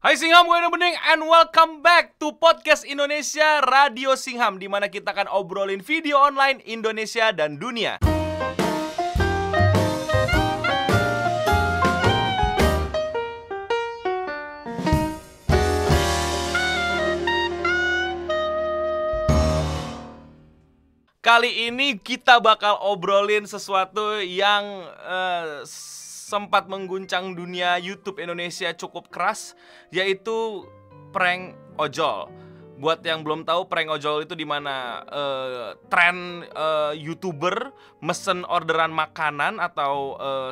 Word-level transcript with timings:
Hai 0.00 0.16
Singham, 0.16 0.48
gue 0.48 0.56
Bening 0.72 0.96
and 1.12 1.28
welcome 1.28 1.84
back 1.84 2.16
to 2.16 2.32
Podcast 2.32 2.88
Indonesia 2.88 3.60
Radio 3.60 4.16
Singham 4.16 4.56
di 4.56 4.64
mana 4.64 4.88
kita 4.88 5.12
akan 5.12 5.28
obrolin 5.28 5.84
video 5.84 6.16
online 6.16 6.64
Indonesia 6.64 7.28
dan 7.36 7.60
dunia. 7.60 8.00
Kali 21.20 21.68
ini 21.68 22.00
kita 22.00 22.40
bakal 22.40 22.80
obrolin 22.88 23.44
sesuatu 23.44 24.16
yang 24.24 24.64
eh, 25.04 25.68
sempat 26.30 26.70
mengguncang 26.70 27.34
dunia 27.34 27.74
YouTube 27.82 28.22
Indonesia 28.22 28.70
cukup 28.78 29.10
keras, 29.10 29.58
yaitu 29.90 30.62
prank 31.10 31.58
ojol. 31.74 32.30
Buat 32.80 33.04
yang 33.04 33.20
belum 33.20 33.44
tahu 33.44 33.68
prank 33.68 33.92
ojol 33.92 34.24
itu 34.24 34.32
di 34.32 34.46
mana 34.48 35.04
uh, 35.04 35.76
tren 35.92 36.48
uh, 36.54 36.96
youtuber 36.96 37.76
mesen 38.00 38.40
orderan 38.48 38.88
makanan 38.88 39.60
atau 39.60 40.16
uh, 40.16 40.48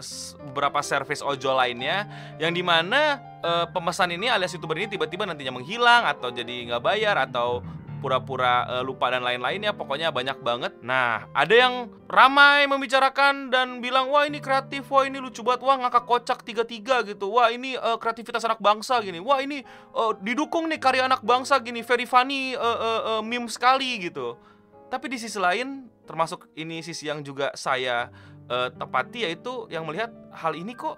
beberapa 0.52 0.84
service 0.84 1.24
ojol 1.24 1.56
lainnya, 1.56 2.05
yang 2.36 2.52
di 2.52 2.60
mana 2.60 3.22
uh, 3.41 3.64
pemesan 3.72 4.12
ini 4.12 4.28
alias 4.28 4.52
youtuber 4.52 4.77
ini 4.77 4.92
tiba-tiba 4.92 5.24
nantinya 5.24 5.56
menghilang 5.56 6.05
atau 6.05 6.28
jadi 6.28 6.69
nggak 6.69 6.83
bayar 6.84 7.16
atau 7.16 7.64
pura-pura 7.98 8.65
uh, 8.66 8.83
lupa 8.87 9.11
dan 9.11 9.27
lain-lainnya 9.27 9.75
pokoknya 9.75 10.15
banyak 10.15 10.39
banget. 10.41 10.73
Nah 10.80 11.27
ada 11.34 11.55
yang 11.55 11.91
ramai 12.06 12.65
membicarakan 12.70 13.51
dan 13.51 13.83
bilang 13.83 14.09
wah 14.09 14.25
ini 14.25 14.39
kreatif 14.39 14.87
wah 14.89 15.05
ini 15.05 15.19
lucu 15.19 15.43
banget 15.43 15.66
wah 15.66 15.77
ngakak 15.83 16.05
kocak 16.06 16.39
tiga-tiga 16.47 17.03
gitu. 17.05 17.34
Wah 17.34 17.51
ini 17.51 17.75
uh, 17.75 17.98
kreativitas 17.98 18.47
anak 18.47 18.62
bangsa 18.62 19.03
gini. 19.03 19.19
Wah 19.19 19.42
ini 19.42 19.66
uh, 19.92 20.15
didukung 20.23 20.70
nih 20.70 20.79
karya 20.79 21.11
anak 21.11 21.20
bangsa 21.27 21.59
gini. 21.59 21.83
Very 21.83 22.06
funny 22.06 22.55
uh, 22.55 22.62
uh, 22.62 23.01
uh, 23.19 23.23
meme 23.23 23.50
sekali 23.50 24.09
gitu. 24.09 24.39
Tapi 24.89 25.06
di 25.12 25.19
sisi 25.20 25.37
lain 25.37 25.91
termasuk 26.09 26.48
ini 26.56 26.81
sisi 26.81 27.11
yang 27.11 27.20
juga 27.20 27.53
saya 27.53 28.09
uh, 28.48 28.72
tepati 28.72 29.28
yaitu 29.28 29.69
yang 29.69 29.84
melihat 29.84 30.09
hal 30.33 30.56
ini 30.56 30.72
kok 30.72 30.97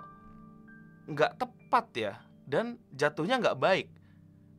nggak 1.10 1.42
tepat 1.42 1.86
ya 1.98 2.12
dan 2.46 2.78
jatuhnya 2.94 3.42
nggak 3.42 3.58
baik. 3.58 3.88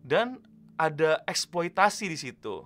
Dan 0.01 0.41
ada 0.81 1.21
eksploitasi 1.29 2.09
di 2.09 2.17
situ. 2.17 2.65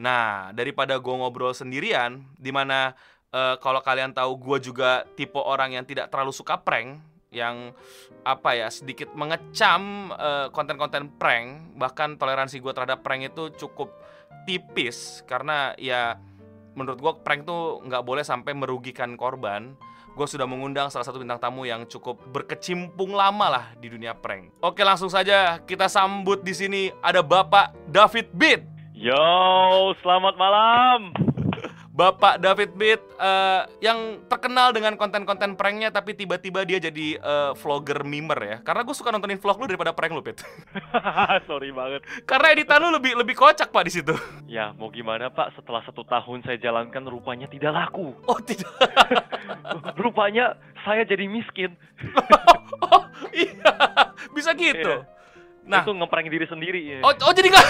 Nah, 0.00 0.48
daripada 0.56 0.96
gue 0.96 1.12
ngobrol 1.12 1.52
sendirian, 1.52 2.24
di 2.40 2.48
mana 2.48 2.96
uh, 3.36 3.60
kalau 3.60 3.84
kalian 3.84 4.16
tahu 4.16 4.40
gue 4.40 4.72
juga 4.72 5.04
tipe 5.12 5.36
orang 5.36 5.76
yang 5.76 5.84
tidak 5.84 6.08
terlalu 6.08 6.32
suka 6.32 6.56
prank, 6.56 7.04
yang 7.28 7.76
apa 8.24 8.56
ya 8.56 8.68
sedikit 8.68 9.12
mengecam 9.16 10.12
konten 10.52 10.76
konten-konten 10.76 11.04
prank, 11.20 11.76
bahkan 11.76 12.16
toleransi 12.16 12.60
gue 12.60 12.72
terhadap 12.72 13.04
prank 13.04 13.28
itu 13.28 13.52
cukup 13.56 13.92
tipis 14.44 15.24
karena 15.24 15.72
ya 15.80 16.20
menurut 16.76 16.98
gue 17.00 17.12
prank 17.24 17.48
tuh 17.48 17.80
nggak 17.84 18.04
boleh 18.04 18.24
sampai 18.24 18.52
merugikan 18.56 19.16
korban 19.16 19.76
gue 20.12 20.26
sudah 20.28 20.44
mengundang 20.44 20.92
salah 20.92 21.08
satu 21.08 21.16
bintang 21.20 21.40
tamu 21.40 21.64
yang 21.64 21.88
cukup 21.88 22.20
berkecimpung 22.28 23.16
lama 23.16 23.46
lah 23.48 23.64
di 23.80 23.88
dunia 23.88 24.12
prank. 24.12 24.52
Oke, 24.60 24.84
langsung 24.84 25.08
saja 25.08 25.56
kita 25.64 25.88
sambut 25.88 26.44
di 26.44 26.52
sini 26.52 26.82
ada 27.00 27.24
Bapak 27.24 27.72
David 27.88 28.28
Beat. 28.36 28.60
Yo, 28.92 29.16
selamat 30.04 30.36
malam. 30.36 31.31
Bapak 31.92 32.40
David 32.40 32.72
Beat 32.72 33.04
uh, 33.20 33.68
yang 33.84 34.24
terkenal 34.24 34.72
dengan 34.72 34.96
konten-konten 34.96 35.60
pranknya 35.60 35.92
tapi 35.92 36.16
tiba-tiba 36.16 36.64
dia 36.64 36.80
jadi 36.80 37.20
uh, 37.20 37.52
vlogger 37.52 38.00
mimer 38.00 38.40
ya. 38.40 38.56
Karena 38.64 38.80
gue 38.80 38.96
suka 38.96 39.12
nontonin 39.12 39.36
vlog 39.36 39.60
lu 39.60 39.68
daripada 39.68 39.92
prank 39.92 40.16
lu, 40.16 40.24
Pit. 40.24 40.40
Sorry 41.48 41.68
banget. 41.68 42.00
Karena 42.24 42.56
editan 42.56 42.80
lu 42.80 42.96
lebih 42.96 43.12
lebih 43.20 43.36
kocak 43.36 43.68
pak 43.68 43.84
di 43.84 43.92
situ. 43.92 44.16
Ya 44.48 44.72
mau 44.72 44.88
gimana 44.88 45.28
pak? 45.28 45.52
Setelah 45.52 45.84
satu 45.84 46.00
tahun 46.08 46.40
saya 46.48 46.56
jalankan 46.56 47.04
rupanya 47.12 47.44
tidak 47.44 47.76
laku. 47.76 48.16
Oh 48.24 48.40
tidak. 48.40 48.72
rupanya 50.00 50.56
saya 50.88 51.04
jadi 51.04 51.28
miskin. 51.28 51.76
oh 52.88 53.04
iya, 53.36 53.68
bisa 54.32 54.56
gitu. 54.56 55.04
Iya. 55.04 55.68
Nah, 55.68 55.84
itu 55.84 55.92
ngeprank 55.92 56.32
diri 56.32 56.48
sendiri 56.48 56.80
ya. 56.80 56.98
Oh, 57.04 57.12
oh 57.12 57.32
jadi 57.36 57.52
nggak? 57.52 57.66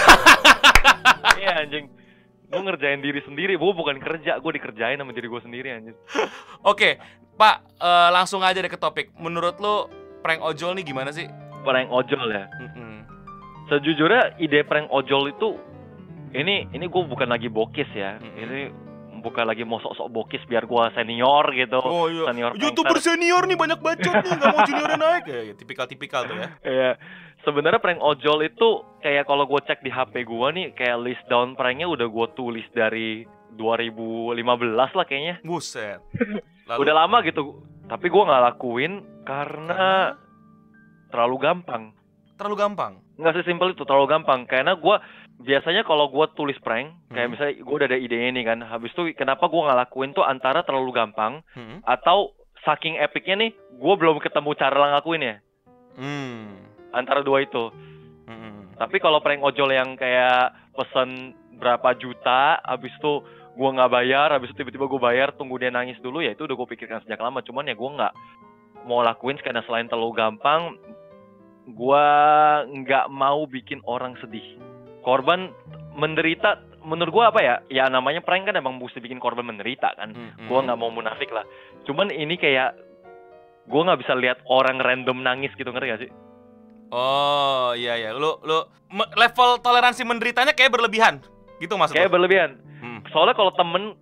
Iya 1.43 1.67
anjing 1.67 2.02
gue 2.53 2.61
ngerjain 2.61 3.01
diri 3.01 3.21
sendiri. 3.25 3.57
Gue 3.57 3.73
bukan 3.73 3.97
kerja 3.97 4.37
gue 4.37 4.51
dikerjain 4.53 5.01
sama 5.01 5.09
diri 5.09 5.25
gue 5.25 5.41
sendiri 5.41 5.73
anjir. 5.73 5.97
Oke 6.71 7.01
pak 7.33 7.65
uh, 7.81 8.13
langsung 8.13 8.45
aja 8.45 8.61
deh 8.61 8.69
ke 8.69 8.77
topik. 8.77 9.09
Menurut 9.17 9.57
lo 9.57 9.89
prank 10.21 10.45
ojol 10.45 10.77
nih 10.77 10.85
gimana 10.85 11.09
sih? 11.09 11.25
Prank 11.65 11.89
ojol 11.89 12.29
ya? 12.29 12.45
Mm 12.61 12.69
-hmm. 12.69 12.95
sejujurnya 13.73 14.37
ide 14.37 14.61
prank 14.61 14.91
ojol 14.93 15.33
itu 15.33 15.57
ini 16.37 16.69
ini 16.69 16.85
gue 16.85 17.03
bukan 17.09 17.33
lagi 17.33 17.49
bokis 17.49 17.89
ya. 17.97 18.21
Mm 18.21 18.29
-hmm. 18.29 18.43
ini 18.45 18.59
bukan 19.23 19.47
lagi 19.47 19.63
mau 19.63 19.79
sok-sok 19.79 20.11
bokis 20.11 20.43
biar 20.45 20.67
gue 20.67 20.83
senior 20.91 21.45
gitu 21.55 21.79
oh, 21.79 22.11
iya. 22.11 22.27
senior 22.27 22.51
youtuber 22.59 22.99
senior 22.99 23.47
nih 23.47 23.55
banyak 23.55 23.79
bacot 23.79 24.15
nih 24.19 24.31
nggak 24.35 24.51
mau 24.51 24.61
juniornya 24.67 24.99
naik 24.99 25.23
ya 25.25 25.39
tipikal 25.55 25.87
tipikal 25.87 26.27
tuh 26.27 26.35
ya 26.35 26.47
iya 26.75 26.91
sebenarnya 27.47 27.79
prank 27.79 28.03
ojol 28.03 28.43
itu 28.43 28.83
kayak 28.99 29.23
kalau 29.27 29.47
gue 29.47 29.61
cek 29.63 29.79
di 29.79 29.91
HP 29.91 30.27
gue 30.27 30.47
nih 30.59 30.67
kayak 30.75 30.99
list 30.99 31.23
down 31.31 31.55
pranknya 31.55 31.87
udah 31.87 32.07
gue 32.11 32.27
tulis 32.35 32.67
dari 32.75 33.23
2015 33.55 34.97
lah 34.97 35.05
kayaknya. 35.05 35.35
Buset. 35.45 36.01
Lalu... 36.69 36.79
Udah 36.87 36.93
lama 37.05 37.17
gitu. 37.25 37.61
Tapi 37.85 38.05
gue 38.09 38.23
nggak 38.23 38.43
lakuin 38.53 39.03
karena 39.27 40.15
terlalu 41.13 41.37
gampang. 41.37 41.93
Terlalu 42.39 42.55
gampang? 42.57 42.93
Nggak 43.19 43.43
sesimpel 43.43 43.77
itu, 43.77 43.85
terlalu 43.85 44.09
gampang. 44.09 44.49
Karena 44.49 44.73
gue 44.73 44.95
biasanya 45.41 45.87
kalau 45.87 46.11
gue 46.11 46.25
tulis 46.37 46.57
prank, 46.61 46.93
kayak 47.09 47.25
hmm. 47.25 47.31
misalnya 47.33 47.53
gue 47.63 47.75
udah 47.75 47.89
ada 47.89 47.99
ide 47.99 48.17
ini 48.29 48.41
kan, 48.45 48.61
habis 48.61 48.93
itu 48.93 49.15
kenapa 49.17 49.49
gue 49.49 49.61
nggak 49.61 49.79
lakuin 49.87 50.11
tuh 50.13 50.25
antara 50.27 50.61
terlalu 50.61 50.93
gampang 50.93 51.41
hmm. 51.57 51.81
atau 51.87 52.35
saking 52.63 53.01
epicnya 53.01 53.47
nih, 53.47 53.51
gue 53.55 53.93
belum 53.97 54.21
ketemu 54.21 54.49
cara 54.55 54.77
ngelakuin 54.77 55.23
ya. 55.23 55.35
Hmm 55.93 56.73
antara 56.93 57.25
dua 57.25 57.41
itu 57.43 57.73
hmm. 58.29 58.77
tapi 58.77 59.01
kalau 59.01 59.19
prank 59.19 59.41
ojol 59.41 59.73
yang 59.73 59.97
kayak 59.97 60.53
pesen 60.77 61.33
berapa 61.57 61.97
juta 61.97 62.61
habis 62.61 62.93
itu 62.93 63.25
gue 63.53 63.69
nggak 63.69 63.91
bayar 63.91 64.29
habis 64.33 64.53
itu 64.53 64.61
tiba-tiba 64.61 64.85
gue 64.85 65.01
bayar 65.01 65.33
tunggu 65.33 65.57
dia 65.57 65.73
nangis 65.73 65.97
dulu 65.99 66.21
ya 66.21 66.37
itu 66.37 66.45
udah 66.45 66.55
gue 66.55 66.67
pikirkan 66.77 67.01
sejak 67.03 67.19
lama 67.19 67.41
cuman 67.41 67.69
ya 67.69 67.75
gue 67.75 67.89
nggak 67.89 68.13
mau 68.85 69.01
lakuin 69.01 69.37
karena 69.41 69.65
selain 69.65 69.89
terlalu 69.89 70.13
gampang 70.17 70.77
gue 71.65 72.07
nggak 72.85 73.05
mau 73.09 73.45
bikin 73.49 73.81
orang 73.85 74.13
sedih 74.21 74.57
korban 75.03 75.51
menderita 75.93 76.63
menurut 76.83 77.11
gue 77.13 77.23
apa 77.23 77.39
ya 77.39 77.55
ya 77.69 77.85
namanya 77.87 78.19
prank 78.19 78.49
kan 78.49 78.57
emang 78.57 78.75
mesti 78.75 78.99
bikin 78.99 79.21
korban 79.21 79.45
menderita 79.47 79.93
kan 79.95 80.11
hmm, 80.11 80.49
gue 80.49 80.59
nggak 80.59 80.79
mau 80.79 80.91
munafik 80.91 81.31
lah 81.31 81.45
cuman 81.87 82.11
ini 82.11 82.35
kayak 82.35 82.75
gue 83.67 83.81
nggak 83.83 84.01
bisa 84.03 84.17
lihat 84.17 84.43
orang 84.51 84.83
random 84.83 85.23
nangis 85.23 85.53
gitu 85.55 85.71
ngerti 85.71 85.87
gak 85.87 86.01
sih 86.07 86.11
Oh 86.93 87.73
iya 87.73 87.97
iya, 87.97 88.13
lu 88.13 88.37
lu 88.45 88.69
level 89.17 89.57
toleransi 89.65 90.05
menderitanya 90.05 90.53
kayak 90.53 90.69
berlebihan, 90.77 91.25
gitu 91.57 91.73
maksudnya? 91.73 92.05
Kayak 92.05 92.13
berlebihan. 92.13 92.61
Hmm. 92.77 93.01
Soalnya 93.09 93.33
kalau 93.33 93.49
temen 93.57 93.97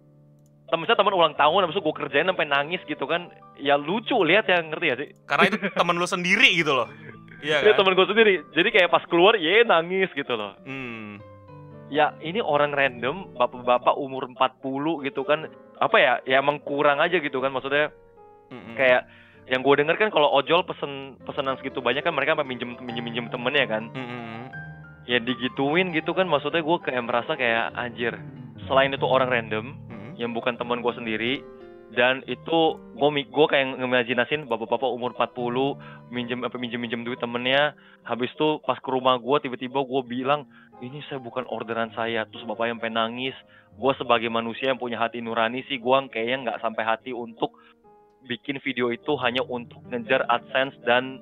temen 0.67 0.84
saya 0.84 1.00
temen 1.00 1.16
ulang 1.16 1.31
tahun, 1.40 1.63
habis 1.63 1.79
itu 1.79 1.84
gue 1.88 1.95
kerjain 1.95 2.28
sampai 2.28 2.51
nangis 2.51 2.84
gitu 2.84 3.07
kan, 3.07 3.31
ya 3.56 3.79
lucu 3.79 4.19
lihat 4.28 4.51
ya 4.51 4.59
ngerti 4.59 4.88
ya 4.91 4.95
sih? 5.00 5.09
Karena 5.23 5.44
itu 5.47 5.57
temen 5.72 5.95
lu 5.95 6.03
sendiri 6.03 6.51
gitu 6.51 6.75
loh. 6.75 6.91
Iya, 7.41 7.66
kan? 7.66 7.78
temen 7.81 7.94
gue 7.97 8.07
sendiri. 8.07 8.34
Jadi 8.53 8.69
kayak 8.69 8.90
pas 8.94 9.03
keluar, 9.09 9.34
ya 9.38 9.66
nangis 9.66 10.09
gitu 10.13 10.34
loh. 10.38 10.53
Hmm. 10.66 11.18
Ya 11.91 12.16
ini 12.24 12.40
orang 12.40 12.72
random, 12.72 13.35
bapak-bapak 13.35 14.00
umur 14.00 14.29
40 14.29 15.06
gitu 15.09 15.28
kan, 15.28 15.50
apa 15.81 15.97
ya? 16.00 16.13
Ya 16.24 16.40
emang 16.40 16.63
kurang 16.63 17.03
aja 17.03 17.19
gitu 17.19 17.44
kan, 17.44 17.52
maksudnya. 17.52 17.91
Mm 18.52 18.59
-mm. 18.62 18.75
Kayak 18.75 19.02
yang 19.50 19.66
gue 19.66 19.74
denger 19.81 19.97
kan 19.97 20.09
kalau 20.13 20.29
ojol 20.31 20.62
pesen 20.63 21.18
pesenan 21.25 21.57
segitu 21.57 21.81
banyak 21.81 22.06
kan 22.06 22.13
mereka 22.13 22.38
minjem 22.40 22.78
minjem 22.78 23.03
minjem 23.03 23.28
temennya 23.34 23.66
kan 23.66 23.84
mm-hmm. 23.90 24.41
ya 25.09 25.17
digituin 25.17 25.90
gitu 25.91 26.14
kan 26.14 26.29
maksudnya 26.29 26.61
gue 26.61 26.78
kayak 26.79 27.03
merasa 27.03 27.34
kayak 27.34 27.73
anjir 27.73 28.14
selain 28.70 28.93
itu 28.93 29.03
orang 29.03 29.34
random 29.34 29.66
mm-hmm. 29.73 30.11
yang 30.22 30.32
bukan 30.32 30.55
teman 30.61 30.85
gue 30.85 30.93
sendiri 30.93 31.34
dan 31.91 32.23
itu 32.23 32.79
gue 32.96 33.09
gue 33.28 33.46
kayak 33.52 33.76
ngimajinasin 33.76 34.47
bapak-bapak 34.47 34.88
umur 34.88 35.11
40 35.16 36.11
minjem 36.11 36.40
apa 36.47 36.55
minjem 36.55 36.79
minjem 36.79 37.03
duit 37.03 37.20
temennya 37.20 37.76
habis 38.08 38.32
itu 38.32 38.64
pas 38.64 38.79
ke 38.79 38.90
rumah 38.90 39.20
gue 39.20 39.38
tiba-tiba 39.43 39.84
gue 39.84 40.02
bilang 40.08 40.47
ini 40.79 41.03
saya 41.11 41.20
bukan 41.20 41.43
orderan 41.52 41.91
saya 41.91 42.23
terus 42.32 42.47
bapak 42.47 42.72
yang 42.72 42.79
pengen 42.79 42.96
nangis 42.96 43.35
gue 43.76 43.91
sebagai 43.99 44.32
manusia 44.32 44.72
yang 44.72 44.79
punya 44.79 44.99
hati 44.99 45.20
nurani 45.20 45.67
sih 45.67 45.84
gue 45.84 45.97
kayaknya 46.11 46.38
nggak 46.47 46.59
sampai 46.64 46.84
hati 46.88 47.11
untuk 47.11 47.52
bikin 48.26 48.61
video 48.64 48.93
itu 48.93 49.17
hanya 49.20 49.43
untuk 49.43 49.82
ngejar 49.90 50.23
AdSense 50.29 50.78
dan 50.85 51.20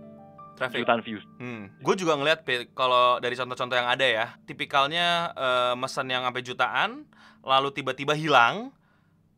Traffic. 0.60 0.84
jutaan 0.84 1.00
views. 1.00 1.24
Hmm. 1.40 1.72
Gue 1.80 1.96
juga 1.96 2.20
ngeliat 2.20 2.44
kalau 2.76 3.24
dari 3.24 3.40
contoh-contoh 3.40 3.80
yang 3.80 3.88
ada 3.88 4.04
ya, 4.04 4.26
tipikalnya 4.44 5.32
uh, 5.32 5.74
mesen 5.80 6.12
yang 6.12 6.28
sampai 6.28 6.44
jutaan, 6.44 7.08
lalu 7.48 7.72
tiba-tiba 7.72 8.12
hilang, 8.12 8.76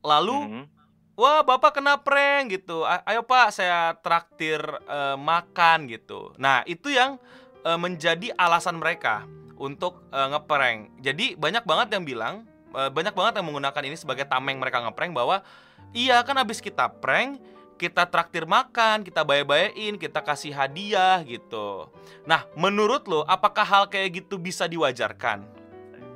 lalu 0.02 0.34
mm 0.34 0.50
-hmm. 0.50 0.81
Wah 1.16 1.44
bapak 1.44 1.78
kena 1.78 2.00
prank 2.00 2.56
gitu, 2.56 2.84
ayo 2.86 3.22
pak 3.26 3.54
saya 3.54 3.96
traktir 4.00 4.62
uh, 4.88 5.16
makan 5.16 5.90
gitu. 5.92 6.32
Nah 6.40 6.64
itu 6.66 6.92
yang 6.92 7.20
uh, 7.64 7.78
menjadi 7.78 8.34
alasan 8.38 8.80
mereka 8.82 9.28
untuk 9.62 10.02
uh, 10.10 10.34
ngeprank. 10.34 11.04
Jadi 11.06 11.38
banyak 11.38 11.62
banget 11.68 11.94
yang 11.94 12.04
bilang, 12.04 12.36
uh, 12.74 12.90
banyak 12.90 13.14
banget 13.14 13.38
yang 13.38 13.46
menggunakan 13.46 13.84
ini 13.86 13.98
sebagai 13.98 14.26
tameng 14.26 14.58
mereka 14.58 14.82
ngeprank 14.82 15.14
bahwa 15.14 15.46
iya 15.94 16.24
kan 16.26 16.40
habis 16.42 16.58
kita 16.58 16.90
prank, 16.90 17.38
kita 17.78 18.10
traktir 18.10 18.46
makan, 18.50 19.06
kita 19.06 19.22
bayar-bayain, 19.22 19.98
kita 19.98 20.22
kasih 20.22 20.54
hadiah 20.54 21.22
gitu. 21.26 21.90
Nah, 22.30 22.46
menurut 22.54 23.06
lo 23.10 23.26
apakah 23.26 23.66
hal 23.66 23.84
kayak 23.90 24.22
gitu 24.26 24.38
bisa 24.38 24.66
diwajarkan? 24.70 25.46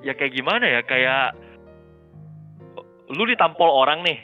Ya 0.06 0.14
kayak 0.14 0.38
gimana 0.38 0.66
ya? 0.70 0.82
Kayak 0.86 1.34
lu 3.12 3.24
ditampol 3.30 3.70
orang 3.70 4.02
nih. 4.06 4.18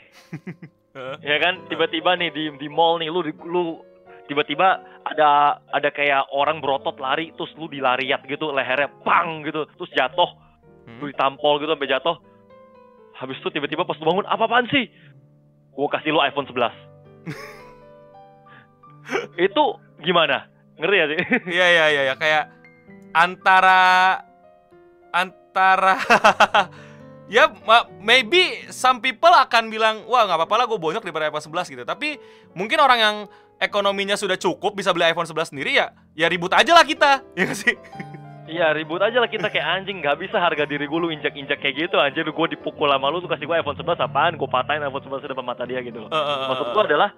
ya 1.30 1.36
kan? 1.38 1.66
Tiba-tiba 1.70 2.18
nih 2.18 2.30
di 2.34 2.44
di 2.58 2.68
mall 2.68 2.98
nih 2.98 3.10
lu 3.10 3.22
lu 3.46 3.62
tiba-tiba 4.26 4.82
ada 5.02 5.58
ada 5.74 5.88
kayak 5.90 6.30
orang 6.30 6.62
berotot 6.62 6.94
lari 6.98 7.34
terus 7.34 7.50
lu 7.58 7.66
dilariat 7.66 8.22
gitu 8.26 8.54
lehernya 8.54 8.90
pang 9.02 9.46
gitu 9.46 9.66
terus 9.78 9.92
jatuh. 9.94 10.30
Hmm. 10.82 10.98
lu 10.98 11.14
ditampol 11.14 11.62
gitu 11.62 11.70
sampai 11.74 11.90
jatuh. 11.90 12.16
Habis 13.14 13.38
itu 13.38 13.48
tiba-tiba 13.54 13.86
pas 13.86 13.98
lu 14.02 14.06
bangun 14.08 14.26
apa 14.26 14.50
apaan 14.50 14.66
sih? 14.66 14.90
Gua 15.72 15.88
kasih 15.88 16.12
lu 16.12 16.20
iPhone 16.20 16.50
11 16.50 16.68
itu 19.46 19.64
gimana? 20.02 20.50
Ngerti 20.76 20.96
ya 20.98 21.06
sih? 21.06 21.18
Iya 21.56 21.66
iya 21.70 21.84
iya 21.88 22.02
ya. 22.12 22.14
kayak 22.18 22.44
antara 23.14 24.20
antara 25.12 25.94
ya 27.32 27.48
maybe 28.04 28.68
some 28.68 29.00
people 29.00 29.32
akan 29.32 29.72
bilang 29.72 30.04
wah 30.04 30.28
nggak 30.28 30.36
apa-apa 30.36 30.56
lah 30.60 30.66
gue 30.68 30.76
bonyok 30.76 31.00
daripada 31.00 31.32
iPhone 31.32 31.64
11 31.64 31.72
gitu. 31.72 31.82
Tapi 31.88 32.20
mungkin 32.52 32.76
orang 32.76 32.98
yang 33.00 33.16
ekonominya 33.56 34.20
sudah 34.20 34.36
cukup 34.36 34.76
bisa 34.76 34.92
beli 34.92 35.08
iPhone 35.08 35.24
11 35.24 35.56
sendiri 35.56 35.80
ya 35.80 35.96
ya 36.12 36.28
ribut 36.28 36.52
aja 36.52 36.76
lah 36.76 36.84
kita 36.84 37.24
ya 37.40 37.48
gak 37.48 37.56
sih? 37.56 37.72
Iya 38.52 38.76
ribut 38.76 39.00
aja 39.00 39.16
lah 39.16 39.32
kita 39.32 39.48
kayak 39.48 39.64
anjing 39.64 40.04
nggak 40.04 40.28
bisa 40.28 40.36
harga 40.36 40.68
diri 40.68 40.84
gue 40.84 40.98
lu 41.00 41.08
injak-injak 41.08 41.56
kayak 41.56 41.88
gitu 41.88 41.96
anjir 41.96 42.28
gue 42.28 42.46
dipukul 42.52 42.92
sama 42.92 43.08
lu 43.08 43.24
tuh 43.24 43.32
kasih 43.32 43.48
gue 43.48 43.56
iPhone 43.56 43.80
11 43.80 43.96
apaan? 43.96 44.36
Gue 44.36 44.50
patahin 44.52 44.84
iPhone 44.84 45.00
11 45.00 45.32
depan 45.32 45.46
mata 45.46 45.64
dia 45.64 45.80
gitu. 45.80 46.04
Loh. 46.04 46.12
Uh, 46.12 46.18
uh, 46.20 46.28
uh, 46.28 46.46
Maksud 46.52 46.66
gue 46.76 46.82
adalah 46.92 47.10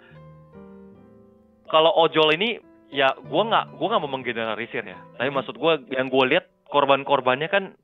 kalau 1.67 1.91
ojol 2.07 2.31
ini 2.39 2.63
ya 2.95 3.11
gue 3.19 3.43
nggak 3.51 3.75
gue 3.75 3.87
nggak 3.91 4.03
mau 4.07 4.13
menggeneralisir 4.15 4.87
ya. 4.87 5.01
Tapi 5.19 5.31
maksud 5.35 5.59
gue 5.59 5.73
yang 5.91 6.07
gue 6.07 6.25
lihat 6.31 6.47
korban-korbannya 6.71 7.51
kan 7.51 7.75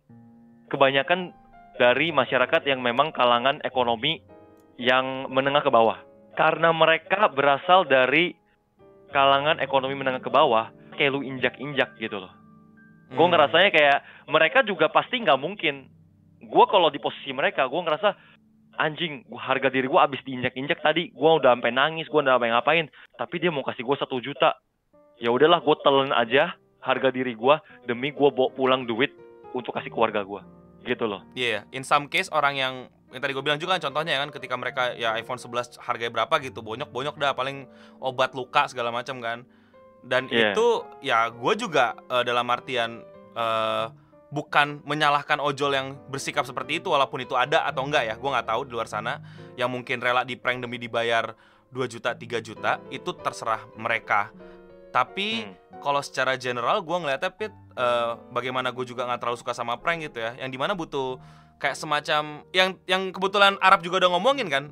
kebanyakan 0.70 1.34
dari 1.80 2.12
masyarakat 2.12 2.68
yang 2.68 2.84
memang 2.84 3.08
kalangan 3.16 3.64
ekonomi 3.64 4.20
yang 4.76 5.32
menengah 5.32 5.64
ke 5.64 5.72
bawah 5.72 5.96
karena 6.36 6.76
mereka 6.76 7.32
berasal 7.32 7.88
dari 7.88 8.36
kalangan 9.16 9.56
ekonomi 9.64 9.96
menengah 9.96 10.20
ke 10.20 10.28
bawah 10.28 10.68
kayak 11.00 11.16
lu 11.16 11.24
injak-injak 11.24 11.96
gitu 11.96 12.20
loh. 12.20 12.28
Hmm. 13.08 13.16
Gue 13.16 13.26
ngerasanya 13.32 13.70
kayak 13.72 13.98
mereka 14.28 14.60
juga 14.60 14.92
pasti 14.92 15.24
nggak 15.24 15.40
mungkin. 15.40 15.88
Gue 16.44 16.64
kalau 16.68 16.92
di 16.92 17.00
posisi 17.00 17.32
mereka, 17.32 17.64
gue 17.64 17.80
ngerasa 17.80 18.12
anjing, 18.80 19.24
harga 19.32 19.68
diri 19.72 19.88
gue 19.88 20.00
abis 20.00 20.20
diinjak-injak 20.24 20.80
tadi, 20.80 21.12
gue 21.12 21.30
udah 21.40 21.52
sampai 21.56 21.72
nangis, 21.72 22.08
gue 22.08 22.20
udah 22.20 22.36
sampai 22.36 22.52
ngapain. 22.52 22.86
Tapi 23.16 23.34
dia 23.40 23.52
mau 23.52 23.64
kasih 23.64 23.84
gue 23.84 23.96
satu 23.96 24.20
juta. 24.20 24.56
Ya 25.20 25.28
udahlah, 25.32 25.60
gue 25.60 25.76
telan 25.84 26.12
aja 26.12 26.56
harga 26.80 27.08
diri 27.12 27.36
gue 27.36 27.54
demi 27.84 28.08
gue 28.08 28.28
bawa 28.32 28.48
pulang 28.56 28.88
duit 28.88 29.12
untuk 29.52 29.76
kasih 29.76 29.92
keluarga 29.92 30.24
gue. 30.24 30.59
Gitu 30.84 31.04
loh. 31.04 31.22
Iya, 31.36 31.62
yeah, 31.66 31.76
in 31.76 31.84
some 31.84 32.08
case 32.08 32.32
orang 32.32 32.56
yang 32.56 32.74
yang 33.10 33.20
tadi 33.20 33.34
gue 33.34 33.42
bilang 33.42 33.58
juga 33.58 33.74
kan 33.76 33.90
contohnya 33.90 34.22
kan 34.22 34.30
ketika 34.30 34.54
mereka 34.54 34.82
ya 34.94 35.18
iPhone 35.18 35.38
11 35.38 35.82
harganya 35.82 36.22
berapa 36.22 36.34
gitu 36.46 36.62
bonyok-bonyok 36.62 37.18
dah 37.18 37.34
paling 37.34 37.66
obat 37.98 38.38
luka 38.38 38.70
segala 38.70 38.94
macam 38.94 39.18
kan 39.18 39.42
dan 40.06 40.30
yeah. 40.30 40.54
itu 40.54 40.66
ya 41.02 41.28
gue 41.28 41.52
juga 41.58 41.98
uh, 42.06 42.22
dalam 42.22 42.46
artian 42.48 43.02
uh, 43.34 43.90
bukan 44.30 44.78
menyalahkan 44.86 45.42
ojol 45.42 45.74
yang 45.74 45.98
bersikap 46.06 46.46
seperti 46.46 46.78
itu 46.78 46.86
walaupun 46.86 47.26
itu 47.26 47.34
ada 47.34 47.66
atau 47.66 47.82
enggak 47.82 48.06
ya 48.06 48.14
gue 48.14 48.30
nggak 48.30 48.46
tahu 48.46 48.62
di 48.70 48.72
luar 48.78 48.86
sana 48.86 49.18
yang 49.58 49.68
mungkin 49.74 49.98
rela 49.98 50.22
di 50.22 50.38
prank 50.38 50.62
demi 50.62 50.78
dibayar 50.78 51.34
2 51.74 51.82
juta 51.90 52.14
3 52.14 52.38
juta 52.38 52.78
itu 52.94 53.10
terserah 53.18 53.66
mereka 53.74 54.30
tapi 54.90 55.46
hmm. 55.46 55.82
kalau 55.82 56.02
secara 56.02 56.34
general 56.34 56.82
gue 56.82 56.96
ngeliatnya 56.98 57.30
Pit 57.30 57.54
uh, 57.78 58.18
bagaimana 58.34 58.74
gue 58.74 58.84
juga 58.84 59.06
nggak 59.06 59.22
terlalu 59.22 59.38
suka 59.38 59.54
sama 59.54 59.78
prank 59.78 60.02
gitu 60.06 60.18
ya. 60.20 60.34
Yang 60.36 60.50
di 60.54 60.58
mana 60.58 60.74
butuh 60.74 61.18
kayak 61.62 61.78
semacam 61.78 62.42
yang 62.50 62.76
yang 62.84 63.14
kebetulan 63.14 63.56
Arab 63.62 63.80
juga 63.86 64.02
udah 64.06 64.10
ngomongin 64.18 64.50
kan. 64.50 64.68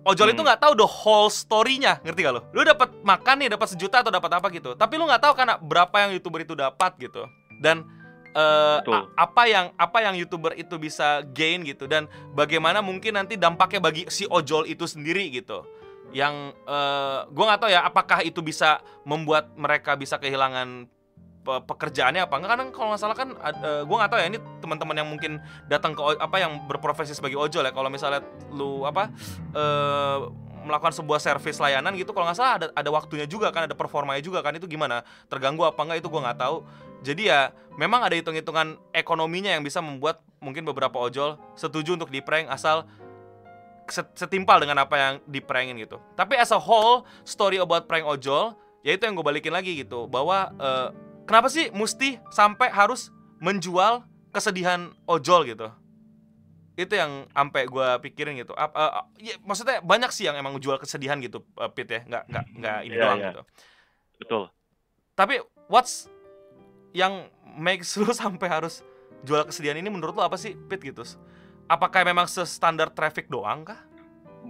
Ojol 0.00 0.32
hmm. 0.32 0.34
itu 0.38 0.42
nggak 0.46 0.60
tahu 0.64 0.72
the 0.80 0.88
whole 0.88 1.28
story-nya 1.28 2.00
ngerti 2.00 2.24
gak 2.24 2.32
lo? 2.32 2.42
Lu 2.56 2.64
dapat 2.64 2.88
makan 3.04 3.44
nih 3.44 3.48
dapat 3.52 3.68
sejuta 3.76 4.00
atau 4.00 4.08
dapat 4.08 4.32
apa 4.32 4.48
gitu. 4.48 4.72
Tapi 4.72 4.96
lu 4.96 5.04
nggak 5.04 5.20
tahu 5.20 5.32
karena 5.36 5.60
berapa 5.60 5.96
yang 6.08 6.10
youtuber 6.16 6.40
itu 6.40 6.56
dapat 6.56 6.96
gitu. 6.96 7.28
Dan 7.60 7.84
uh, 8.32 8.80
apa 9.12 9.44
yang 9.44 9.76
apa 9.76 10.00
yang 10.00 10.16
youtuber 10.16 10.56
itu 10.56 10.80
bisa 10.80 11.20
gain 11.36 11.60
gitu. 11.68 11.84
Dan 11.84 12.08
bagaimana 12.32 12.80
mungkin 12.80 13.20
nanti 13.20 13.36
dampaknya 13.36 13.84
bagi 13.84 14.08
si 14.08 14.24
ojol 14.24 14.64
itu 14.64 14.88
sendiri 14.88 15.28
gitu 15.36 15.68
yang 16.10 16.54
uh, 16.66 16.74
eh, 16.74 17.18
gue 17.30 17.44
nggak 17.44 17.60
tahu 17.60 17.70
ya 17.70 17.80
apakah 17.86 18.20
itu 18.26 18.42
bisa 18.42 18.82
membuat 19.06 19.54
mereka 19.54 19.94
bisa 19.94 20.18
kehilangan 20.18 20.90
pekerjaannya 21.40 22.28
apa 22.28 22.34
enggak 22.36 22.50
kan 22.52 22.68
kalau 22.70 22.88
nggak 22.92 23.00
salah 23.00 23.16
kan 23.16 23.32
uh, 23.32 23.50
eh, 23.50 23.82
gue 23.86 23.96
nggak 23.96 24.10
tahu 24.12 24.20
ya 24.20 24.26
ini 24.28 24.38
teman-teman 24.60 24.96
yang 25.00 25.08
mungkin 25.08 25.32
datang 25.66 25.96
ke 25.96 26.02
apa 26.20 26.36
yang 26.36 26.68
berprofesi 26.68 27.16
sebagai 27.16 27.40
ojol 27.40 27.64
ya. 27.64 27.72
Kalau 27.72 27.88
misalnya 27.88 28.20
lu 28.52 28.84
apa 28.84 29.08
uh, 29.56 30.28
melakukan 30.60 30.92
sebuah 30.92 31.16
servis 31.16 31.56
layanan 31.56 31.96
gitu 31.96 32.12
kalau 32.12 32.28
nggak 32.28 32.36
salah 32.36 32.54
ada 32.60 32.66
ada 32.76 32.90
waktunya 32.92 33.24
juga 33.24 33.48
kan 33.48 33.64
ada 33.64 33.72
performanya 33.72 34.20
juga 34.20 34.44
kan 34.44 34.52
itu 34.52 34.68
gimana? 34.68 35.02
Terganggu 35.32 35.64
apa 35.64 35.80
enggak 35.80 36.04
itu 36.04 36.08
gue 36.12 36.20
nggak 36.20 36.38
tahu. 36.38 36.56
Jadi 37.00 37.32
ya 37.32 37.56
memang 37.80 38.04
ada 38.04 38.12
hitung-hitungan 38.12 38.76
ekonominya 38.92 39.56
yang 39.56 39.64
bisa 39.64 39.80
membuat 39.80 40.20
mungkin 40.44 40.68
beberapa 40.68 41.00
ojol 41.00 41.40
setuju 41.56 41.96
untuk 41.96 42.12
di 42.12 42.20
prank 42.20 42.52
asal 42.52 42.84
setimpal 43.92 44.62
dengan 44.62 44.82
apa 44.82 44.96
yang 44.96 45.14
di 45.26 45.42
prankin 45.42 45.76
gitu. 45.78 45.98
Tapi 46.14 46.38
as 46.38 46.54
a 46.54 46.60
whole 46.60 47.04
story 47.22 47.58
about 47.60 47.86
prank 47.90 48.06
ojol 48.06 48.56
ya 48.86 48.96
itu 48.96 49.02
yang 49.04 49.14
gue 49.18 49.26
balikin 49.26 49.52
lagi 49.52 49.76
gitu. 49.78 50.06
Bahwa 50.06 50.50
uh, 50.56 50.88
kenapa 51.28 51.52
sih 51.52 51.68
mesti 51.70 52.18
sampai 52.32 52.72
harus 52.72 53.12
menjual 53.42 54.02
kesedihan 54.30 54.90
ojol 55.04 55.46
gitu? 55.46 55.68
Itu 56.78 56.96
yang 56.96 57.28
sampai 57.30 57.68
gue 57.68 57.88
pikirin 58.08 58.40
gitu. 58.40 58.56
Uh, 58.56 58.70
uh, 58.72 59.04
ya, 59.20 59.36
maksudnya 59.44 59.84
banyak 59.84 60.10
sih 60.14 60.26
yang 60.30 60.38
emang 60.38 60.56
jual 60.62 60.80
kesedihan 60.80 61.20
gitu 61.20 61.44
uh, 61.60 61.68
Pit 61.68 61.90
ya. 61.90 62.00
Nggak 62.06 62.24
nggak 62.30 62.44
nggak 62.56 62.78
ini 62.86 62.94
yeah, 62.96 63.02
doang 63.04 63.18
yeah. 63.20 63.30
gitu. 63.32 63.42
Betul. 64.20 64.42
Tapi 65.18 65.34
what's 65.68 66.08
yang 66.96 67.28
makes 67.58 67.94
lu 68.00 68.10
sampai 68.10 68.48
harus 68.48 68.82
jual 69.20 69.44
kesedihan 69.44 69.76
ini 69.76 69.92
menurut 69.92 70.16
lu 70.16 70.22
apa 70.24 70.40
sih 70.40 70.56
Pit 70.56 70.80
gitu 70.80 71.04
apakah 71.70 72.02
memang 72.02 72.26
standar 72.26 72.90
traffic 72.90 73.30
doang 73.30 73.62
kah? 73.62 73.78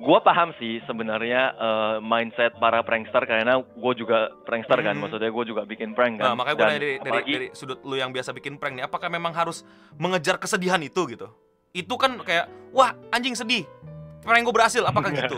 Gue 0.00 0.16
paham 0.24 0.56
sih 0.56 0.80
sebenarnya 0.88 1.52
uh, 1.60 1.96
mindset 2.00 2.56
para 2.56 2.80
prankster 2.80 3.20
karena 3.28 3.60
gue 3.60 3.92
juga 4.00 4.32
prankster 4.48 4.80
kan 4.80 4.96
hmm. 4.96 5.02
maksudnya 5.04 5.28
gue 5.28 5.44
juga 5.44 5.68
bikin 5.68 5.92
prank 5.92 6.16
kan. 6.16 6.32
Nah, 6.32 6.34
makanya 6.40 6.56
gue 6.56 6.64
dari, 6.64 6.90
dari, 7.04 7.20
dari 7.28 7.48
sudut 7.52 7.84
lu 7.84 8.00
yang 8.00 8.08
biasa 8.08 8.32
bikin 8.32 8.56
prank 8.56 8.80
nih 8.80 8.88
apakah 8.88 9.12
memang 9.12 9.36
harus 9.36 9.60
mengejar 10.00 10.40
kesedihan 10.40 10.80
itu 10.80 11.04
gitu? 11.10 11.28
Itu 11.76 12.00
kan 12.00 12.16
kayak 12.24 12.48
wah 12.72 12.96
anjing 13.12 13.36
sedih. 13.36 13.68
Prank 14.24 14.40
gue 14.46 14.54
berhasil. 14.54 14.80
Apakah 14.86 15.12
gitu? 15.12 15.36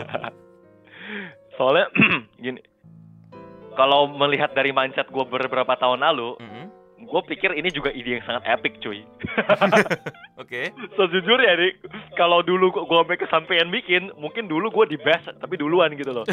Soalnya 1.59 1.91
gini 2.43 2.61
kalau 3.73 4.05
melihat 4.05 4.53
dari 4.53 4.69
mindset 4.71 5.09
gue 5.09 5.25
beberapa 5.27 5.73
tahun 5.75 5.99
lalu 5.99 6.39
mm 6.39 6.47
-hmm 6.47 6.52
gue 7.05 7.21
pikir 7.29 7.55
ini 7.55 7.69
juga 7.69 7.91
ide 7.91 8.19
yang 8.19 8.25
sangat 8.25 8.43
epic 8.49 8.79
cuy. 8.83 9.03
Oke. 9.05 9.85
okay. 10.37 10.65
Sejujurnya 10.97 11.53
nih, 11.59 11.71
kalau 12.19 12.41
dulu 12.41 12.73
gue 12.73 12.97
sampai 12.99 13.17
kesampaian 13.19 13.69
bikin, 13.69 14.11
mungkin 14.17 14.49
dulu 14.49 14.71
gue 14.71 14.95
di 14.95 14.97
best 14.99 15.29
tapi 15.39 15.55
duluan 15.55 15.93
gitu 15.95 16.11
loh. 16.11 16.25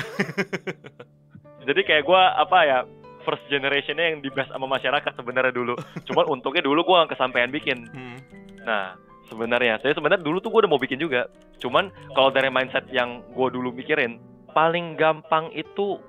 Jadi 1.69 1.81
kayak 1.85 2.05
gue 2.09 2.23
apa 2.23 2.59
ya 2.65 2.79
first 3.23 3.45
generationnya 3.53 4.17
yang 4.17 4.25
di 4.25 4.33
best 4.33 4.51
sama 4.51 4.65
masyarakat 4.65 5.13
sebenarnya 5.13 5.53
dulu. 5.53 5.77
Cuman 6.09 6.25
untungnya 6.41 6.65
dulu 6.65 6.81
gue 6.83 6.99
kesampaian 7.13 7.53
bikin. 7.53 7.87
Hmm. 7.93 8.19
Nah 8.65 8.97
sebenarnya 9.29 9.79
saya 9.79 9.95
sebenarnya 9.95 10.25
dulu 10.25 10.43
tuh 10.43 10.51
gue 10.51 10.67
udah 10.67 10.73
mau 10.73 10.81
bikin 10.81 10.99
juga. 10.99 11.29
Cuman 11.61 11.93
kalau 12.17 12.33
dari 12.33 12.49
mindset 12.49 12.89
yang 12.91 13.21
gue 13.37 13.49
dulu 13.53 13.71
mikirin, 13.71 14.19
paling 14.57 14.97
gampang 14.97 15.53
itu 15.55 16.01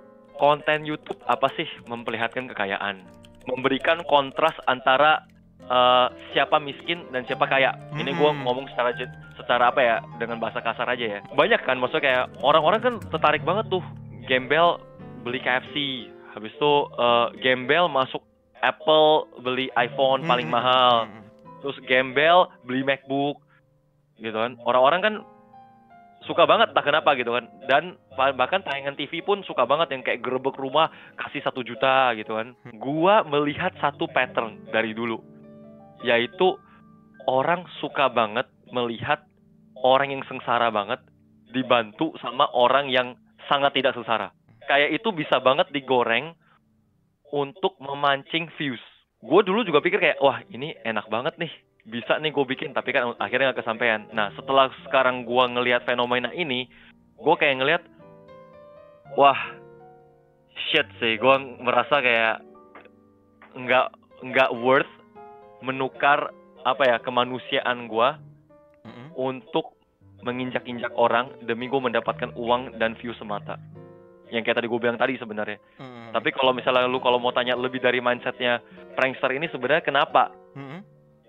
konten 0.42 0.88
YouTube 0.88 1.22
apa 1.30 1.52
sih 1.54 1.68
memperlihatkan 1.86 2.50
kekayaan 2.50 3.21
memberikan 3.50 4.06
kontras 4.06 4.54
antara 4.70 5.26
uh, 5.68 6.08
siapa 6.34 6.58
miskin 6.62 7.10
dan 7.10 7.26
siapa 7.26 7.46
kaya. 7.46 7.74
Hmm. 7.92 8.02
Ini 8.02 8.12
gue 8.16 8.32
ngomong 8.46 8.70
secara 8.74 8.94
secara 9.38 9.74
apa 9.74 9.82
ya 9.82 9.98
dengan 10.22 10.38
bahasa 10.38 10.62
kasar 10.62 10.88
aja 10.90 11.06
ya. 11.18 11.20
Banyak 11.34 11.62
kan 11.66 11.78
maksudnya 11.78 12.04
kayak 12.04 12.26
orang-orang 12.42 12.82
kan 12.82 12.94
tertarik 13.10 13.44
banget 13.46 13.70
tuh 13.70 13.84
gembel 14.30 14.82
beli 15.22 15.38
KFC, 15.42 16.08
habis 16.34 16.54
itu 16.54 16.74
uh, 16.98 17.30
gembel 17.42 17.86
masuk 17.90 18.26
Apple 18.62 19.30
beli 19.42 19.70
iPhone 19.78 20.26
paling 20.26 20.50
hmm. 20.50 20.56
mahal, 20.58 21.10
terus 21.66 21.78
gembel 21.86 22.50
beli 22.66 22.86
MacBook, 22.86 23.42
gitu 24.22 24.38
kan. 24.38 24.58
Orang-orang 24.66 25.02
kan 25.02 25.16
suka 26.32 26.48
banget 26.48 26.72
tak 26.72 26.88
kenapa 26.88 27.12
gitu 27.20 27.36
kan. 27.36 27.52
Dan 27.68 28.00
bahkan 28.16 28.64
tayangan 28.64 28.96
TV 28.96 29.20
pun 29.20 29.44
suka 29.44 29.68
banget 29.68 29.92
yang 29.92 30.02
kayak 30.08 30.24
gerbek 30.24 30.56
rumah 30.56 30.88
kasih 31.20 31.44
satu 31.44 31.60
juta 31.60 32.16
gitu 32.16 32.40
kan. 32.40 32.56
Gua 32.80 33.28
melihat 33.28 33.76
satu 33.84 34.08
pattern 34.08 34.64
dari 34.72 34.96
dulu. 34.96 35.20
Yaitu 36.08 36.56
orang 37.28 37.68
suka 37.84 38.08
banget 38.08 38.48
melihat 38.72 39.28
orang 39.84 40.16
yang 40.16 40.24
sengsara 40.32 40.72
banget 40.72 41.04
dibantu 41.52 42.16
sama 42.24 42.48
orang 42.56 42.88
yang 42.88 43.20
sangat 43.52 43.76
tidak 43.76 43.92
sengsara. 43.92 44.32
Kayak 44.72 44.96
itu 45.04 45.12
bisa 45.12 45.44
banget 45.44 45.68
digoreng 45.76 46.32
untuk 47.36 47.76
memancing 47.84 48.48
views. 48.56 48.80
Gue 49.20 49.44
dulu 49.44 49.68
juga 49.68 49.84
pikir 49.84 50.00
kayak 50.00 50.20
wah 50.24 50.40
ini 50.48 50.74
enak 50.82 51.12
banget 51.12 51.36
nih 51.38 51.52
bisa 51.86 52.22
nih 52.22 52.30
gue 52.30 52.46
bikin 52.46 52.78
tapi 52.78 52.94
kan 52.94 53.18
akhirnya 53.18 53.54
gak 53.54 53.66
kesampaian 53.66 54.06
nah 54.14 54.30
setelah 54.38 54.70
sekarang 54.86 55.26
gue 55.26 55.44
ngelihat 55.58 55.82
fenomena 55.86 56.30
ini 56.34 56.70
gue 57.18 57.36
kayak 57.38 57.58
ngelihat 57.58 57.84
wah 59.18 59.40
shit 60.70 60.86
sih 61.02 61.18
gue 61.18 61.36
merasa 61.62 62.02
kayak 62.02 62.46
nggak 63.58 63.88
nggak 64.22 64.52
worth 64.62 64.94
menukar 65.66 66.30
apa 66.62 66.84
ya 66.86 66.98
kemanusiaan 67.02 67.90
gue 67.90 68.10
mm-hmm. 68.86 69.08
untuk 69.18 69.74
menginjak-injak 70.22 70.94
orang 70.94 71.34
demi 71.42 71.66
gue 71.66 71.82
mendapatkan 71.82 72.30
uang 72.38 72.78
dan 72.78 72.94
view 73.02 73.18
semata 73.18 73.58
yang 74.32 74.48
kayak 74.48 74.64
tadi 74.64 74.72
gue 74.72 74.80
bilang 74.80 74.96
tadi 74.96 75.20
sebenarnya. 75.20 75.60
Hmm. 75.76 76.16
Tapi 76.16 76.32
kalau 76.32 76.56
misalnya 76.56 76.88
lu 76.88 77.04
kalau 77.04 77.20
mau 77.20 77.36
tanya 77.36 77.54
lebih 77.60 77.84
dari 77.84 78.00
mindsetnya 78.00 78.64
prankster 78.96 79.36
ini 79.36 79.52
sebenarnya 79.52 79.84
kenapa? 79.84 80.32
Hmm. 80.56 80.80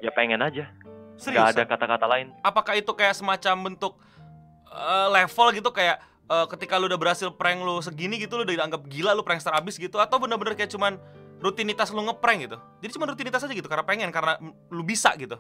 Ya 0.03 0.11
pengen 0.11 0.43
aja. 0.43 0.67
Serius? 1.15 1.39
Gak 1.39 1.55
ada 1.55 1.63
kata-kata 1.65 2.07
lain. 2.11 2.35
Apakah 2.43 2.75
itu 2.75 2.91
kayak 2.91 3.15
semacam 3.15 3.71
bentuk 3.71 3.95
uh, 4.67 5.09
level 5.15 5.47
gitu 5.55 5.71
kayak 5.71 6.03
uh, 6.27 6.51
ketika 6.51 6.83
lu 6.83 6.91
udah 6.91 6.99
berhasil 6.99 7.31
prank 7.31 7.63
lu 7.63 7.79
segini 7.79 8.19
gitu 8.19 8.35
lu 8.35 8.43
udah 8.43 8.57
dianggap 8.59 8.83
gila 8.91 9.15
lu 9.15 9.23
prankster 9.23 9.55
abis 9.55 9.79
gitu 9.79 10.03
atau 10.03 10.19
bener-bener 10.19 10.59
kayak 10.59 10.75
cuman 10.75 10.99
rutinitas 11.39 11.95
lu 11.95 12.03
ngeprank 12.03 12.51
gitu? 12.51 12.59
Jadi 12.83 12.91
cuma 12.99 13.07
rutinitas 13.07 13.47
aja 13.47 13.55
gitu 13.55 13.71
karena 13.71 13.87
pengen 13.87 14.11
karena 14.11 14.39
lu 14.75 14.83
bisa 14.83 15.15
gitu. 15.15 15.39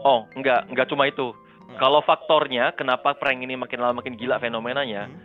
Oh, 0.00 0.24
enggak, 0.32 0.64
enggak 0.72 0.88
cuma 0.88 1.04
itu. 1.08 1.36
Hmm. 1.36 1.76
Kalau 1.76 2.00
faktornya 2.00 2.72
kenapa 2.72 3.12
prank 3.12 3.44
ini 3.44 3.60
makin 3.60 3.84
lama 3.84 4.00
makin 4.00 4.16
gila 4.16 4.40
fenomenanya? 4.40 5.12
Hmm. 5.12 5.20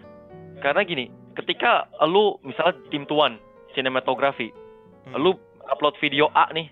Karena 0.60 0.84
gini, 0.84 1.08
ketika 1.40 1.88
lu 2.04 2.36
misalnya 2.44 2.76
tim 2.92 3.08
tuan 3.08 3.40
sinematografi 3.76 4.52
hmm. 4.52 5.16
lu 5.16 5.36
upload 5.72 5.96
video 6.04 6.32
A 6.36 6.52
nih 6.52 6.72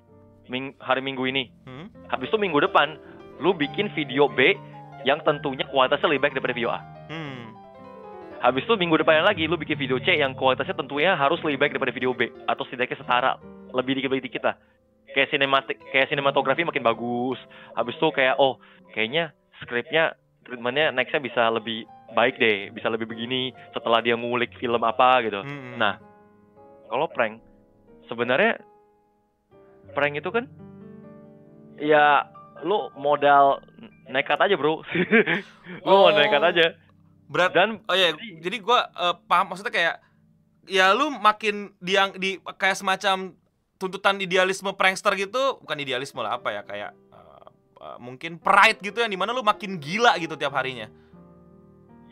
ming 0.51 0.75
hari 0.79 0.99
Minggu 0.99 1.23
ini 1.27 1.51
hmm. 1.67 2.11
habis 2.11 2.27
itu 2.27 2.37
minggu 2.39 2.59
depan 2.63 2.99
lu 3.39 3.55
bikin 3.55 3.91
video 3.95 4.27
B 4.31 4.55
yang 5.03 5.19
tentunya 5.23 5.67
kualitasnya 5.67 6.07
lebih 6.11 6.23
baik 6.27 6.33
daripada 6.35 6.55
video 6.55 6.69
A 6.71 6.79
hmm. 7.11 7.43
habis 8.43 8.63
itu 8.63 8.73
minggu 8.75 8.99
depan 8.99 9.23
lagi 9.23 9.47
lu 9.47 9.55
bikin 9.59 9.79
video 9.79 9.99
C 9.99 10.19
yang 10.19 10.35
kualitasnya 10.35 10.75
tentunya 10.75 11.15
harus 11.15 11.39
lebih 11.43 11.59
baik 11.59 11.71
daripada 11.75 11.93
video 11.95 12.11
B 12.15 12.27
atau 12.47 12.63
setidaknya 12.67 12.97
setara 12.99 13.31
lebih 13.71 13.99
dikit 13.99 14.09
lebih 14.11 14.25
dikit 14.29 14.43
lah 14.43 14.55
kayak 15.13 15.29
sinematik 15.29 15.77
kayak 15.93 16.09
sinematografi 16.09 16.65
makin 16.65 16.81
bagus 16.81 17.37
habis 17.77 17.95
itu 17.95 18.07
kayak 18.11 18.35
oh 18.41 18.57
kayaknya 18.91 19.31
skripnya 19.61 20.17
treatmentnya 20.43 20.91
nextnya 20.91 21.21
bisa 21.23 21.47
lebih 21.53 21.87
baik 22.13 22.37
deh 22.37 22.69
bisa 22.73 22.89
lebih 22.91 23.09
begini 23.09 23.53
setelah 23.71 24.01
dia 24.01 24.17
ngulik 24.17 24.53
film 24.57 24.81
apa 24.81 25.23
gitu 25.25 25.41
hmm. 25.41 25.77
nah 25.77 25.97
kalau 26.89 27.09
prank 27.09 27.41
sebenarnya 28.09 28.59
prank 29.93 30.17
itu 30.17 30.29
kan 30.29 30.49
ya 31.77 32.27
lu 32.65 32.89
modal 32.97 33.61
nekat 34.09 34.39
aja 34.39 34.55
bro 34.57 34.81
lu 35.85 35.93
oh. 35.93 36.09
mau 36.09 36.13
nekat 36.13 36.43
aja 36.43 36.65
berat 37.29 37.53
dan 37.55 37.79
oh 37.87 37.95
ya 37.95 38.13
jadi 38.41 38.57
gua 38.59 38.91
uh, 38.93 39.15
paham 39.25 39.53
maksudnya 39.53 39.73
kayak 39.73 39.95
ya 40.67 40.91
lu 40.91 41.11
makin 41.11 41.71
diang 41.79 42.15
di 42.19 42.39
kayak 42.59 42.77
semacam 42.77 43.35
tuntutan 43.79 44.19
idealisme 44.21 44.71
prankster 44.75 45.11
gitu 45.17 45.59
bukan 45.59 45.77
idealisme 45.79 46.19
lah 46.23 46.39
apa 46.39 46.55
ya 46.55 46.61
kayak 46.63 46.91
uh, 47.11 47.47
uh, 47.79 47.97
mungkin 47.99 48.39
pride 48.39 48.79
gitu 48.79 49.01
yang 49.03 49.11
di 49.11 49.19
mana 49.19 49.35
lu 49.35 49.43
makin 49.43 49.79
gila 49.79 50.15
gitu 50.19 50.35
tiap 50.39 50.55
harinya 50.55 50.87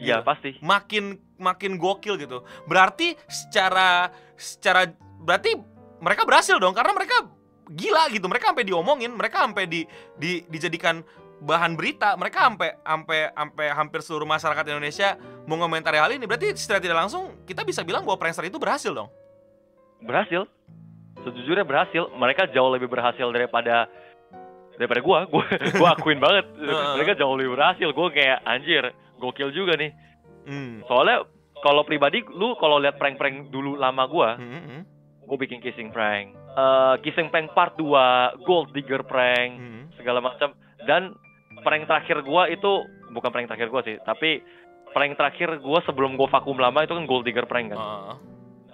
Iya 0.01 0.17
gitu. 0.19 0.27
pasti. 0.27 0.49
Makin 0.65 1.03
makin 1.37 1.77
gokil 1.77 2.17
gitu. 2.17 2.41
Berarti 2.65 3.13
secara 3.29 4.09
secara 4.33 4.89
berarti 5.21 5.53
mereka 6.01 6.25
berhasil 6.25 6.57
dong 6.57 6.73
karena 6.73 6.97
mereka 6.97 7.29
gila 7.71 8.11
gitu. 8.11 8.27
Mereka 8.27 8.51
sampai 8.51 8.65
diomongin, 8.67 9.11
mereka 9.15 9.43
sampai 9.47 9.65
di, 9.65 9.81
di 10.19 10.43
dijadikan 10.47 11.01
bahan 11.41 11.73
berita. 11.73 12.13
Mereka 12.19 12.37
sampai 12.37 12.69
sampai 12.83 13.19
sampai 13.33 13.67
hampir 13.73 13.99
seluruh 14.05 14.27
masyarakat 14.27 14.63
Indonesia 14.69 15.17
mengomentari 15.49 15.97
hal 15.97 16.11
ini. 16.13 16.29
Berarti 16.29 16.53
secara 16.53 16.83
tidak 16.83 17.07
langsung 17.07 17.41
kita 17.47 17.65
bisa 17.65 17.81
bilang 17.81 18.05
bahwa 18.05 18.21
prankster 18.21 18.45
itu 18.45 18.61
berhasil 18.61 18.93
dong. 18.93 19.09
Berhasil. 20.03 20.45
Sejujurnya 21.21 21.65
berhasil. 21.65 22.09
Mereka 22.17 22.53
jauh 22.53 22.69
lebih 22.73 22.89
berhasil 22.89 23.25
daripada 23.29 23.89
daripada 24.77 25.01
gua. 25.01 25.25
Gua 25.25 25.45
gua 25.79 25.89
akuin 25.97 26.21
banget. 26.21 26.45
Mereka 26.97 27.17
jauh 27.17 27.33
lebih 27.33 27.57
berhasil. 27.57 27.89
Gua 27.93 28.13
kayak 28.13 28.45
anjir 28.45 28.93
gokil 29.17 29.53
juga 29.53 29.77
nih. 29.77 29.93
Hmm. 30.45 30.81
Soalnya 30.89 31.25
kalau 31.61 31.85
pribadi 31.85 32.25
lu 32.25 32.57
kalau 32.57 32.81
lihat 32.81 32.97
prank-prank 32.97 33.53
dulu 33.53 33.77
lama 33.77 34.03
gua, 34.09 34.29
hmm, 34.41 34.61
hmm. 34.65 34.81
Gua 35.31 35.39
bikin 35.39 35.63
kissing 35.63 35.95
prank. 35.95 36.35
Uh, 36.59 36.99
kissing 37.07 37.31
prank 37.31 37.55
part 37.55 37.71
2, 37.79 38.43
gold 38.43 38.75
digger 38.75 38.99
prank, 39.07 39.55
hmm. 39.55 39.83
segala 39.95 40.19
macam. 40.19 40.51
Dan 40.83 41.15
prank 41.63 41.87
terakhir 41.87 42.19
gua 42.27 42.51
itu 42.51 42.83
bukan 43.15 43.31
prank 43.31 43.47
terakhir 43.47 43.71
gua 43.71 43.79
sih, 43.87 43.95
tapi 44.03 44.43
prank 44.91 45.15
terakhir 45.15 45.63
gua 45.63 45.79
sebelum 45.87 46.19
gua 46.19 46.27
vakum 46.27 46.59
lama 46.59 46.83
itu 46.83 46.91
kan 46.91 47.07
gold 47.07 47.23
digger 47.23 47.47
prank 47.47 47.71
kan. 47.71 47.79
Uh. 47.79 48.15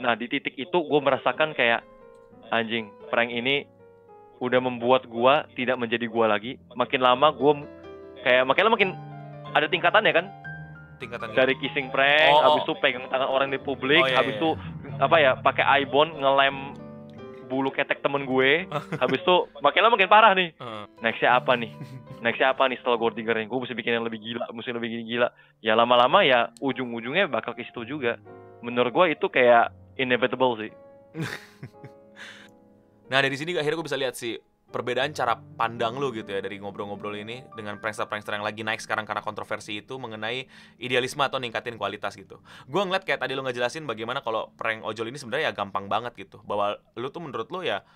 Nah, 0.02 0.18
di 0.18 0.26
titik 0.26 0.58
itu 0.58 0.78
gua 0.82 0.98
merasakan 0.98 1.54
kayak 1.54 1.86
anjing, 2.50 2.90
prank 3.14 3.30
ini 3.30 3.70
udah 4.42 4.58
membuat 4.58 5.06
gua 5.06 5.46
tidak 5.54 5.78
menjadi 5.78 6.10
gua 6.10 6.34
lagi. 6.34 6.58
Makin 6.74 7.06
lama 7.06 7.30
gua 7.38 7.62
kayak 8.26 8.50
makin 8.50 8.64
lama 8.66 8.74
makin 8.74 8.92
ada 9.54 9.70
tingkatannya 9.70 10.10
kan 10.10 10.26
tingkatan 10.98 11.30
dari 11.38 11.54
gitu. 11.58 11.70
kissing 11.70 11.88
prank 11.94 12.34
oh, 12.34 12.42
habis 12.42 12.66
itu 12.66 12.74
oh. 12.74 12.80
pegang 12.82 13.06
tangan 13.08 13.30
orang 13.30 13.54
di 13.54 13.62
publik 13.62 14.02
oh, 14.02 14.10
iya, 14.10 14.18
habis 14.20 14.36
itu 14.36 14.50
iya. 14.58 14.77
Apa 14.98 15.16
ya 15.22 15.32
pakai 15.38 15.86
ibon 15.86 16.10
ngelem 16.18 16.74
bulu 17.48 17.72
ketek 17.72 18.04
temen 18.04 18.28
gue. 18.28 18.68
Habis 19.02 19.24
itu 19.24 19.36
makin 19.64 19.82
lama 19.86 19.96
makin 19.96 20.12
parah 20.12 20.34
nih. 20.36 20.52
Uh. 20.60 20.86
nextnya 21.00 21.40
apa 21.40 21.56
nih? 21.56 21.72
Nextnya 22.18 22.50
apa 22.50 22.66
nih 22.66 22.82
setelah 22.82 22.98
Gordinger 22.98 23.38
gue 23.38 23.60
mesti 23.62 23.78
bikin 23.78 24.02
yang 24.02 24.06
lebih 24.06 24.18
gila 24.18 24.50
mesti 24.50 24.74
lebih 24.74 24.90
gila. 25.06 25.30
Ya 25.62 25.78
lama-lama 25.78 26.26
ya 26.26 26.50
ujung-ujungnya 26.60 27.30
bakal 27.30 27.54
ke 27.54 27.62
situ 27.62 27.86
juga. 27.86 28.18
Menurut 28.66 28.90
gue 28.90 29.06
itu 29.14 29.26
kayak 29.30 29.70
inevitable 30.02 30.58
sih. 30.60 30.72
Nah 33.08 33.24
dari 33.24 33.40
sini 33.40 33.56
akhirnya 33.56 33.80
gue 33.80 33.88
bisa 33.88 33.96
lihat 33.96 34.20
sih 34.20 34.36
perbedaan 34.68 35.16
cara 35.16 35.40
pandang 35.56 35.96
lu 35.96 36.12
gitu 36.12 36.28
ya 36.28 36.44
dari 36.44 36.60
ngobrol-ngobrol 36.60 37.16
ini 37.16 37.40
dengan 37.56 37.80
prankster-prankster 37.80 38.36
yang 38.36 38.44
lagi 38.44 38.68
naik 38.68 38.84
sekarang 38.84 39.08
karena 39.08 39.24
kontroversi 39.24 39.80
itu 39.80 39.96
mengenai 39.96 40.44
idealisme 40.76 41.24
atau 41.24 41.40
ningkatin 41.40 41.80
kualitas 41.80 42.20
gitu. 42.20 42.44
Gue 42.68 42.84
ngeliat 42.84 43.08
kayak 43.08 43.24
tadi 43.24 43.32
lu 43.34 43.48
ngejelasin 43.48 43.88
bagaimana 43.88 44.20
kalau 44.20 44.52
prank 44.60 44.84
ojol 44.84 45.08
ini 45.08 45.16
sebenarnya 45.16 45.50
ya 45.50 45.54
gampang 45.56 45.88
banget 45.88 46.20
gitu. 46.20 46.44
Bahwa 46.44 46.76
lu 47.00 47.08
tuh 47.08 47.24
menurut 47.24 47.48
lu 47.48 47.64
ya 47.64 47.88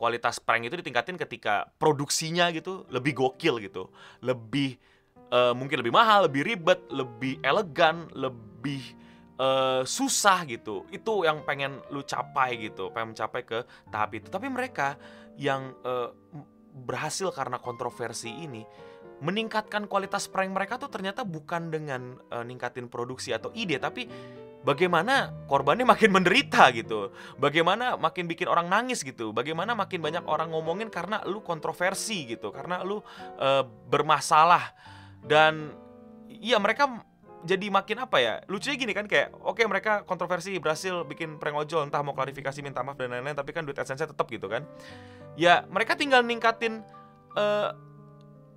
kualitas 0.00 0.40
prank 0.40 0.64
itu 0.64 0.80
ditingkatin 0.80 1.20
ketika 1.20 1.68
produksinya 1.76 2.48
gitu 2.56 2.88
lebih 2.88 3.20
gokil 3.20 3.60
gitu. 3.60 3.92
Lebih 4.24 4.80
uh, 5.28 5.52
mungkin 5.52 5.84
lebih 5.84 5.92
mahal, 5.92 6.24
lebih 6.26 6.40
ribet, 6.40 6.80
lebih 6.88 7.36
elegan, 7.44 8.08
lebih 8.16 8.80
uh, 9.38 9.82
susah 9.82 10.46
gitu. 10.46 10.86
Itu 10.90 11.26
yang 11.26 11.42
pengen 11.42 11.82
lu 11.90 12.02
capai 12.02 12.58
gitu, 12.58 12.90
pengen 12.94 13.16
mencapai 13.16 13.42
ke 13.42 13.58
tahap 13.90 14.10
itu. 14.16 14.26
Tapi 14.30 14.46
mereka 14.50 14.98
yang 15.38 15.74
uh, 15.82 16.10
berhasil 16.74 17.30
karena 17.30 17.62
kontroversi 17.62 18.30
ini 18.30 18.66
meningkatkan 19.22 19.86
kualitas 19.86 20.26
prank 20.26 20.50
mereka 20.50 20.74
tuh 20.74 20.90
ternyata 20.90 21.22
bukan 21.22 21.70
dengan 21.70 22.18
uh, 22.34 22.42
ningkatin 22.42 22.90
produksi 22.90 23.30
atau 23.30 23.54
ide 23.54 23.78
tapi 23.78 24.10
bagaimana 24.66 25.46
korbannya 25.46 25.86
makin 25.86 26.10
menderita 26.10 26.72
gitu 26.74 27.14
bagaimana 27.38 27.94
makin 27.94 28.26
bikin 28.26 28.50
orang 28.50 28.66
nangis 28.66 29.06
gitu 29.06 29.30
bagaimana 29.30 29.76
makin 29.78 30.02
banyak 30.02 30.24
orang 30.26 30.50
ngomongin 30.50 30.90
karena 30.90 31.22
lu 31.30 31.44
kontroversi 31.46 32.34
gitu 32.34 32.50
karena 32.50 32.82
lu 32.82 32.98
uh, 33.38 33.62
bermasalah 33.86 34.74
dan 35.22 35.70
iya 36.26 36.58
mereka 36.58 36.90
jadi 37.44 37.68
makin 37.68 38.08
apa 38.08 38.16
ya 38.18 38.34
lucunya 38.48 38.76
gini 38.80 38.96
kan 38.96 39.04
kayak 39.04 39.36
oke 39.44 39.60
okay, 39.60 39.68
mereka 39.68 40.02
kontroversi 40.08 40.56
berhasil 40.56 41.04
bikin 41.04 41.36
prank 41.36 41.54
ojol 41.60 41.84
entah 41.84 42.00
mau 42.00 42.16
klarifikasi 42.16 42.64
minta 42.64 42.80
maaf 42.80 42.96
dan 42.96 43.12
lain-lain 43.12 43.36
tapi 43.36 43.52
kan 43.52 43.68
duit 43.68 43.76
adsense 43.76 44.08
tetap 44.08 44.24
gitu 44.32 44.48
kan. 44.48 44.64
Ya 45.36 45.68
mereka 45.68 45.92
tinggal 45.92 46.24
ningkatin 46.24 46.80
uh, 47.36 47.76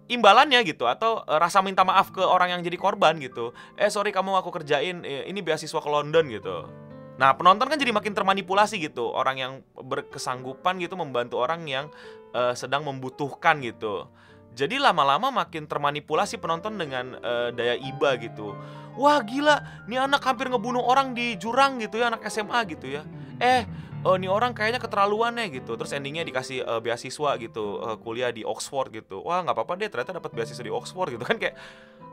imbalannya 0.07 0.63
gitu 0.63 0.87
atau 0.87 1.19
uh, 1.27 1.37
rasa 1.37 1.59
minta 1.59 1.83
maaf 1.83 2.15
ke 2.15 2.23
orang 2.23 2.55
yang 2.55 2.61
jadi 2.63 2.79
korban 2.79 3.19
gitu. 3.19 3.51
Eh 3.75 3.91
sorry 3.91 4.15
kamu 4.15 4.39
aku 4.39 4.55
kerjain 4.55 5.03
ini 5.03 5.39
beasiswa 5.43 5.83
ke 5.83 5.89
London 5.91 6.31
gitu. 6.31 6.71
Nah 7.19 7.35
penonton 7.35 7.67
kan 7.67 7.75
jadi 7.75 7.91
makin 7.91 8.15
termanipulasi 8.15 8.79
gitu 8.79 9.11
orang 9.11 9.35
yang 9.35 9.53
berkesanggupan 9.75 10.79
gitu 10.79 10.95
membantu 10.95 11.43
orang 11.43 11.67
yang 11.67 11.91
uh, 12.31 12.55
sedang 12.55 12.87
membutuhkan 12.87 13.59
gitu 13.59 14.07
Jadi 14.57 14.81
lama-lama 14.81 15.29
makin 15.29 15.69
termanipulasi 15.69 16.41
penonton 16.41 16.81
dengan 16.81 17.13
uh, 17.21 17.53
daya 17.53 17.77
iba 17.77 18.17
gitu. 18.17 18.57
Wah 18.97 19.21
gila, 19.21 19.85
nih 19.85 20.01
anak 20.01 20.25
hampir 20.25 20.49
ngebunuh 20.49 20.81
orang 20.81 21.13
di 21.13 21.37
jurang 21.37 21.77
gitu 21.77 22.01
ya, 22.01 22.09
anak 22.09 22.25
SMA 22.25 22.65
gitu 22.73 22.89
ya. 22.89 23.05
Eh, 23.37 23.69
uh, 24.01 24.17
nih 24.17 24.25
orang 24.25 24.57
kayaknya 24.57 24.81
keterlaluan 24.81 25.37
nih 25.37 25.61
gitu. 25.61 25.77
Terus 25.77 25.93
endingnya 25.93 26.25
dikasih 26.25 26.65
uh, 26.65 26.81
beasiswa 26.81 27.37
gitu, 27.37 27.77
uh, 27.77 28.01
kuliah 28.01 28.33
di 28.33 28.41
Oxford 28.41 28.89
gitu. 28.89 29.21
Wah 29.21 29.45
nggak 29.45 29.53
apa-apa 29.53 29.77
deh, 29.77 29.93
ternyata 29.93 30.17
dapat 30.17 30.33
beasiswa 30.33 30.65
di 30.65 30.73
Oxford 30.73 31.13
gitu 31.13 31.21
kan 31.21 31.37
kayak, 31.37 31.53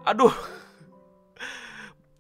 aduh. 0.04 0.36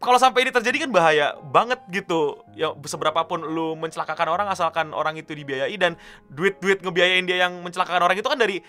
Kalau 0.00 0.20
sampai 0.20 0.44
ini 0.44 0.52
terjadi 0.52 0.84
kan 0.84 0.90
bahaya 0.92 1.32
banget 1.48 1.80
gitu. 1.88 2.44
Ya 2.52 2.72
seberapa 2.84 3.24
pun 3.24 3.40
lu 3.40 3.72
mencelakakan 3.72 4.28
orang 4.28 4.52
asalkan 4.52 4.92
orang 4.92 5.16
itu 5.16 5.32
dibiayai 5.32 5.72
dan 5.80 5.96
duit-duit 6.28 6.84
ngebiayain 6.84 7.24
dia 7.24 7.48
yang 7.48 7.56
mencelakakan 7.64 8.04
orang 8.04 8.16
itu 8.20 8.28
kan 8.28 8.36
dari 8.36 8.60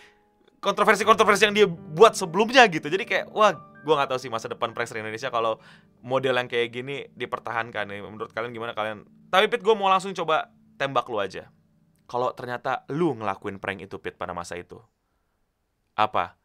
kontroversi-kontroversi 0.65 1.45
yang 1.45 1.53
dia 1.53 1.67
buat 1.69 2.17
sebelumnya 2.17 2.65
gitu. 2.65 2.89
Jadi 2.89 3.05
kayak 3.05 3.29
wah, 3.29 3.53
gue 3.53 3.93
nggak 3.93 4.09
tahu 4.09 4.17
sih 4.17 4.33
masa 4.33 4.49
depan 4.49 4.73
prankster 4.73 4.97
Indonesia 4.97 5.29
kalau 5.29 5.61
model 6.01 6.33
yang 6.41 6.49
kayak 6.49 6.73
gini 6.73 7.05
dipertahankan 7.13 7.85
nih. 7.85 8.01
Menurut 8.01 8.33
kalian 8.33 8.49
gimana 8.49 8.73
kalian? 8.73 9.05
Tapi 9.29 9.45
Pit, 9.45 9.61
gue 9.61 9.75
mau 9.77 9.85
langsung 9.85 10.09
coba 10.17 10.49
tembak 10.81 11.05
lu 11.05 11.21
aja. 11.21 11.53
Kalau 12.09 12.33
ternyata 12.33 12.85
lu 12.89 13.13
ngelakuin 13.13 13.61
prank 13.61 13.85
itu 13.85 14.01
Pit 14.01 14.17
pada 14.17 14.33
masa 14.33 14.57
itu, 14.57 14.81
apa 15.93 16.37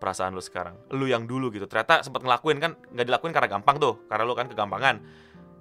perasaan 0.00 0.32
lu 0.32 0.40
sekarang? 0.40 0.76
Lu 0.92 1.04
yang 1.04 1.28
dulu 1.28 1.52
gitu, 1.52 1.68
ternyata 1.68 2.00
sempat 2.00 2.24
ngelakuin 2.24 2.60
kan 2.60 2.72
nggak 2.92 3.06
dilakuin 3.08 3.32
karena 3.36 3.48
gampang 3.48 3.76
tuh, 3.76 4.04
karena 4.08 4.24
lu 4.24 4.32
kan 4.32 4.48
kegampangan. 4.48 5.00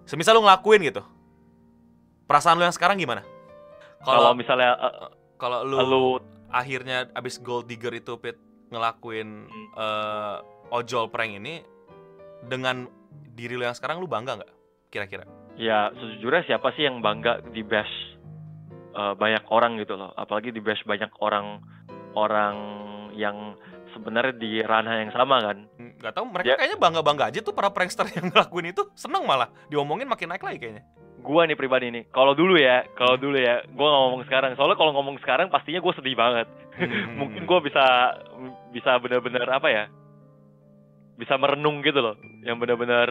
Semisal 0.07 0.39
lu 0.39 0.43
ngelakuin 0.43 0.83
gitu, 0.87 1.03
perasaan 2.27 2.59
lu 2.59 2.63
yang 2.63 2.75
sekarang 2.75 2.99
gimana? 2.99 3.23
Kalau 4.03 4.35
misalnya 4.35 4.75
uh, 4.77 5.11
kalau 5.39 5.63
lu, 5.63 5.77
lu 5.79 6.03
akhirnya 6.51 7.11
abis 7.13 7.39
gold 7.43 7.67
digger 7.67 7.91
itu 7.95 8.15
Pit 8.19 8.39
ngelakuin 8.71 9.47
hmm. 9.47 9.67
uh, 9.75 10.43
ojol 10.71 11.07
prank 11.07 11.39
ini 11.39 11.63
dengan 12.43 12.87
diri 13.35 13.55
lo 13.55 13.67
yang 13.67 13.77
sekarang 13.77 14.03
lu 14.03 14.07
bangga 14.09 14.39
nggak 14.43 14.51
kira-kira? 14.91 15.23
Ya 15.57 15.89
sejujurnya 15.95 16.45
siapa 16.45 16.71
sih 16.77 16.85
yang 16.85 17.01
bangga 17.01 17.41
di 17.49 17.63
bash 17.65 17.93
uh, 18.93 19.13
banyak 19.17 19.43
orang 19.49 19.79
gitu 19.81 19.97
loh, 19.97 20.13
apalagi 20.13 20.53
di 20.53 20.61
bash 20.61 20.83
banyak 20.85 21.09
orang 21.23 21.63
orang 22.13 22.55
yang 23.17 23.57
sebenarnya 23.95 24.35
di 24.37 24.61
ranah 24.61 25.01
yang 25.01 25.11
sama 25.15 25.41
kan? 25.41 25.57
Hmm, 25.79 25.97
gak 25.97 26.13
tau 26.13 26.25
mereka 26.29 26.53
ya. 26.53 26.55
kayaknya 26.59 26.77
bangga 26.77 27.01
bangga 27.01 27.23
aja 27.33 27.39
tuh 27.41 27.55
para 27.55 27.73
prankster 27.73 28.05
yang 28.17 28.29
ngelakuin 28.29 28.75
itu 28.75 28.85
seneng 28.93 29.25
malah 29.25 29.49
diomongin 29.71 30.05
makin 30.05 30.29
naik 30.29 30.45
lagi 30.45 30.59
kayaknya 30.61 30.85
gua 31.27 31.43
nih 31.43 31.59
pribadi 31.59 31.91
nih. 31.91 32.07
Kalau 32.15 32.31
dulu 32.31 32.55
ya 32.55 32.87
kalau 32.95 33.19
dulu 33.19 33.35
ya 33.35 33.59
gua 33.75 33.87
nggak 33.91 34.03
ngomong 34.07 34.23
sekarang. 34.31 34.51
Soalnya 34.55 34.79
kalau 34.79 34.95
ngomong 34.95 35.19
sekarang 35.19 35.51
pastinya 35.51 35.83
gue 35.83 35.93
sedih 35.99 36.15
banget. 36.15 36.47
Hmm. 36.79 37.11
mungkin 37.19 37.43
gue 37.43 37.59
bisa 37.67 37.85
bisa 38.71 38.95
benar-benar 39.03 39.51
apa 39.51 39.67
ya? 39.67 39.85
Bisa 41.19 41.35
merenung 41.35 41.83
gitu 41.83 41.99
loh. 41.99 42.15
Yang 42.47 42.57
benar-benar 42.63 43.07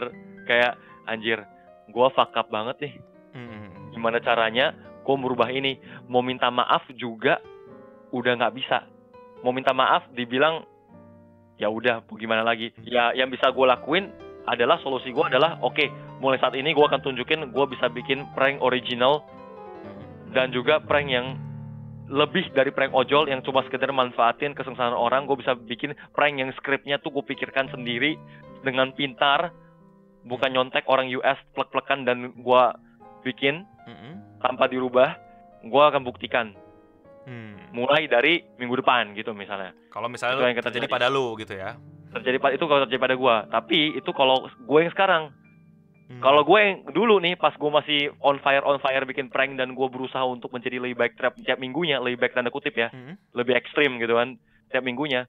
kayak 0.49 0.73
anjir 1.05 1.45
gue 1.87 2.07
fuck 2.17 2.33
up 2.33 2.49
banget 2.49 2.77
nih. 2.81 2.95
Hmm. 3.37 3.93
gimana 3.93 4.17
caranya 4.17 4.73
gue 5.05 5.15
merubah 5.15 5.53
ini? 5.53 5.77
Mau 6.09 6.25
minta 6.25 6.49
maaf 6.49 6.89
juga 6.97 7.37
udah 8.09 8.33
nggak 8.33 8.55
bisa. 8.57 8.81
Mau 9.45 9.53
minta 9.53 9.77
maaf 9.77 10.09
dibilang 10.09 10.65
ya 11.61 11.69
udah 11.69 12.01
gimana 12.17 12.41
lagi? 12.41 12.73
Ya 12.81 13.13
yang 13.13 13.29
bisa 13.29 13.53
gue 13.53 13.65
lakuin 13.65 14.09
adalah 14.47 14.79
solusi 14.79 15.11
gue 15.11 15.25
adalah 15.27 15.59
oke 15.59 15.75
okay, 15.75 15.91
mulai 16.23 16.39
saat 16.39 16.55
ini 16.55 16.71
gue 16.71 16.85
akan 16.85 17.03
tunjukin 17.03 17.51
gue 17.51 17.65
bisa 17.67 17.91
bikin 17.91 18.23
prank 18.31 18.63
original 18.63 19.27
dan 20.31 20.55
juga 20.55 20.79
prank 20.79 21.07
yang 21.11 21.35
lebih 22.07 22.47
dari 22.55 22.71
prank 22.71 22.95
ojol 22.95 23.27
yang 23.27 23.43
cuma 23.43 23.67
sekedar 23.67 23.91
manfaatin 23.91 24.55
kesengsaraan 24.55 24.95
orang. 24.95 25.27
Gue 25.27 25.43
bisa 25.43 25.59
bikin 25.59 25.91
prank 26.15 26.39
yang 26.39 26.51
skripnya 26.55 27.03
tuh 27.03 27.11
gue 27.11 27.23
pikirkan 27.27 27.67
sendiri 27.67 28.15
dengan 28.63 28.95
pintar 28.95 29.51
bukan 30.23 30.55
nyontek 30.55 30.87
orang 30.87 31.11
US 31.19 31.35
plek-plekan 31.51 32.07
dan 32.07 32.31
gue 32.31 32.63
bikin 33.27 33.67
mm-hmm. 33.67 34.39
tanpa 34.39 34.71
dirubah 34.71 35.19
gue 35.67 35.83
akan 35.83 36.03
buktikan. 36.07 36.55
Hmm. 37.27 37.59
mulai 37.75 38.07
dari 38.07 38.39
minggu 38.55 38.79
depan 38.79 39.11
gitu 39.11 39.35
misalnya. 39.35 39.75
Kalau 39.91 40.07
misalnya 40.07 40.39
itu 40.39 40.47
yang 40.47 40.63
terjadi 40.63 40.87
pada 40.87 41.11
lu 41.11 41.35
gitu 41.35 41.59
ya 41.59 41.75
terjadi 42.13 42.37
itu 42.55 42.65
kalau 42.65 42.81
terjadi 42.87 43.01
pada 43.01 43.15
gue 43.15 43.35
tapi 43.51 43.77
itu 43.99 44.11
kalau 44.15 44.47
gue 44.47 44.79
yang 44.79 44.93
sekarang 44.93 45.35
Hmm. 46.07 46.23
Kalau 46.23 46.47
gue 46.47 46.55
yang 46.55 46.75
dulu 46.95 47.19
nih 47.19 47.35
pas 47.35 47.51
gue 47.51 47.67
masih 47.67 48.15
on 48.23 48.39
fire 48.39 48.63
on 48.63 48.79
fire 48.79 49.03
bikin 49.03 49.27
prank 49.27 49.59
dan 49.59 49.75
gue 49.75 49.87
berusaha 49.91 50.23
untuk 50.23 50.55
menjadi 50.55 50.79
lebih 50.79 50.95
baik 50.95 51.19
tiap, 51.19 51.35
tiap 51.43 51.59
minggunya, 51.59 51.99
lebih 51.99 52.23
baik 52.23 52.31
tanda 52.31 52.47
kutip 52.47 52.79
ya, 52.79 52.87
hmm. 52.87 53.35
lebih 53.35 53.59
ekstrim 53.59 53.99
gitu 53.99 54.15
kan 54.15 54.39
tiap 54.71 54.87
minggunya. 54.87 55.27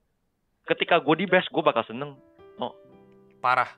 Ketika 0.71 1.03
gue 1.03 1.19
di 1.19 1.27
best 1.27 1.51
gue 1.51 1.63
bakal 1.67 1.83
seneng. 1.83 2.15
Oh, 2.63 2.71
parah. 3.43 3.75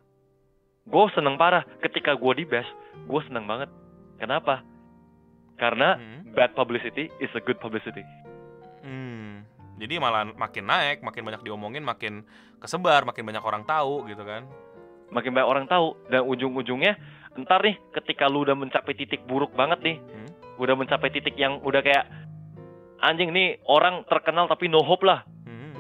Gue 0.85 1.09
seneng 1.17 1.41
parah. 1.41 1.65
Ketika 1.81 2.13
gue 2.21 2.33
di 2.37 2.45
best 2.45 2.69
gue 3.09 3.21
seneng 3.25 3.49
banget. 3.49 3.73
Kenapa? 4.21 4.61
Karena 5.57 5.97
hmm. 5.97 6.37
bad 6.37 6.53
publicity 6.53 7.09
is 7.17 7.33
a 7.33 7.41
good 7.41 7.57
publicity. 7.65 8.05
Hmm. 8.85 9.49
Jadi 9.81 9.97
malah 9.97 10.29
makin 10.29 10.69
naik, 10.69 11.01
makin 11.01 11.25
banyak 11.25 11.41
diomongin, 11.41 11.81
makin 11.81 12.29
kesebar, 12.61 13.09
makin 13.09 13.25
banyak 13.25 13.41
orang 13.41 13.65
tahu 13.65 14.05
gitu 14.05 14.21
kan 14.21 14.45
makin 15.11 15.35
banyak 15.35 15.49
orang 15.49 15.67
tahu 15.67 15.99
dan 16.09 16.23
ujung-ujungnya 16.25 16.97
ntar 17.47 17.63
nih 17.63 17.79
ketika 17.95 18.27
lu 18.27 18.43
udah 18.47 18.59
mencapai 18.59 18.95
titik 18.95 19.23
buruk 19.27 19.55
banget 19.55 19.83
nih 19.83 19.97
hmm? 19.99 20.59
udah 20.59 20.75
mencapai 20.79 21.11
titik 21.11 21.35
yang 21.39 21.59
udah 21.63 21.83
kayak 21.83 22.07
anjing 23.03 23.35
nih 23.35 23.59
orang 23.67 24.07
terkenal 24.07 24.47
tapi 24.47 24.71
no 24.71 24.83
hope 24.83 25.07
lah 25.07 25.27
hmm. 25.47 25.75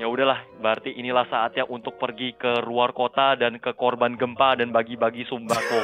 ya 0.00 0.08
udahlah 0.08 0.44
berarti 0.60 0.96
inilah 0.96 1.28
saatnya 1.28 1.64
untuk 1.68 1.96
pergi 1.96 2.36
ke 2.36 2.64
luar 2.64 2.92
kota 2.92 3.36
dan 3.36 3.56
ke 3.60 3.72
korban 3.76 4.16
gempa 4.16 4.56
dan 4.60 4.72
bagi-bagi 4.72 5.24
sembako 5.28 5.80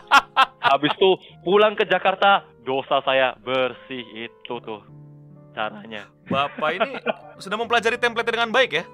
habis 0.72 0.92
tuh 0.96 1.20
pulang 1.44 1.76
ke 1.76 1.84
Jakarta 1.88 2.44
dosa 2.64 3.04
saya 3.04 3.36
bersih 3.40 4.28
itu 4.28 4.54
tuh 4.64 5.01
caranya 5.52 6.08
bapak 6.26 6.70
ini 6.80 6.92
sudah 7.36 7.56
mempelajari 7.60 8.00
template 8.00 8.32
dengan 8.32 8.50
baik 8.50 8.70
ya 8.80 8.84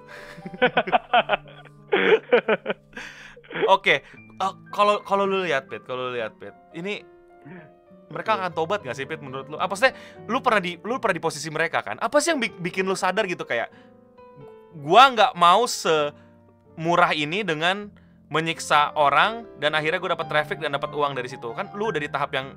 Oke, 3.68 4.04
eh, 4.04 4.52
kalau 4.72 5.00
kalau 5.02 5.24
lu 5.24 5.44
lihat 5.44 5.72
Pit, 5.72 5.84
kalau 5.88 6.12
lu 6.12 6.20
lihat 6.20 6.36
Pit, 6.36 6.52
ini 6.76 7.00
mereka 8.08 8.36
akan 8.40 8.52
tobat 8.52 8.84
gak 8.84 8.96
sih 8.96 9.08
Pit 9.08 9.20
menurut 9.20 9.48
lu? 9.48 9.56
Apa 9.56 9.72
sih 9.76 9.92
lu 10.28 10.40
pernah 10.44 10.60
di 10.60 10.76
lu 10.80 11.00
pernah 11.00 11.16
di 11.16 11.24
posisi 11.24 11.48
mereka 11.48 11.80
kan? 11.80 11.96
Apa 12.00 12.20
sih 12.20 12.36
yang 12.36 12.40
bikin 12.40 12.84
lu 12.84 12.96
sadar 12.96 13.24
gitu 13.24 13.44
kayak 13.48 13.72
gua 14.78 15.12
nggak 15.12 15.32
mau 15.36 15.64
semurah 15.64 17.16
ini 17.16 17.40
dengan 17.40 17.88
menyiksa 18.28 18.92
orang 18.92 19.48
dan 19.56 19.72
akhirnya 19.72 19.96
gue 19.96 20.12
dapat 20.12 20.28
traffic 20.28 20.60
dan 20.60 20.76
dapat 20.76 20.92
uang 20.92 21.16
dari 21.16 21.32
situ 21.32 21.48
kan 21.56 21.72
lu 21.72 21.88
udah 21.88 21.96
di 21.96 22.12
tahap 22.12 22.28
yang 22.36 22.52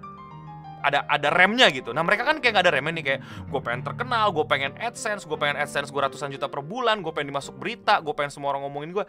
ada 0.81 1.05
ada 1.05 1.29
remnya 1.29 1.69
gitu. 1.69 1.93
Nah 1.93 2.01
mereka 2.01 2.25
kan 2.25 2.41
kayak 2.41 2.59
gak 2.59 2.65
ada 2.67 2.73
remnya 2.73 2.93
nih 2.97 3.05
kayak 3.05 3.21
gue 3.47 3.61
pengen 3.61 3.81
terkenal, 3.85 4.33
gue 4.33 4.45
pengen 4.45 4.73
adsense, 4.81 5.23
gue 5.29 5.37
pengen 5.37 5.57
adsense 5.61 5.93
gue 5.93 6.01
ratusan 6.01 6.33
juta 6.33 6.49
per 6.49 6.65
bulan, 6.65 7.05
gue 7.05 7.13
pengen 7.13 7.33
dimasuk 7.33 7.55
berita, 7.55 8.01
gue 8.01 8.13
pengen 8.17 8.33
semua 8.33 8.53
orang 8.53 8.65
ngomongin 8.65 8.91
gue 8.91 9.05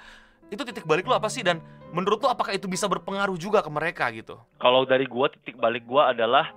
itu 0.53 0.63
titik 0.69 0.85
balik 0.85 1.09
lu 1.09 1.17
apa 1.17 1.33
sih 1.33 1.41
dan 1.41 1.65
menurut 1.97 2.21
lu 2.21 2.29
apakah 2.29 2.53
itu 2.53 2.69
bisa 2.69 2.85
berpengaruh 2.85 3.41
juga 3.41 3.65
ke 3.65 3.73
mereka 3.73 4.05
gitu? 4.13 4.37
Kalau 4.61 4.85
dari 4.85 5.09
gua 5.09 5.33
titik 5.33 5.57
balik 5.57 5.89
gua 5.89 6.13
adalah 6.13 6.53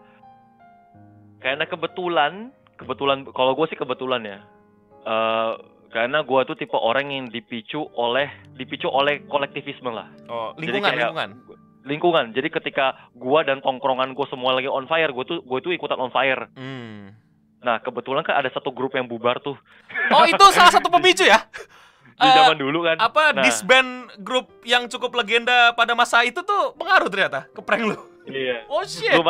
karena 1.40 1.64
kebetulan, 1.64 2.52
kebetulan 2.76 3.24
kalau 3.32 3.56
gua 3.56 3.72
sih 3.72 3.80
kebetulan 3.80 4.22
ya. 4.28 4.40
Uh, 5.08 5.56
karena 5.96 6.28
gua 6.28 6.44
tuh 6.44 6.60
tipe 6.60 6.76
orang 6.76 7.08
yang 7.08 7.32
dipicu 7.32 7.88
oleh 7.96 8.28
dipicu 8.60 8.92
oleh 8.92 9.24
kolektivisme 9.32 9.88
lah. 9.88 10.12
Oh, 10.28 10.52
lingkungan, 10.60 10.60
Jadi 10.60 10.80
kayak, 10.84 11.00
lingkungan. 11.00 11.30
Lingkungan. 11.86 12.34
Jadi 12.34 12.50
ketika 12.50 13.10
gua 13.14 13.46
dan 13.46 13.62
tongkrongan 13.62 14.18
gua 14.18 14.26
semua 14.28 14.58
lagi 14.58 14.68
on 14.68 14.90
fire, 14.90 15.14
gua 15.14 15.24
tuh 15.24 15.40
gua 15.46 15.62
tuh 15.62 15.72
ikutan 15.72 16.02
on 16.02 16.10
fire. 16.10 16.50
Hmm. 16.58 17.14
Nah, 17.62 17.82
kebetulan 17.82 18.22
kan 18.22 18.42
ada 18.42 18.50
satu 18.54 18.70
grup 18.74 18.94
yang 18.94 19.10
bubar 19.10 19.42
tuh. 19.42 19.58
Oh, 20.14 20.26
itu 20.26 20.46
salah 20.54 20.70
satu 20.70 20.90
pemicu 20.90 21.26
ya? 21.26 21.42
di 22.16 22.28
uh, 22.28 22.36
zaman 22.36 22.56
dulu 22.56 22.88
kan. 22.88 22.98
Apa 23.00 23.36
nah. 23.36 23.44
disband 23.44 24.08
grup 24.24 24.48
yang 24.64 24.88
cukup 24.88 25.12
legenda 25.20 25.76
pada 25.76 25.92
masa 25.92 26.24
itu 26.24 26.40
tuh 26.48 26.72
pengaruh 26.80 27.12
ternyata 27.12 27.50
ke 27.52 27.60
prank 27.60 27.84
lu. 27.84 27.98
Iya. 28.30 28.64
Oh 28.74 28.84
shit. 28.88 29.12
Gue 29.12 29.24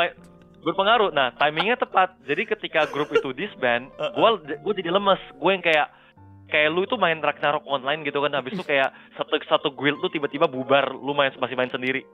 berpengaruh. 0.65 1.13
Nah, 1.13 1.33
timingnya 1.37 1.77
tepat. 1.77 2.17
Jadi 2.25 2.45
ketika 2.45 2.85
grup 2.89 3.09
itu 3.13 3.33
disband, 3.33 3.89
gue 4.17 4.29
gue 4.61 4.73
jadi 4.77 4.89
lemes. 4.93 5.21
Gue 5.37 5.51
yang 5.57 5.65
kayak 5.65 5.87
kayak 6.45 6.69
lu 6.69 6.85
itu 6.85 6.93
main 6.93 7.17
Ragnarok 7.17 7.65
online 7.65 8.05
gitu 8.05 8.21
kan 8.21 8.37
habis 8.37 8.53
itu 8.53 8.61
kayak 8.61 8.93
satu 9.17 9.33
satu 9.49 9.69
guild 9.73 9.97
lu 9.97 10.13
tiba-tiba 10.13 10.45
bubar 10.45 10.93
lu 10.93 11.17
main 11.17 11.33
masih 11.41 11.57
main 11.57 11.73
sendiri 11.73 12.05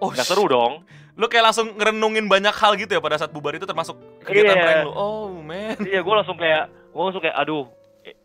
Oh, 0.00 0.10
Gak 0.10 0.26
seru 0.26 0.48
dong. 0.48 0.82
Lu 1.14 1.28
kayak 1.28 1.52
langsung 1.52 1.76
ngerenungin 1.76 2.26
banyak 2.26 2.54
hal 2.56 2.72
gitu 2.80 2.96
ya 2.96 3.00
pada 3.04 3.20
saat 3.20 3.30
bubar 3.30 3.52
itu 3.52 3.68
termasuk 3.68 3.96
kegiatan 4.24 4.56
yeah. 4.56 4.64
prank 4.64 4.80
lu. 4.88 4.92
Oh, 4.96 5.28
man. 5.40 5.76
Iya, 5.84 6.00
gue 6.00 6.14
langsung 6.16 6.40
kayak 6.40 6.72
gue 6.72 7.02
langsung 7.04 7.22
kayak 7.22 7.36
aduh, 7.36 7.68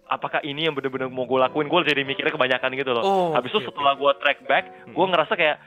apakah 0.10 0.40
ini 0.42 0.66
yang 0.66 0.74
bener-bener 0.74 1.12
mau 1.12 1.28
gue 1.28 1.38
lakuin 1.38 1.70
gue 1.70 1.80
jadi 1.86 2.02
mikirnya 2.06 2.34
kebanyakan 2.34 2.78
gitu 2.78 2.94
loh 2.94 3.04
oh, 3.06 3.30
habis 3.34 3.50
okay, 3.54 3.62
itu 3.62 3.70
setelah 3.74 3.98
gue 3.98 4.12
track 4.22 4.40
back 4.46 4.66
hmm. 4.70 4.94
gue 4.94 5.06
ngerasa 5.06 5.34
kayak 5.34 5.58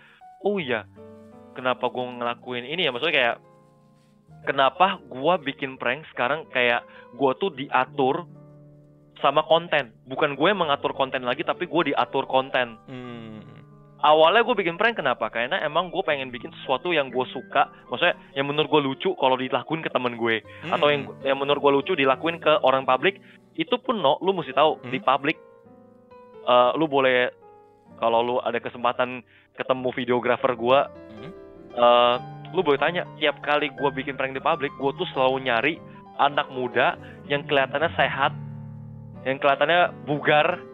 oh 0.46 0.62
iya 0.62 0.86
kenapa 1.58 1.90
gue 1.90 2.04
ngelakuin 2.22 2.64
ini 2.66 2.86
ya 2.86 2.90
maksudnya 2.94 3.14
kayak 3.14 3.36
kenapa 4.46 5.02
gue 5.02 5.34
bikin 5.50 5.74
prank 5.74 6.06
sekarang 6.14 6.46
kayak 6.54 6.86
gue 7.18 7.32
tuh 7.42 7.50
diatur 7.54 8.30
sama 9.18 9.42
konten. 9.42 9.90
Bukan 10.06 10.38
gue 10.38 10.46
yang 10.46 10.62
mengatur 10.62 10.94
konten 10.94 11.26
lagi, 11.26 11.42
tapi 11.42 11.66
gue 11.66 11.92
diatur 11.92 12.24
konten. 12.30 12.78
Hmm. 12.86 13.37
Awalnya 13.98 14.46
gue 14.46 14.54
bikin 14.54 14.78
prank 14.78 15.02
kenapa? 15.02 15.26
Karena 15.26 15.58
emang 15.58 15.90
gue 15.90 15.98
pengen 16.06 16.30
bikin 16.30 16.54
sesuatu 16.62 16.94
yang 16.94 17.10
gue 17.10 17.26
suka, 17.34 17.66
maksudnya 17.90 18.14
yang 18.38 18.46
menurut 18.46 18.70
gue 18.70 18.82
lucu 18.86 19.10
kalau 19.18 19.34
dilakuin 19.34 19.82
ke 19.82 19.90
temen 19.90 20.14
gue, 20.14 20.38
hmm. 20.38 20.70
atau 20.70 20.86
yang 20.86 21.10
yang 21.26 21.34
menurut 21.34 21.58
gue 21.58 21.72
lucu 21.82 21.92
dilakuin 21.98 22.38
ke 22.38 22.62
orang 22.62 22.86
publik. 22.86 23.18
Itu 23.58 23.82
pun 23.82 23.98
no, 23.98 24.14
lu 24.22 24.30
mesti 24.30 24.54
tahu 24.54 24.78
hmm. 24.78 24.90
di 24.94 24.98
publik, 25.02 25.34
uh, 26.46 26.78
lu 26.78 26.86
boleh 26.86 27.34
kalau 27.98 28.22
lu 28.22 28.34
ada 28.38 28.62
kesempatan 28.62 29.26
ketemu 29.58 29.90
videografer 29.90 30.54
gue, 30.54 30.78
hmm. 31.18 31.30
uh, 31.74 32.16
lu 32.54 32.62
boleh 32.62 32.78
tanya. 32.78 33.02
Tiap 33.18 33.42
kali 33.42 33.66
gue 33.74 33.90
bikin 33.98 34.14
prank 34.14 34.30
di 34.30 34.38
publik, 34.38 34.70
gue 34.78 34.90
tuh 34.94 35.10
selalu 35.10 35.42
nyari 35.42 35.74
anak 36.22 36.46
muda 36.54 36.94
yang 37.26 37.42
kelihatannya 37.50 37.90
sehat, 37.98 38.30
yang 39.26 39.42
kelihatannya 39.42 39.90
bugar. 40.06 40.67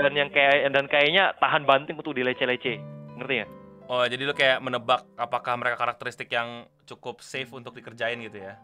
Dan 0.00 0.12
yang 0.16 0.30
kayak 0.32 0.72
dan 0.72 0.86
kayaknya 0.88 1.36
tahan 1.38 1.68
banting 1.68 1.96
untuk 1.96 2.16
dilece-lece 2.16 2.80
ngerti 3.20 3.34
ya 3.44 3.46
oh 3.90 4.04
jadi 4.06 4.22
lu 4.22 4.32
kayak 4.32 4.58
menebak 4.62 5.02
apakah 5.18 5.58
mereka 5.58 5.76
karakteristik 5.76 6.30
yang 6.30 6.64
cukup 6.90 7.22
safe 7.22 7.50
untuk 7.54 7.70
dikerjain 7.78 8.18
gitu 8.18 8.42
ya? 8.42 8.58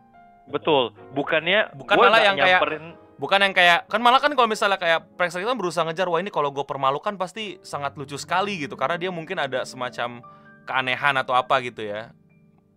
Betul. 0.51 0.95
Bukannya 1.15 1.71
bukan 1.79 1.95
malah 1.95 2.23
yang 2.23 2.35
nyamperin... 2.39 2.95
kayak 2.95 3.15
bukan 3.17 3.39
yang 3.41 3.55
kayak 3.55 3.79
kan 3.89 4.01
malah 4.03 4.21
kan 4.21 4.31
kalau 4.35 4.51
misalnya 4.51 4.79
kayak 4.79 5.07
prankster 5.15 5.43
itu 5.43 5.51
berusaha 5.55 5.87
ngejar 5.87 6.11
wah 6.11 6.21
ini 6.21 6.29
kalau 6.31 6.53
gue 6.53 6.63
permalukan 6.67 7.15
pasti 7.19 7.59
sangat 7.63 7.95
lucu 7.95 8.19
sekali 8.19 8.67
gitu. 8.67 8.75
Karena 8.75 8.99
dia 8.99 9.11
mungkin 9.15 9.39
ada 9.39 9.63
semacam 9.63 10.23
keanehan 10.67 11.15
atau 11.19 11.35
apa 11.35 11.63
gitu 11.63 11.87
ya. 11.87 12.11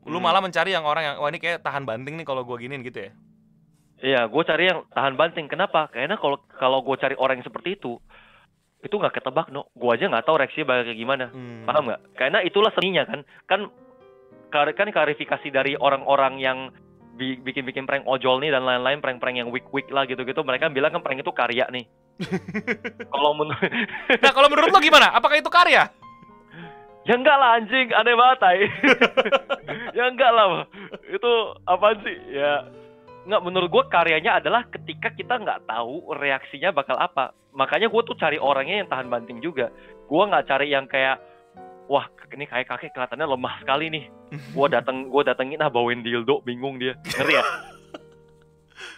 Lu 0.05 0.17
hmm. 0.17 0.25
malah 0.25 0.41
mencari 0.41 0.73
yang 0.73 0.85
orang 0.85 1.03
yang 1.05 1.15
wah 1.21 1.29
ini 1.29 1.41
kayak 1.41 1.65
tahan 1.65 1.85
banting 1.85 2.17
nih 2.17 2.25
kalau 2.25 2.45
gue 2.45 2.57
giniin 2.57 2.85
gitu 2.85 3.09
ya? 3.09 3.11
Iya, 3.99 4.21
gue 4.31 4.43
cari 4.47 4.71
yang 4.71 4.87
tahan 4.95 5.19
banting. 5.19 5.51
Kenapa? 5.51 5.91
Karena 5.91 6.15
kalau 6.15 6.39
kalau 6.55 6.79
gue 6.81 6.95
cari 6.95 7.19
orang 7.19 7.43
yang 7.43 7.47
seperti 7.51 7.75
itu, 7.75 7.99
itu 8.79 8.95
nggak 8.95 9.19
ketebak 9.19 9.51
no. 9.51 9.67
Gue 9.75 9.91
aja 9.95 10.07
nggak 10.07 10.25
tahu 10.25 10.35
reaksinya 10.39 10.65
bakal 10.71 10.83
kayak 10.87 10.99
gimana. 10.99 11.25
Hmm. 11.31 11.67
Paham 11.67 11.83
nggak? 11.91 12.01
Karena 12.15 12.39
itulah 12.43 12.71
seninya 12.75 13.03
kan. 13.03 13.19
Kan 13.45 13.61
kan 14.49 14.89
klarifikasi 14.89 15.47
dari 15.53 15.77
orang-orang 15.77 16.41
yang 16.41 16.59
bikin-bikin 17.19 17.83
prank 17.83 18.07
ojol 18.07 18.39
nih 18.39 18.55
dan 18.55 18.63
lain-lain 18.63 19.03
prank-prank 19.03 19.35
yang 19.35 19.51
weak-weak 19.51 19.91
lah 19.91 20.07
gitu-gitu 20.07 20.39
mereka 20.47 20.71
bilang 20.71 20.95
kan 20.95 21.03
prank 21.03 21.19
itu 21.19 21.33
karya 21.35 21.67
nih. 21.67 21.85
kalau 23.13 23.35
menurut 23.35 23.59
Nah, 24.23 24.31
kalau 24.31 24.47
menurut 24.47 24.71
lo 24.71 24.79
gimana? 24.79 25.11
Apakah 25.11 25.35
itu 25.35 25.51
karya? 25.51 25.91
Ya 27.07 27.15
enggak 27.17 27.37
lah 27.41 27.57
anjing, 27.57 27.89
aneh 27.95 28.13
banget 28.13 28.39
ya 29.97 30.03
enggak 30.07 30.31
lah. 30.31 30.67
Itu 31.09 31.31
apa 31.65 31.97
sih? 32.05 32.17
Ya 32.31 32.69
nggak 33.27 33.41
menurut 33.43 33.69
gue 33.69 33.83
karyanya 33.91 34.39
adalah 34.39 34.63
ketika 34.71 35.11
kita 35.11 35.39
nggak 35.39 35.67
tahu 35.67 36.15
reaksinya 36.15 36.71
bakal 36.71 36.95
apa. 36.95 37.35
Makanya 37.51 37.91
gue 37.91 38.01
tuh 38.05 38.15
cari 38.15 38.37
orangnya 38.39 38.85
yang 38.85 38.89
tahan 38.89 39.07
banting 39.11 39.43
juga. 39.43 39.73
Gue 40.07 40.23
nggak 40.23 40.45
cari 40.47 40.71
yang 40.71 40.85
kayak 40.87 41.19
wah 41.89 42.05
ini 42.29 42.45
kayak 42.45 42.69
kakek 42.69 42.93
kelihatannya 42.93 43.27
lemah 43.27 43.55
sekali 43.59 43.85
nih. 43.91 44.05
Gue 44.53 44.67
dateng 44.75 45.11
gue 45.11 45.21
datengin 45.25 45.59
ah 45.59 45.69
bawain 45.71 46.05
dildo. 46.05 46.39
Bingung 46.45 46.79
dia. 46.79 46.95
Ngeri 47.03 47.33
ya? 47.35 47.43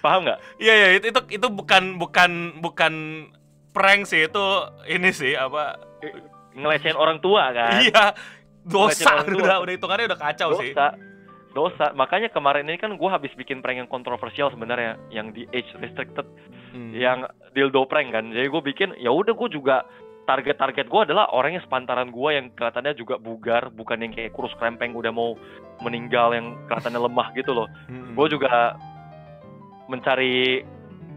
Paham 0.04 0.30
nggak? 0.30 0.40
Iya 0.62 0.74
iya 0.78 0.88
itu, 0.98 1.10
itu 1.10 1.22
itu 1.42 1.48
bukan 1.50 1.98
bukan 1.98 2.62
bukan 2.62 2.94
prank 3.74 4.06
sih. 4.06 4.30
Itu 4.30 4.70
ini 4.86 5.10
sih 5.10 5.34
apa 5.34 5.82
ngelecehin 6.54 7.00
orang 7.00 7.18
tua 7.24 7.50
kan? 7.56 7.82
Iya 7.82 8.14
dosa. 8.62 9.26
udah 9.26 9.58
udah 9.66 9.74
hitungannya 9.74 10.06
udah 10.06 10.20
kacau 10.22 10.54
dosa. 10.54 10.62
sih 10.62 10.72
dosa. 11.52 11.92
Makanya 11.94 12.32
kemarin 12.32 12.68
ini 12.68 12.80
kan 12.80 12.96
gue 12.96 13.10
habis 13.12 13.32
bikin 13.36 13.60
prank 13.60 13.84
yang 13.84 13.92
kontroversial 13.92 14.52
sebenarnya 14.52 14.98
yang 15.12 15.36
di 15.36 15.46
age 15.52 15.70
restricted 15.80 16.26
hmm. 16.74 16.92
yang 16.96 17.28
dildo 17.54 17.86
prank 17.88 18.12
kan. 18.16 18.32
Jadi 18.32 18.48
gue 18.48 18.62
bikin 18.64 18.90
ya 18.98 19.12
udah 19.12 19.36
gue 19.36 19.50
juga 19.52 19.84
target-target 20.26 20.88
gue 20.88 21.02
adalah 21.12 21.28
orang 21.34 21.58
yang 21.60 21.64
sepantaran 21.66 22.14
gue 22.14 22.30
yang 22.32 22.46
kelihatannya 22.54 22.94
juga 22.96 23.18
bugar 23.18 23.74
bukan 23.74 24.06
yang 24.06 24.12
kayak 24.14 24.32
kurus 24.32 24.54
krempeng 24.62 24.94
udah 24.94 25.10
mau 25.12 25.36
meninggal 25.82 26.32
yang 26.32 26.56
kelihatannya 26.70 27.02
lemah 27.02 27.28
gitu 27.36 27.52
loh. 27.52 27.68
Hmm. 27.92 28.16
gue 28.16 28.28
juga 28.32 28.80
mencari 29.92 30.64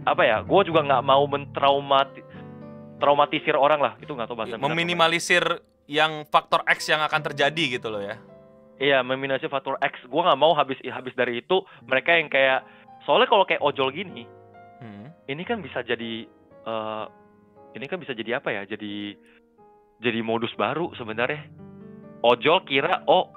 apa 0.05 0.23
ya 0.27 0.43
gue 0.43 0.61
juga 0.67 0.85
nggak 0.85 1.05
mau 1.05 1.25
mentraumati 1.31 2.21
traumatisir 2.99 3.55
orang 3.55 3.81
lah. 3.83 3.93
Itu 4.03 4.15
nggak 4.15 4.29
tahu 4.31 4.39
bahasa 4.39 4.59
meminimalisir 4.59 5.45
yang 5.85 6.25
faktor 6.33 6.65
X 6.65 6.89
yang 6.89 7.05
akan 7.05 7.21
terjadi 7.21 7.77
gitu 7.77 7.93
loh 7.93 8.01
ya 8.01 8.17
Iya, 8.83 9.07
meminimalisir 9.07 9.51
faktor 9.51 9.79
X. 9.79 10.03
Gue 10.11 10.23
nggak 10.23 10.41
mau 10.41 10.51
habis 10.55 10.79
habis 10.91 11.15
dari 11.15 11.39
itu 11.43 11.63
mereka 11.87 12.19
yang 12.19 12.27
kayak 12.27 12.67
soalnya 13.07 13.31
kalau 13.31 13.47
kayak 13.47 13.63
ojol 13.63 13.95
gini, 13.95 14.27
hmm. 14.83 15.31
ini 15.31 15.43
kan 15.47 15.63
bisa 15.63 15.87
jadi 15.87 16.27
uh, 16.67 17.07
ini 17.79 17.87
kan 17.87 18.03
bisa 18.03 18.17
jadi 18.17 18.43
apa 18.43 18.51
ya? 18.51 18.67
Jadi 18.67 19.15
jadi 20.03 20.21
modus 20.27 20.51
baru 20.59 20.91
sebenarnya. 20.99 21.47
Ojol 22.25 22.67
kira 22.67 23.05
oh 23.07 23.31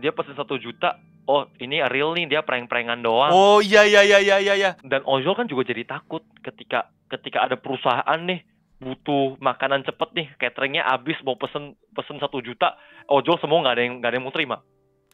dia 0.00 0.10
pesen 0.10 0.34
satu 0.34 0.58
juta, 0.58 0.98
oh 1.30 1.46
ini 1.62 1.78
real 1.86 2.16
nih 2.18 2.26
dia 2.26 2.40
prank-prankan 2.42 2.98
doang. 2.98 3.30
Oh 3.30 3.62
iya 3.62 3.86
iya 3.86 4.02
iya 4.02 4.18
iya 4.18 4.54
iya. 4.58 4.70
Dan 4.82 5.06
ojol 5.06 5.38
kan 5.38 5.46
juga 5.46 5.70
jadi 5.70 5.86
takut 5.86 6.26
ketika 6.42 6.90
ketika 7.14 7.46
ada 7.46 7.54
perusahaan 7.54 8.20
nih 8.26 8.42
butuh 8.84 9.40
makanan 9.40 9.80
cepet 9.88 10.08
nih. 10.12 10.28
Cateringnya 10.36 10.84
habis 10.84 11.16
mau 11.24 11.40
pesen 11.40 11.72
pesen 11.96 12.20
satu 12.20 12.44
juta 12.44 12.76
ojol 13.08 13.40
semua 13.40 13.64
nggak 13.64 13.74
ada 13.74 13.82
yang 13.82 13.94
nggak 13.98 14.10
ada 14.12 14.16
yang 14.20 14.26
mau 14.28 14.34
terima. 14.36 14.56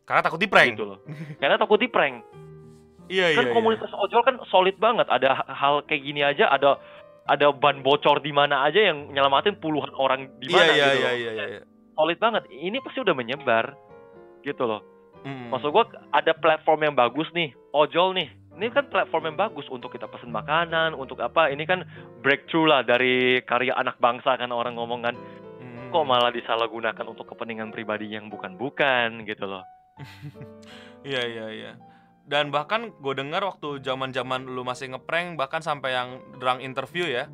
Karena 0.02 0.26
takut 0.26 0.42
di 0.42 0.50
prank 0.50 0.74
gitu 0.74 0.84
loh. 0.90 0.98
Karena 1.40 1.56
takut 1.56 1.78
di 1.78 1.86
prank 1.86 2.26
iya 3.10 3.34
kan 3.34 3.50
iya 3.50 3.54
komunitas 3.54 3.90
iya. 3.90 3.98
ojol 4.06 4.22
kan 4.26 4.36
solid 4.50 4.76
banget. 4.82 5.06
Ada 5.06 5.46
hal 5.50 5.86
kayak 5.86 6.02
gini 6.02 6.22
aja 6.26 6.50
ada 6.50 6.78
ada 7.30 7.54
ban 7.54 7.82
bocor 7.82 8.18
di 8.18 8.34
mana 8.34 8.66
aja 8.66 8.90
yang 8.90 9.14
nyelamatin 9.14 9.54
puluhan 9.62 9.90
orang 9.94 10.26
di 10.42 10.50
mana 10.50 10.70
iya, 10.74 10.74
gitu 10.74 10.98
iya, 10.98 11.10
iya, 11.14 11.30
iya, 11.34 11.46
iya. 11.58 11.62
solid 11.94 12.18
banget. 12.18 12.42
Ini 12.50 12.82
pasti 12.82 12.98
udah 13.02 13.14
menyebar 13.14 13.74
gitu 14.42 14.66
loh. 14.66 14.82
Hmm. 15.20 15.52
maksud 15.52 15.68
gua 15.68 15.84
ada 16.16 16.32
platform 16.32 16.80
yang 16.88 16.96
bagus 16.96 17.28
nih 17.36 17.52
ojol 17.76 18.16
nih 18.16 18.32
ini 18.60 18.68
kan 18.68 18.92
platform 18.92 19.32
yang 19.32 19.38
bagus 19.40 19.64
untuk 19.72 19.96
kita 19.96 20.04
pesen 20.04 20.28
makanan, 20.28 20.92
untuk 20.92 21.16
apa? 21.24 21.48
Ini 21.48 21.64
kan 21.64 21.80
breakthrough 22.20 22.68
lah 22.68 22.84
dari 22.84 23.40
karya 23.48 23.72
anak 23.72 23.96
bangsa 23.96 24.36
kan 24.36 24.52
orang 24.52 24.76
ngomong 24.76 25.00
kan. 25.00 25.16
Hmm. 25.16 25.88
Kok 25.88 26.04
malah 26.04 26.28
disalahgunakan 26.28 27.08
untuk 27.08 27.24
kepentingan 27.32 27.72
pribadi 27.72 28.12
yang 28.12 28.28
bukan-bukan 28.28 29.24
gitu 29.24 29.48
loh. 29.48 29.64
Iya 31.00 31.24
iya 31.24 31.46
iya. 31.48 31.72
Dan 32.28 32.52
bahkan 32.52 32.92
gue 33.00 33.14
dengar 33.16 33.40
waktu 33.40 33.80
zaman-zaman 33.80 34.44
lu 34.44 34.60
masih 34.60 34.92
ngeprank 34.92 35.40
bahkan 35.40 35.64
sampai 35.64 35.96
yang 35.96 36.20
drang 36.36 36.60
interview 36.60 37.08
ya, 37.08 37.24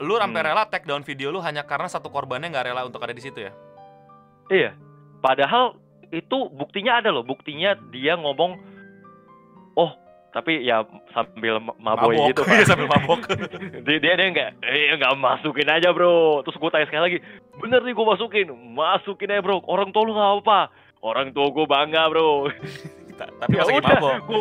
lu 0.00 0.16
sampai 0.16 0.40
hmm. 0.40 0.48
rela 0.48 0.64
take 0.72 0.88
down 0.88 1.04
video 1.04 1.28
lu 1.28 1.44
hanya 1.44 1.68
karena 1.68 1.92
satu 1.92 2.08
korbannya 2.08 2.48
nggak 2.48 2.72
rela 2.72 2.88
untuk 2.88 3.04
ada 3.04 3.12
di 3.12 3.20
situ 3.20 3.44
ya? 3.44 3.52
Iya. 4.48 4.72
Padahal 5.20 5.76
itu 6.08 6.48
buktinya 6.48 7.04
ada 7.04 7.12
loh, 7.12 7.28
buktinya 7.28 7.76
dia 7.92 8.16
ngomong, 8.16 8.56
oh 9.76 9.92
tapi 10.34 10.66
ya 10.66 10.82
sambil 11.14 11.62
mabok 11.62 12.10
gitu 12.26 12.42
pak. 12.42 12.54
Iya 12.58 12.66
sambil 12.66 12.90
mabok. 12.90 13.22
dia 13.86 13.98
dia 14.02 14.18
dia 14.18 14.26
nggak 14.34 14.50
eh 14.66 14.98
nggak 14.98 15.14
masukin 15.14 15.70
aja 15.70 15.94
bro. 15.94 16.42
Terus 16.42 16.58
gue 16.58 16.70
tanya 16.74 16.86
sekali 16.90 17.02
lagi, 17.06 17.18
bener 17.62 17.80
nih 17.86 17.94
gue 17.94 18.06
masukin, 18.06 18.46
masukin 18.74 19.30
aja 19.30 19.40
bro. 19.46 19.62
Orang 19.70 19.94
tua 19.94 20.02
lu 20.02 20.18
nggak 20.18 20.42
apa, 20.42 20.74
orang 21.06 21.30
tua 21.30 21.46
gue 21.54 21.66
bangga 21.70 22.10
bro. 22.10 22.50
tapi 23.14 23.54
ya 23.54 23.62
udah, 23.62 24.26
gue 24.26 24.40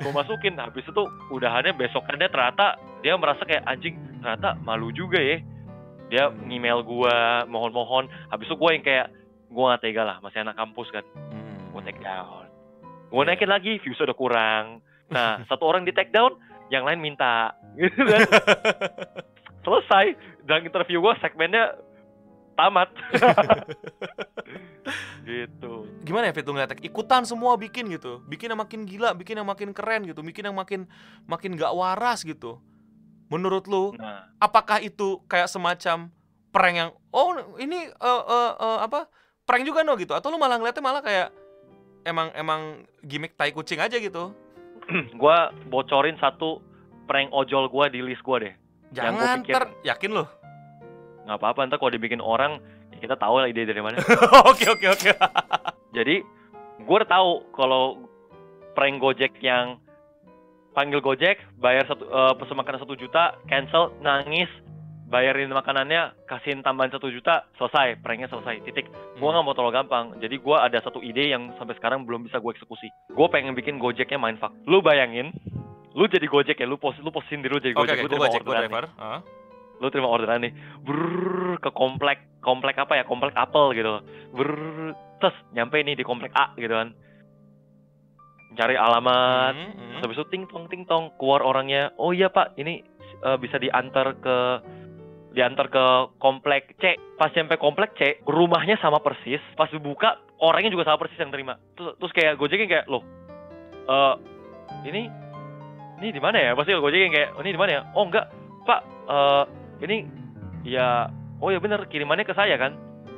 gue 0.00 0.12
masukin. 0.16 0.56
Habis 0.56 0.88
itu 0.88 1.02
udahannya 1.28 1.76
besokannya 1.76 2.28
ternyata 2.32 2.80
dia 3.04 3.12
merasa 3.20 3.44
kayak 3.44 3.68
anjing 3.68 4.00
ternyata 4.24 4.56
malu 4.64 4.88
juga 4.96 5.20
ya. 5.20 5.44
Dia 6.08 6.32
hmm. 6.32 6.48
email 6.48 6.80
gue 6.80 7.16
mohon-mohon. 7.52 8.08
Habis 8.32 8.48
itu 8.48 8.56
gue 8.56 8.70
yang 8.80 8.84
kayak 8.84 9.12
gue 9.52 9.60
nggak 9.60 9.82
tega 9.84 10.08
lah 10.08 10.16
masih 10.24 10.40
anak 10.40 10.56
kampus 10.56 10.88
kan. 10.88 11.04
Hmm. 11.28 11.68
Gue 11.68 11.84
take 11.84 12.00
down. 12.00 12.48
Gue 13.12 13.22
naikin 13.28 13.52
lagi, 13.52 13.76
views 13.84 14.00
udah 14.00 14.16
kurang 14.16 14.80
Nah, 15.10 15.42
satu 15.50 15.68
orang 15.68 15.84
di 15.84 15.92
take 15.92 16.14
down, 16.14 16.38
yang 16.72 16.86
lain 16.86 17.00
minta. 17.00 17.52
Gitu 17.80 18.02
kan. 18.06 18.20
Selesai. 19.64 20.04
Dan 20.44 20.68
interview 20.68 21.00
gue 21.00 21.14
segmennya 21.24 21.80
tamat. 22.54 22.92
gitu. 25.28 25.88
Gimana 26.04 26.30
ya 26.30 26.36
Fit 26.36 26.46
ngeliatnya? 26.46 26.78
Ikutan 26.84 27.26
semua 27.26 27.58
bikin 27.58 27.90
gitu. 27.90 28.22
Bikin 28.28 28.52
yang 28.52 28.60
makin 28.60 28.84
gila, 28.84 29.16
bikin 29.16 29.40
yang 29.40 29.48
makin 29.48 29.72
keren 29.72 30.06
gitu, 30.06 30.20
bikin 30.22 30.52
yang 30.52 30.56
makin 30.56 30.86
makin 31.24 31.58
gak 31.58 31.74
waras 31.74 32.22
gitu. 32.22 32.60
Menurut 33.32 33.66
lu, 33.66 33.96
nah. 33.96 34.30
apakah 34.38 34.84
itu 34.84 35.18
kayak 35.26 35.48
semacam 35.48 36.12
prank 36.54 36.76
yang 36.76 36.90
oh 37.10 37.34
ini 37.58 37.90
uh, 37.98 38.22
uh, 38.22 38.52
uh, 38.54 38.78
apa? 38.84 39.10
Prank 39.44 39.64
juga 39.66 39.84
no 39.84 39.96
gitu 39.96 40.12
atau 40.12 40.32
lu 40.32 40.36
malah 40.36 40.60
ngeliatnya 40.60 40.84
malah 40.84 41.02
kayak 41.02 41.28
emang 42.04 42.28
emang 42.36 42.84
gimmick 43.00 43.34
tai 43.34 43.50
kucing 43.50 43.80
aja 43.80 43.96
gitu? 43.96 44.36
gue 45.22 45.38
bocorin 45.68 46.16
satu 46.20 46.60
prank 47.04 47.30
ojol 47.32 47.68
gue 47.68 47.84
di 47.94 48.00
list 48.00 48.24
gue 48.24 48.36
deh. 48.50 48.54
Jangan, 48.94 49.42
yang 49.42 49.42
pikir, 49.42 49.54
ntar 49.54 49.64
yakin 49.82 50.10
loh. 50.14 50.28
Nggak 51.26 51.38
apa-apa, 51.40 51.60
ntar 51.66 51.76
kalau 51.82 51.92
dibikin 51.92 52.22
orang, 52.22 52.62
ya 52.94 52.98
kita 53.02 53.16
tahu 53.18 53.42
lah 53.42 53.48
ide 53.50 53.66
dari 53.66 53.82
mana. 53.82 53.98
Oke, 54.50 54.70
oke, 54.70 54.86
oke. 54.86 55.10
Jadi, 55.90 56.22
gue 56.78 56.94
udah 56.94 57.10
tahu 57.10 57.30
kalau 57.50 58.06
prank 58.78 59.02
Gojek 59.02 59.34
yang 59.42 59.82
panggil 60.74 61.02
Gojek, 61.02 61.42
bayar 61.58 61.86
satu 61.86 62.04
uh, 62.10 62.34
pesen 62.38 62.58
makanan 62.58 62.82
satu 62.82 62.94
juta, 62.98 63.38
cancel, 63.46 63.94
nangis, 64.02 64.50
bayarin 65.14 65.54
makanannya, 65.54 66.26
kasihin 66.26 66.66
tambahan 66.66 66.90
satu 66.90 67.06
juta, 67.06 67.46
selesai, 67.54 68.02
pranknya 68.02 68.26
selesai, 68.26 68.66
titik. 68.66 68.90
Gue 68.90 69.22
Hmm. 69.22 69.30
nggak 69.30 69.44
mau 69.46 69.54
terlalu 69.54 69.78
gampang, 69.78 70.04
jadi 70.18 70.34
gue 70.34 70.56
ada 70.58 70.78
satu 70.82 70.98
ide 70.98 71.30
yang 71.30 71.54
sampai 71.54 71.78
sekarang 71.78 72.02
belum 72.02 72.26
bisa 72.26 72.42
gue 72.42 72.50
eksekusi. 72.50 72.90
Gue 73.14 73.30
pengen 73.30 73.54
bikin 73.54 73.78
Gojeknya 73.78 74.18
mindfuck. 74.18 74.50
Lu 74.66 74.82
bayangin, 74.82 75.30
lu 75.94 76.10
jadi 76.10 76.26
Gojek 76.26 76.58
ya, 76.58 76.66
lu 76.66 76.82
pos, 76.82 76.98
lu 76.98 77.14
posisiin 77.14 77.46
diri 77.46 77.54
lu 77.54 77.62
jadi 77.62 77.78
Gojek, 77.78 77.94
oke, 77.94 78.02
lu 78.02 78.02
gue 78.02 78.10
terima 78.10 78.26
gojek, 78.26 78.42
gue 78.42 78.50
orderan 78.50 78.70
nih. 78.74 79.22
Lu 79.78 79.86
terima 79.90 80.08
orderan 80.10 80.40
nih, 80.42 80.52
brrrr, 80.82 81.62
ke 81.62 81.70
komplek, 81.70 82.18
komplek 82.42 82.74
apa 82.74 82.98
ya, 82.98 83.04
komplek 83.06 83.38
apel 83.38 83.70
gitu. 83.78 84.02
Brrrr, 84.34 84.98
terus 85.22 85.36
nyampe 85.54 85.78
nih 85.78 85.94
di 85.94 86.02
komplek 86.02 86.34
A 86.34 86.50
gitu 86.58 86.74
kan. 86.74 86.90
Cari 88.54 88.74
alamat, 88.74 89.54
Mhm, 89.54 89.66
mhm. 89.66 89.90
Terus 89.94 90.02
habis 90.06 90.18
itu 90.18 90.26
ting 90.30 90.42
tong 90.46 90.66
ting 90.70 90.82
tong 90.86 91.10
keluar 91.18 91.42
orangnya. 91.42 91.90
Oh 91.98 92.10
iya 92.10 92.30
Pak, 92.30 92.58
ini 92.58 92.82
eh, 93.24 93.38
bisa 93.40 93.56
diantar 93.56 94.20
ke 94.20 94.36
diantar 95.34 95.66
ke 95.68 95.84
komplek 96.22 96.78
C. 96.78 96.94
Pas 97.18 97.28
sampai 97.34 97.58
komplek 97.58 97.98
C, 97.98 98.22
rumahnya 98.24 98.78
sama 98.78 99.02
persis. 99.02 99.42
Pas 99.58 99.68
dibuka, 99.68 100.22
orangnya 100.38 100.70
juga 100.70 100.86
sama 100.86 101.02
persis 101.02 101.18
yang 101.18 101.34
terima. 101.34 101.58
Terus, 101.74 101.98
terus 101.98 102.12
kayak 102.14 102.38
Gojeknya 102.38 102.66
kayak, 102.70 102.86
"Loh, 102.86 103.02
eh 103.90 104.14
ini 104.88 105.02
ini 106.00 106.08
di 106.14 106.20
mana 106.22 106.38
ya?" 106.38 106.54
Pasti 106.54 106.72
Gojeknya 106.72 107.10
kayak, 107.10 107.30
"Oh, 107.34 107.42
ini 107.42 107.50
di 107.50 107.60
mana 107.60 107.70
ya?" 107.74 107.82
"Oh, 107.98 108.06
enggak, 108.06 108.30
Pak. 108.64 108.80
eh 109.04 109.44
ini 109.84 109.96
ya 110.64 111.10
Oh 111.42 111.52
ya 111.52 111.60
bener, 111.60 111.90
kirimannya 111.92 112.24
ke 112.24 112.32
saya 112.32 112.56
kan? 112.56 112.72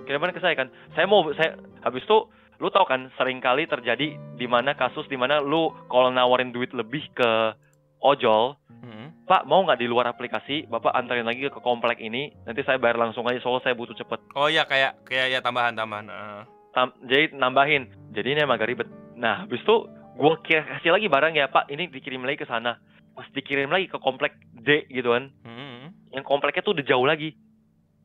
Kirimannya 0.08 0.34
ke 0.34 0.42
saya 0.42 0.58
kan? 0.58 0.66
Saya 0.98 1.06
mau 1.06 1.22
saya 1.36 1.60
habis 1.84 2.02
itu 2.02 2.26
lu 2.56 2.72
tau 2.72 2.88
kan 2.88 3.12
sering 3.20 3.38
kali 3.38 3.68
terjadi 3.68 4.16
di 4.16 4.46
mana 4.48 4.72
kasus 4.72 5.04
di 5.06 5.14
mana 5.14 5.44
lu 5.44 5.68
kalau 5.92 6.08
nawarin 6.08 6.50
duit 6.50 6.72
lebih 6.72 7.04
ke 7.12 7.52
ojol 8.00 8.56
Mhm. 8.80 8.95
Pak 9.26 9.42
mau 9.42 9.62
nggak 9.62 9.78
di 9.78 9.90
luar 9.90 10.06
aplikasi 10.06 10.70
Bapak 10.70 10.94
anterin 10.94 11.26
lagi 11.26 11.50
ke 11.50 11.58
komplek 11.58 11.98
ini 11.98 12.30
nanti 12.46 12.62
saya 12.62 12.78
bayar 12.78 12.94
langsung 12.96 13.26
aja 13.26 13.42
soalnya 13.42 13.66
saya 13.66 13.74
butuh 13.74 13.92
cepet 13.92 14.22
Oh 14.32 14.46
iya 14.46 14.62
kayak 14.62 15.02
kayak 15.02 15.26
ya 15.28 15.40
tambahan-tambahan. 15.42 16.06
Heeh. 16.06 16.42
Tam- 16.70 16.94
jadi 17.02 17.34
nambahin 17.34 17.90
jadi 18.14 18.28
ini 18.32 18.40
emang 18.46 18.56
agak 18.56 18.70
ribet 18.70 18.88
nah 19.16 19.42
habis 19.42 19.58
itu 19.60 19.76
gue 20.14 20.32
kasih 20.44 20.94
lagi 20.94 21.10
barang 21.10 21.34
ya 21.34 21.50
Pak 21.50 21.66
ini 21.68 21.90
dikirim 21.90 22.22
lagi 22.22 22.38
ke 22.38 22.46
sana 22.46 22.78
pas 23.12 23.26
dikirim 23.32 23.66
lagi 23.66 23.88
ke 23.88 23.98
komplek 23.98 24.36
D 24.52 24.86
gitu 24.88 25.10
kan 25.10 25.32
Mhm. 25.42 26.14
yang 26.14 26.24
kompleknya 26.24 26.62
tuh 26.62 26.76
udah 26.76 26.84
jauh 26.84 27.04
lagi 27.04 27.34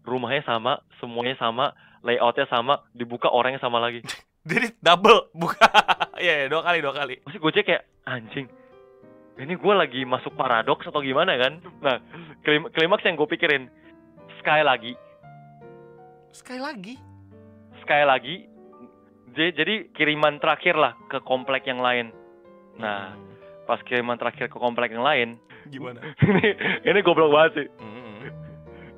rumahnya 0.01 0.41
sama 0.41 0.81
semuanya 0.97 1.37
sama 1.37 1.75
layoutnya 2.01 2.49
sama 2.49 2.81
dibuka 2.91 3.29
orangnya 3.29 3.61
sama 3.61 3.77
lagi 3.77 4.01
Jadi 4.49 4.73
double 4.81 5.29
buka. 5.37 5.61
Iya, 6.21 6.45
iya, 6.45 6.47
dua 6.53 6.61
kali, 6.61 6.85
dua 6.85 6.93
kali. 6.93 7.17
Pasti 7.25 7.37
gue 7.41 7.61
kayak 7.65 7.81
anjing. 8.05 8.45
Ini 9.33 9.53
gue 9.55 9.73
lagi 9.73 10.01
masuk 10.03 10.35
paradoks 10.35 10.85
atau 10.85 10.99
gimana 10.99 11.33
kan? 11.35 11.53
Nah, 11.79 11.97
klim 12.41 12.67
klimaks 12.69 13.03
yang 13.03 13.15
gue 13.15 13.27
pikirin 13.27 13.71
sekali 14.37 14.61
lagi, 14.61 14.93
Sekali 16.31 16.59
lagi. 16.59 16.95
sekali 17.77 18.03
lagi. 18.03 18.35
Jadi, 19.31 19.49
jadi 19.53 19.73
kiriman 19.91 20.37
terakhir 20.37 20.75
lah 20.75 20.93
ke 21.07 21.19
komplek 21.21 21.63
yang 21.63 21.79
lain. 21.79 22.11
Nah, 22.75 23.15
Mhm. 23.15 23.65
pas 23.65 23.79
kiriman 23.81 24.15
terakhir 24.15 24.47
ke 24.47 24.57
komplek 24.57 24.91
yang 24.91 25.01
lain, 25.01 25.39
gimana? 25.67 26.03
ini 26.27 26.47
ini 26.83 26.99
goblok 26.99 27.31
banget 27.31 27.51
sih. 27.55 27.67
Mhm. 27.71 28.19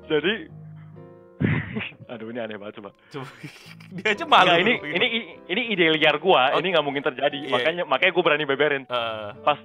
Jadi, 0.04 0.34
aduh 2.10 2.26
ini 2.28 2.38
aneh 2.38 2.56
banget 2.56 2.82
coba. 2.82 2.90
Coba 3.08 3.26
dia 3.94 4.06
aja 4.10 4.24
malu. 4.24 4.50
Nggak, 4.50 4.60
ini 4.60 4.72
ini 4.90 5.06
ini 5.46 5.62
ide 5.70 5.86
liar 5.92 6.18
gua, 6.18 6.52
Oh. 6.52 6.58
ini 6.58 6.74
nggak 6.74 6.84
mungkin 6.84 7.04
terjadi. 7.04 7.38
Iya. 7.40 7.52
Makanya 7.54 7.82
makanya 7.86 8.12
gue 8.12 8.24
berani 8.24 8.44
beberin. 8.44 8.84
Heeh. 8.84 9.30
pas 9.40 9.58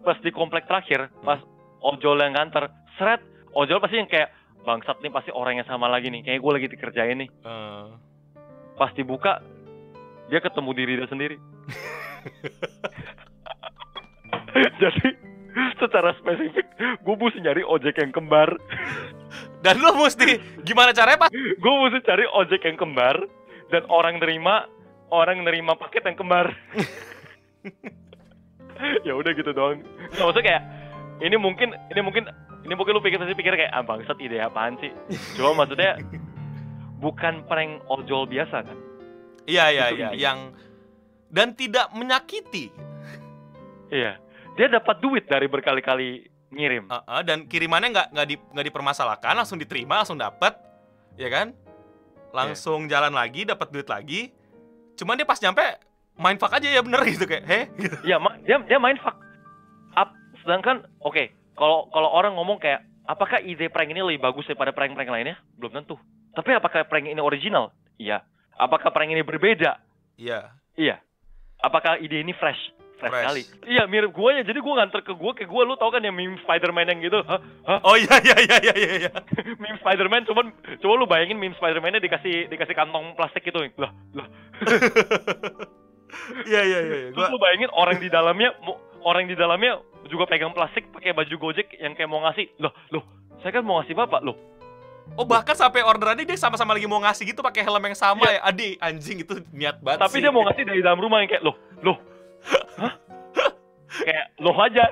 pas 0.00 0.16
di 0.20 0.30
komplek 0.32 0.64
terakhir 0.64 1.12
pas 1.24 1.40
ojol 1.84 2.20
yang 2.20 2.36
nganter 2.36 2.68
seret 2.96 3.20
ojol 3.52 3.80
pasti 3.80 4.00
yang 4.00 4.10
kayak 4.10 4.32
bangsat 4.64 4.96
nih 5.00 5.12
pasti 5.12 5.30
orang 5.32 5.60
yang 5.60 5.68
sama 5.68 5.88
lagi 5.88 6.12
nih 6.12 6.22
kayak 6.24 6.40
gue 6.40 6.52
lagi 6.52 6.68
dikerjain 6.68 7.18
nih. 7.24 7.30
Heeh. 7.44 7.84
pas 8.76 8.92
dibuka 8.96 9.44
dia 10.32 10.40
ketemu 10.40 10.70
diri 10.72 10.92
dia 10.96 11.08
sendiri. 11.10 11.36
Jadi 14.80 15.08
secara 15.76 16.16
spesifik 16.16 16.66
gue 17.04 17.14
mesti 17.16 17.40
nyari 17.44 17.62
ojek 17.64 18.00
yang 18.00 18.12
kembar. 18.12 18.56
Dan 19.60 19.76
lu 19.76 19.92
mesti 20.00 20.40
gimana 20.64 20.96
caranya 20.96 21.28
pas 21.28 21.30
gue 21.32 21.74
mesti 21.84 22.00
cari 22.04 22.24
ojek 22.24 22.64
yang 22.64 22.80
kembar 22.80 23.20
dan 23.70 23.84
orang 23.92 24.18
nerima 24.18 24.66
orang 25.10 25.46
nerima 25.46 25.78
paket 25.78 26.02
yang 26.06 26.18
kembar 26.18 26.50
ya 29.08 29.12
udah 29.16 29.32
gitu 29.36 29.50
doang. 29.52 29.82
Nggak 30.14 30.24
maksudnya 30.24 30.46
kayak 30.46 30.62
ini 31.20 31.36
mungkin 31.36 31.68
ini 31.92 32.00
mungkin 32.00 32.24
ini 32.64 32.74
mungkin 32.76 32.92
lu 32.96 33.02
pikir 33.04 33.20
pasti 33.20 33.36
pikir 33.36 33.54
kayak 33.56 33.72
ah 33.72 33.84
bangsat 33.84 34.16
ide 34.20 34.40
apaan 34.40 34.76
sih? 34.80 34.92
Cuma 35.36 35.64
maksudnya 35.64 36.00
bukan 37.00 37.44
prank 37.48 37.80
ojol 37.88 38.28
biasa 38.28 38.64
kan? 38.64 38.78
Iya, 39.48 39.72
iya, 39.72 39.86
iya, 39.90 40.08
yang 40.14 40.52
dan 41.32 41.56
tidak 41.56 41.90
menyakiti. 41.96 42.70
iya. 43.90 44.20
Dia 44.58 44.66
dapat 44.68 45.00
duit 45.00 45.24
dari 45.24 45.48
berkali-kali 45.48 46.26
ngirim. 46.52 46.90
Heeh, 46.90 47.20
dan 47.24 47.46
kirimannya 47.46 47.94
nggak 47.94 48.08
nggak 48.12 48.26
di, 48.28 48.36
nggak 48.36 48.66
dipermasalahkan, 48.68 49.34
langsung 49.38 49.56
diterima, 49.56 50.02
langsung 50.02 50.20
dapat, 50.20 50.58
ya 51.16 51.30
kan? 51.32 51.56
Langsung 52.34 52.90
jalan 52.90 53.14
lagi, 53.14 53.46
dapat 53.48 53.72
duit 53.72 53.88
lagi. 53.88 54.30
Cuman 54.98 55.16
dia 55.16 55.24
pas 55.24 55.40
nyampe 55.40 55.64
main 56.20 56.36
fuck 56.36 56.52
aja 56.52 56.68
ya 56.68 56.84
bener 56.84 57.00
gitu 57.08 57.24
kayak, 57.24 57.44
heh, 57.48 57.64
gitu. 57.80 57.96
ya 58.04 58.20
ma- 58.20 58.36
dia 58.44 58.60
dia 58.68 58.76
main 58.76 59.00
fuck 59.00 59.16
up 59.96 60.12
sedangkan 60.44 60.84
oke 61.00 61.32
kalau 61.56 61.88
kalau 61.88 62.08
orang 62.12 62.36
ngomong 62.36 62.60
kayak 62.60 62.84
apakah 63.08 63.40
ide 63.40 63.72
prank 63.72 63.88
ini 63.88 64.04
lebih 64.04 64.20
bagus 64.20 64.44
daripada 64.44 64.76
prank-prank 64.76 65.08
lainnya 65.08 65.40
belum 65.56 65.72
tentu 65.82 65.96
tapi 66.36 66.52
apakah 66.52 66.84
prank 66.86 67.08
ini 67.08 67.18
original 67.18 67.72
iya 67.96 68.20
apakah 68.60 68.92
prank 68.92 69.10
ini 69.10 69.24
berbeda 69.24 69.80
Iya. 70.20 70.52
Iya. 70.76 70.96
Apakah 71.64 71.96
ide 71.96 72.20
ini 72.20 72.36
fresh? 72.36 72.60
Fresh, 73.00 73.08
Fresh. 73.16 73.24
sekali. 73.24 73.42
Iya, 73.72 73.88
mirip 73.88 74.12
gua 74.12 74.36
ya. 74.36 74.44
Jadi 74.44 74.60
gua 74.60 74.84
nganter 74.84 75.00
ke 75.00 75.16
gua 75.16 75.32
kayak 75.32 75.48
gua 75.48 75.64
lu 75.64 75.72
tau 75.80 75.88
kan 75.88 76.04
yang 76.04 76.12
meme 76.12 76.36
Spider-Man 76.44 76.92
yang 76.92 77.00
gitu. 77.00 77.24
Hah? 77.24 77.40
Hah? 77.64 77.80
Oh 77.80 77.96
iya 77.96 78.12
iya 78.20 78.36
iya 78.36 78.56
iya 78.60 78.74
iya. 78.76 78.92
iya. 79.08 79.10
meme 79.64 79.80
Spider-Man 79.80 80.28
cuman 80.28 80.52
coba 80.84 80.92
lu 81.00 81.08
bayangin 81.08 81.40
meme 81.40 81.56
Spider-Man-nya 81.56 82.04
dikasih 82.04 82.52
dikasih 82.52 82.76
kantong 82.76 83.16
plastik 83.16 83.40
gitu. 83.40 83.64
Lah, 83.80 83.88
lah. 84.12 84.28
Iya 86.42 86.60
iya 86.60 86.78
iya. 86.80 86.96
iya. 86.98 87.08
Terus 87.10 87.26
Gua 87.26 87.32
lu 87.32 87.38
bayangin 87.38 87.70
orang 87.72 87.96
di 87.96 88.08
dalamnya 88.08 88.50
orang 89.00 89.24
di 89.24 89.34
dalamnya 89.34 89.72
juga 90.06 90.24
pegang 90.24 90.50
plastik 90.50 90.90
pakai 90.90 91.10
baju 91.10 91.34
Gojek 91.36 91.74
yang 91.74 91.92
kayak 91.92 92.06
mau 92.06 92.22
ngasih. 92.22 92.50
Loh, 92.58 92.72
loh. 92.90 93.04
Saya 93.38 93.52
kan 93.52 93.62
mau 93.62 93.78
ngasih 93.78 93.94
Bapak, 93.94 94.20
loh. 94.20 94.36
Oh 95.12 95.24
bahkan 95.24 95.52
sampai 95.52 95.82
orderannya 95.82 96.22
dia 96.22 96.36
sama-sama 96.36 96.70
lagi 96.70 96.86
mau 96.86 96.98
ngasih 96.98 97.26
gitu 97.26 97.40
pakai 97.40 97.60
helm 97.60 97.82
yang 97.82 97.94
sama 97.94 98.24
Iya. 98.24 98.38
ya. 98.38 98.40
Adi 98.44 98.68
anjing 98.78 99.18
itu 99.20 99.34
niat 99.50 99.78
banget 99.80 100.00
Tapi 100.00 100.14
sih. 100.14 100.22
dia 100.22 100.30
mau 100.30 100.42
ngasih 100.44 100.64
dari 100.64 100.80
dalam 100.80 100.98
rumah 100.98 101.18
yang 101.18 101.28
kayak, 101.28 101.42
"Loh, 101.42 101.56
loh." 101.80 101.96
Hah? 102.76 102.92
kayak 104.00 104.26
loh 104.38 104.56
aja. 104.56 104.84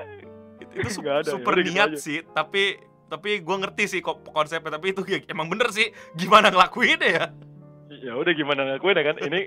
itu, 0.59 0.73
itu 0.75 0.89
su- 0.91 1.01
ada, 1.01 1.23
super 1.25 1.55
gitu 1.57 1.71
niat 1.71 1.89
aja. 1.89 1.97
sih, 1.97 2.19
tapi 2.29 2.77
tapi 3.07 3.41
gue 3.41 3.55
ngerti 3.57 3.83
sih 3.87 3.99
kok 3.99 4.21
konsepnya 4.27 4.69
tapi 4.71 4.93
itu 4.93 5.01
ya 5.03 5.17
emang 5.25 5.49
bener 5.49 5.73
sih 5.73 5.89
gimana 6.13 6.53
ngelakuin 6.53 7.01
ya 7.01 7.33
ya 7.89 8.13
udah 8.13 8.29
gimana 8.31 8.61
ngakuin 8.69 8.93
ya 8.93 9.03
kan 9.03 9.15
ini 9.19 9.39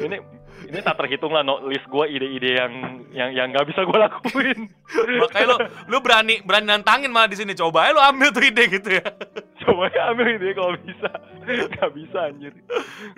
ini 0.00 0.16
ini 0.64 0.78
tak 0.80 0.96
terhitung 0.96 1.32
lah 1.34 1.44
no, 1.44 1.60
list 1.68 1.84
gue 1.86 2.04
ide-ide 2.08 2.50
yang 2.56 2.72
yang 3.12 3.30
yang 3.36 3.46
nggak 3.52 3.66
bisa 3.68 3.84
gue 3.84 3.98
lakuin. 3.98 4.58
Makanya 5.22 5.46
lu 5.50 5.56
lu 5.90 5.96
berani 6.00 6.40
berani 6.40 6.66
nantangin 6.70 7.12
malah 7.12 7.28
di 7.28 7.36
sini. 7.36 7.52
Coba 7.52 7.92
lu 7.92 8.00
ambil 8.00 8.32
tuh 8.32 8.42
ide 8.42 8.64
gitu 8.72 8.88
ya. 8.96 9.06
Coba 9.62 9.92
ya 9.92 10.14
ambil 10.14 10.34
ide 10.34 10.48
kalau 10.56 10.74
bisa. 10.80 11.10
Nggak 11.44 11.90
bisa 11.92 12.18
anjir. 12.30 12.52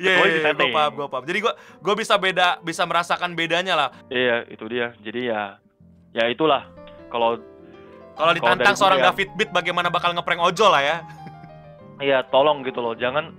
Iya 0.00 0.12
iya 0.26 0.50
di 0.50 0.58
gue 0.58 0.68
paham 0.74 0.92
gue 0.98 1.08
paham. 1.08 1.24
Jadi 1.24 1.38
gue 1.44 1.52
gue 1.56 1.94
bisa 1.94 2.14
beda 2.18 2.48
bisa 2.60 2.82
merasakan 2.84 3.30
bedanya 3.38 3.74
lah. 3.78 3.88
Iya 4.10 4.48
itu 4.50 4.64
dia. 4.66 4.92
Jadi 4.98 5.20
ya 5.30 5.60
ya 6.12 6.24
itulah. 6.26 6.66
Kalau 7.12 7.38
kalau 8.16 8.32
ditantang 8.32 8.74
seorang 8.74 9.00
ya. 9.04 9.12
David 9.12 9.28
Beat 9.38 9.50
bagaimana 9.52 9.92
bakal 9.92 10.16
ngeprank 10.16 10.40
ojol 10.40 10.72
lah 10.72 10.82
ya? 10.82 10.96
Ya 12.02 12.18
tolong 12.26 12.66
gitu 12.66 12.82
loh. 12.82 12.96
Jangan 12.96 13.32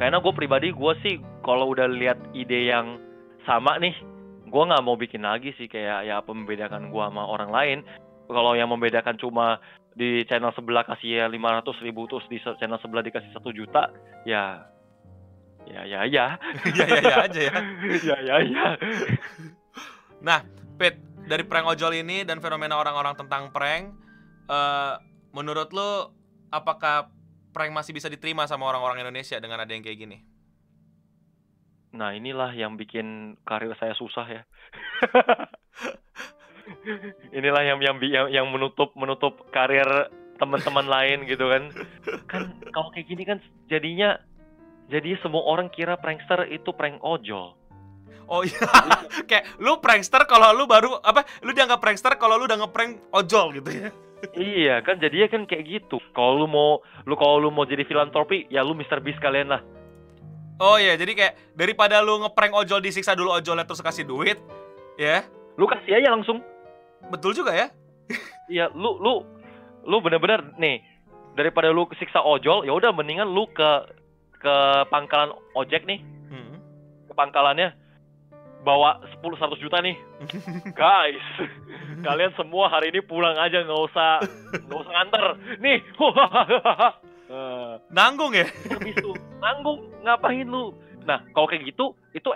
karena 0.00 0.16
gue 0.22 0.32
pribadi 0.32 0.72
gue 0.72 0.92
sih 1.04 1.20
kalau 1.44 1.72
udah 1.76 1.84
lihat 1.88 2.16
ide 2.32 2.72
yang 2.72 3.09
sama 3.46 3.76
nih. 3.78 3.94
Gue 4.50 4.62
nggak 4.66 4.82
mau 4.82 4.98
bikin 4.98 5.22
lagi 5.22 5.54
sih 5.54 5.70
kayak 5.70 6.10
ya 6.10 6.18
apa 6.18 6.30
membedakan 6.34 6.90
gue 6.90 7.02
sama 7.02 7.22
orang 7.22 7.50
lain. 7.50 7.78
Kalau 8.30 8.54
yang 8.54 8.70
membedakan 8.70 9.18
cuma 9.18 9.58
di 9.94 10.22
channel 10.30 10.54
sebelah 10.54 10.86
kasih 10.86 11.22
ya 11.22 11.26
500 11.26 11.66
ribu 11.82 12.06
terus 12.06 12.26
di 12.30 12.38
channel 12.38 12.78
sebelah 12.78 13.02
dikasih 13.02 13.30
satu 13.34 13.50
juta 13.50 13.90
ya 14.22 14.64
ya 15.66 15.82
ya 15.86 16.00
ya. 16.06 16.26
Ya 16.78 16.86
ya 16.86 17.00
ya 17.02 17.16
aja 17.26 17.40
ya. 17.40 17.56
Ya 18.08 18.16
ya 18.22 18.36
ya. 18.42 18.66
Nah, 20.20 20.44
Pit, 20.76 21.00
dari 21.26 21.44
prank 21.44 21.66
ojol 21.68 22.00
ini 22.00 22.24
dan 22.24 22.40
fenomena 22.40 22.76
orang-orang 22.76 23.16
tentang 23.16 23.52
prank, 23.52 23.92
eh, 24.48 24.94
menurut 25.32 25.72
lu 25.72 26.12
apakah 26.52 27.08
prank 27.50 27.72
masih 27.74 27.94
bisa 27.94 28.06
diterima 28.10 28.46
sama 28.46 28.68
orang-orang 28.70 29.02
Indonesia 29.06 29.38
dengan 29.38 29.62
ada 29.64 29.72
yang 29.72 29.82
kayak 29.82 29.98
gini? 29.98 30.18
Nah 31.90 32.14
inilah 32.14 32.54
yang 32.54 32.78
bikin 32.78 33.34
karir 33.42 33.74
saya 33.78 33.94
susah 33.98 34.26
ya 34.26 34.42
inilah 37.38 37.62
yang 37.66 37.78
yang 37.82 37.96
yang, 37.98 38.26
yang 38.30 38.46
menutup 38.46 38.94
menutup 38.94 39.42
karir 39.50 39.86
teman-teman 40.38 40.86
lain 40.86 41.26
gitu 41.26 41.50
kan 41.50 41.62
kan 42.30 42.42
kalau 42.70 42.94
kayak 42.94 43.10
gini 43.10 43.22
kan 43.26 43.38
jadinya 43.66 44.16
jadi 44.90 45.18
semua 45.22 45.46
orang 45.46 45.70
kira 45.70 45.98
prankster 45.98 46.46
itu 46.48 46.72
prank 46.72 47.02
ojol 47.02 47.60
Oh 48.30 48.46
iya, 48.46 48.62
kayak 49.28 49.58
lu 49.58 49.82
prankster 49.82 50.22
kalau 50.30 50.54
lu 50.54 50.70
baru 50.70 51.02
apa? 51.02 51.26
Lu 51.42 51.50
dianggap 51.50 51.82
prankster 51.82 52.14
kalau 52.14 52.38
lu 52.38 52.46
udah 52.46 52.62
ngeprank 52.62 53.10
ojol 53.10 53.58
gitu 53.58 53.70
ya? 53.74 53.90
iya 54.36 54.84
kan 54.84 55.00
jadinya 55.02 55.26
kan 55.26 55.42
kayak 55.50 55.66
gitu. 55.66 55.98
Kalau 56.14 56.38
lu 56.38 56.46
mau 56.46 56.78
lu 57.10 57.18
kalau 57.18 57.42
lu 57.42 57.50
mau 57.50 57.66
jadi 57.66 57.82
filantropi 57.82 58.46
ya 58.46 58.62
lu 58.62 58.78
Mr. 58.78 59.02
Beast 59.02 59.18
kalian 59.18 59.50
lah. 59.50 59.66
Oh 60.60 60.76
iya, 60.76 60.92
jadi 61.00 61.16
kayak 61.16 61.56
daripada 61.56 62.04
lu 62.04 62.20
ngeprank 62.20 62.52
ojol 62.52 62.84
disiksa 62.84 63.16
dulu 63.16 63.32
ojolnya 63.32 63.64
terus 63.64 63.80
kasih 63.80 64.04
duit, 64.04 64.36
ya? 65.00 65.24
Lu 65.56 65.64
kasih 65.64 65.96
aja 65.96 66.12
langsung. 66.12 66.44
Betul 67.08 67.32
juga 67.32 67.56
ya? 67.56 67.68
Iya, 68.50 68.66
lu 68.74 68.98
lu 68.98 69.22
lu 69.86 70.02
bener-bener 70.02 70.42
nih 70.58 70.82
daripada 71.38 71.70
lu 71.70 71.86
siksa 71.94 72.18
ojol, 72.18 72.66
ya 72.66 72.74
udah 72.74 72.90
mendingan 72.90 73.30
lu 73.30 73.46
ke 73.46 73.70
ke 74.42 74.54
pangkalan 74.90 75.30
ojek 75.54 75.86
nih. 75.86 76.02
Hmm. 76.28 76.58
Ke 77.06 77.14
pangkalannya 77.14 77.70
bawa 78.66 79.00
10 79.22 79.22
100 79.22 79.54
juta 79.62 79.78
nih. 79.78 79.94
Guys, 80.82 81.26
kalian 82.02 82.34
semua 82.34 82.66
hari 82.74 82.90
ini 82.90 83.00
pulang 83.06 83.38
aja 83.38 83.62
nggak 83.62 83.82
usah 83.86 84.18
nggak 84.66 84.80
usah 84.82 84.92
nganter. 84.98 85.24
Nih. 85.62 85.78
Nanggung 87.90 88.34
ya? 88.34 88.46
Itu 88.82 89.14
nanggung 89.38 89.86
ngapain 90.02 90.46
lu? 90.46 90.74
Nah, 91.06 91.22
kalau 91.32 91.46
kayak 91.46 91.70
gitu 91.70 91.94
itu 92.12 92.28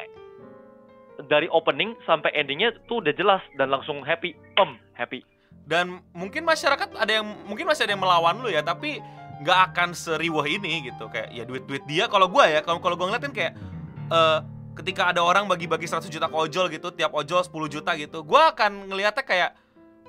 dari 1.30 1.46
opening 1.50 1.94
sampai 2.07 2.30
endingnya 2.35 2.74
tuh 2.90 3.02
udah 3.02 3.14
jelas 3.14 3.42
dan 3.59 3.70
langsung 3.70 4.02
happy, 4.02 4.35
om 4.59 4.78
happy. 4.94 5.22
Dan 5.64 6.02
mungkin 6.12 6.44
masyarakat 6.44 6.94
ada 6.94 7.12
yang 7.12 7.26
mungkin 7.48 7.64
masih 7.64 7.88
ada 7.88 7.92
yang 7.96 8.02
melawan 8.02 8.37
lu 8.42 8.50
ya, 8.50 8.61
tapi 8.61 9.00
nggak 9.42 9.61
akan 9.72 9.90
seriwah 9.96 10.46
ini 10.46 10.90
gitu 10.90 11.11
kayak 11.11 11.35
ya 11.35 11.42
duit 11.42 11.66
duit 11.66 11.83
dia 11.90 12.07
kalau 12.07 12.30
gue 12.30 12.44
ya 12.46 12.62
kalau 12.62 12.78
kalau 12.78 12.94
gue 12.94 13.02
ngeliatin 13.02 13.35
kayak 13.35 13.59
uh, 14.07 14.46
ketika 14.78 15.11
ada 15.11 15.26
orang 15.26 15.50
bagi-bagi 15.50 15.90
100 15.90 16.07
juta 16.07 16.26
ke 16.26 16.37
ojol 16.38 16.66
gitu, 16.70 16.90
tiap 16.94 17.14
ojol 17.14 17.42
10 17.42 17.50
juta 17.70 17.94
gitu, 17.94 18.26
gue 18.26 18.42
akan 18.42 18.90
ngelihatnya 18.90 19.24
kayak 19.26 19.50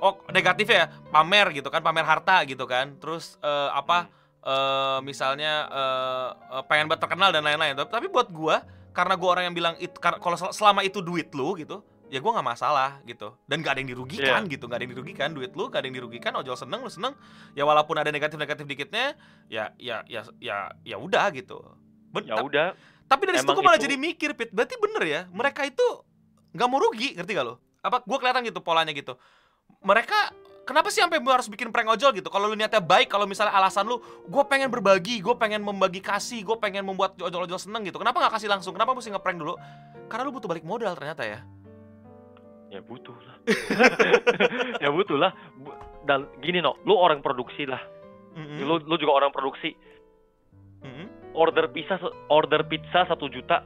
oh 0.02 0.22
negatif 0.34 0.70
ya 0.70 0.90
pamer 1.14 1.54
gitu 1.54 1.70
kan, 1.70 1.82
pamer 1.86 2.06
harta 2.06 2.42
gitu 2.50 2.66
kan, 2.66 2.98
terus 2.98 3.38
uh, 3.46 3.70
apa 3.74 4.10
uh, 4.46 5.02
misalnya 5.02 5.66
uh, 5.68 6.30
uh, 6.62 6.64
pengen 6.70 6.88
buat 6.88 7.02
terkenal 7.02 7.34
dan 7.34 7.44
lain-lain. 7.44 7.76
Tapi 7.76 8.08
buat 8.08 8.30
gue 8.30 8.56
karena 8.96 9.14
gue 9.20 9.30
orang 9.30 9.44
yang 9.52 9.56
bilang 9.58 9.76
itu 9.82 9.98
kalau 10.00 10.38
selama 10.38 10.86
itu 10.86 11.04
duit 11.04 11.28
lu 11.36 11.58
gitu, 11.60 11.84
ya 12.08 12.24
gue 12.24 12.32
nggak 12.32 12.48
masalah 12.48 13.04
gitu 13.04 13.36
dan 13.50 13.60
gak 13.60 13.76
ada 13.76 13.80
yang 13.84 13.92
dirugikan 13.92 14.42
yeah. 14.46 14.54
gitu 14.54 14.70
gak 14.72 14.78
ada 14.80 14.84
yang 14.88 14.94
dirugikan 14.96 15.30
duit 15.36 15.52
lu 15.58 15.68
gak 15.68 15.84
ada 15.84 15.90
yang 15.90 15.98
dirugikan 16.00 16.32
ojol 16.38 16.56
seneng 16.56 16.86
lu 16.86 16.88
seneng 16.88 17.18
ya 17.58 17.66
walaupun 17.68 17.98
ada 17.98 18.14
negatif 18.14 18.38
negatif 18.38 18.64
dikitnya 18.70 19.18
ya 19.52 19.74
ya 19.82 20.06
ya 20.06 20.22
ya 20.38 20.70
ya 20.86 20.96
udah 21.02 21.34
gitu 21.34 21.60
ben 22.14 22.30
ya 22.30 22.40
udah 22.40 22.78
tapi 23.06 23.22
dari 23.30 23.38
situ 23.38 23.54
gue 23.54 23.62
malah 23.66 23.78
itu... 23.78 23.86
jadi 23.86 23.96
mikir, 24.02 24.30
Pit. 24.34 24.50
Berarti 24.50 24.76
bener 24.82 25.04
ya, 25.06 25.22
mereka 25.30 25.62
itu 25.66 25.86
nggak 26.58 26.68
mau 26.70 26.82
rugi, 26.82 27.14
ngerti 27.14 27.32
gak 27.38 27.46
lo? 27.46 27.62
Apa 27.86 28.02
gue 28.02 28.18
kelihatan 28.18 28.42
gitu 28.50 28.60
polanya 28.66 28.90
gitu. 28.98 29.14
Mereka 29.86 30.34
kenapa 30.66 30.90
sih 30.92 31.00
sampai 31.00 31.22
harus 31.22 31.48
bikin 31.48 31.70
prank 31.70 31.88
ojol 31.94 32.12
gitu? 32.18 32.28
Kalau 32.28 32.50
lu 32.50 32.58
niatnya 32.58 32.82
baik, 32.82 33.08
kalau 33.08 33.30
misalnya 33.30 33.54
alasan 33.54 33.86
lu, 33.86 34.02
gue 34.02 34.44
pengen 34.50 34.68
berbagi, 34.74 35.22
gue 35.22 35.36
pengen 35.38 35.62
membagi 35.62 36.02
kasih, 36.02 36.42
gue 36.42 36.58
pengen 36.58 36.84
membuat 36.84 37.16
ojol-ojol 37.22 37.62
seneng 37.62 37.86
gitu. 37.86 38.02
Kenapa 38.02 38.20
nggak 38.26 38.34
kasih 38.36 38.50
langsung? 38.50 38.74
Kenapa 38.74 38.98
mesti 38.98 39.14
ngeprank 39.14 39.38
dulu? 39.38 39.56
Karena 40.10 40.26
lu 40.26 40.34
butuh 40.34 40.50
balik 40.50 40.66
modal 40.66 40.98
ternyata 40.98 41.24
ya. 41.24 41.40
Ya 42.74 42.82
butuh 42.82 43.16
lah. 43.16 43.38
ya 44.84 44.90
butuh 44.90 45.16
lah. 45.16 45.32
Dan 46.04 46.28
gini 46.44 46.60
no, 46.60 46.76
lu 46.84 46.98
orang 46.98 47.22
produksi 47.22 47.64
lah. 47.70 47.80
Mm 48.36 48.44
-hmm. 48.44 48.58
Lu 48.68 48.76
lu 48.84 48.96
juga 49.00 49.16
orang 49.16 49.32
produksi. 49.32 49.72
Mm 50.82 50.92
-hmm 50.92 51.26
order 51.36 51.68
pizza 51.70 52.00
order 52.32 52.64
pizza 52.66 53.04
satu 53.06 53.28
juta 53.28 53.62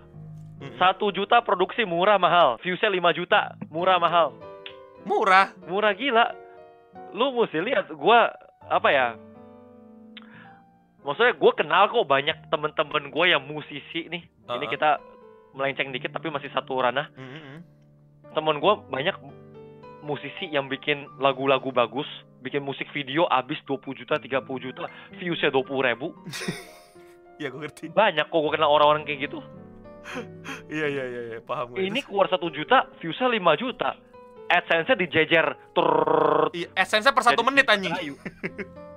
satu 0.82 1.14
juta 1.14 1.40
produksi 1.46 1.86
murah 1.86 2.18
mahal 2.20 2.58
viewsnya 2.60 2.90
5 2.90 3.16
juta 3.22 3.56
murah 3.70 4.02
mahal 4.02 4.36
murah 5.06 5.54
murah 5.70 5.94
gila 5.96 6.34
lu 7.14 7.34
mesti 7.36 7.60
lihat 7.62 7.90
gue 7.90 8.20
apa 8.70 8.90
ya 8.92 9.08
maksudnya 11.06 11.34
gue 11.34 11.52
kenal 11.58 11.90
kok 11.90 12.06
banyak 12.06 12.38
temen-temen 12.52 13.10
gue 13.10 13.26
yang 13.30 13.44
musisi 13.46 14.10
nih 14.10 14.24
uh 14.46 14.54
-uh. 14.54 14.58
ini 14.62 14.66
kita 14.70 15.00
melenceng 15.58 15.90
dikit 15.90 16.14
tapi 16.14 16.30
masih 16.30 16.52
satu 16.54 16.78
ranah 16.78 17.10
uh 17.14 17.22
-huh. 17.22 17.60
temen 18.36 18.62
gue 18.62 18.74
banyak 18.90 19.16
musisi 20.06 20.48
yang 20.50 20.70
bikin 20.72 21.06
lagu-lagu 21.18 21.70
bagus 21.74 22.08
bikin 22.40 22.64
musik 22.64 22.88
video 22.96 23.28
abis 23.28 23.60
20 23.68 24.00
juta 24.00 24.16
30 24.16 24.66
juta 24.66 24.88
viewsnya 25.20 25.52
20 25.52 25.88
ribu 25.92 26.16
Iya 27.40 27.48
gue 27.56 27.60
ngerti. 27.64 27.86
Banyak 27.96 28.28
kok 28.28 28.40
gue 28.44 28.52
kenal 28.52 28.70
orang-orang 28.70 29.08
kayak 29.08 29.32
gitu. 29.32 29.40
iya 30.76 30.88
iya 30.92 31.04
iya 31.08 31.22
iya 31.34 31.40
paham 31.40 31.74
gue. 31.74 31.88
Ini 31.88 32.04
keluar 32.04 32.28
satu 32.28 32.52
juta, 32.52 32.92
viewsnya 33.00 33.32
lima 33.32 33.56
juta. 33.56 33.96
AdSense-nya 34.50 34.98
dijejer 34.98 35.46
tur. 35.78 36.50
Iya, 36.52 36.74
AdSense-nya 36.74 37.14
per 37.14 37.24
satu 37.24 37.42
menit 37.46 37.70
anjing. 37.70 37.94
Ayu. 37.94 38.14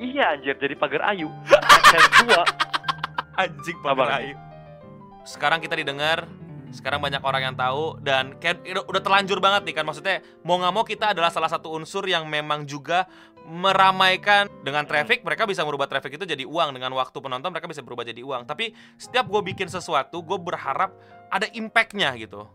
iya 0.00 0.32
anjir, 0.32 0.56
jadi 0.56 0.74
pagar 0.74 1.12
ayu. 1.12 1.28
AdSense 1.76 2.10
dua. 2.24 2.42
Anjing 3.36 3.76
pagar 3.84 4.08
Abang. 4.08 4.10
ayu. 4.24 4.34
Sekarang 5.22 5.60
kita 5.60 5.76
didengar 5.76 6.24
sekarang 6.72 7.04
banyak 7.04 7.20
orang 7.20 7.52
yang 7.52 7.56
tahu 7.56 8.00
dan 8.00 8.40
kayak 8.40 8.64
udah 8.64 9.02
terlanjur 9.04 9.38
banget 9.44 9.68
nih 9.68 9.74
kan 9.76 9.84
maksudnya 9.84 10.24
mau 10.40 10.56
nggak 10.56 10.72
mau 10.72 10.84
kita 10.88 11.12
adalah 11.12 11.28
salah 11.28 11.52
satu 11.52 11.68
unsur 11.76 12.08
yang 12.08 12.24
memang 12.24 12.64
juga 12.64 13.04
meramaikan 13.44 14.48
dengan 14.64 14.88
traffic 14.88 15.20
mereka 15.20 15.44
bisa 15.44 15.60
merubah 15.68 15.84
traffic 15.84 16.16
itu 16.16 16.24
jadi 16.24 16.48
uang 16.48 16.72
dengan 16.72 16.96
waktu 16.96 17.12
penonton 17.20 17.52
mereka 17.52 17.68
bisa 17.68 17.84
berubah 17.84 18.08
jadi 18.08 18.24
uang 18.24 18.48
tapi 18.48 18.72
setiap 18.96 19.28
gue 19.28 19.52
bikin 19.52 19.68
sesuatu 19.68 20.24
gue 20.24 20.38
berharap 20.40 20.96
ada 21.28 21.44
impactnya 21.52 22.16
gitu 22.16 22.48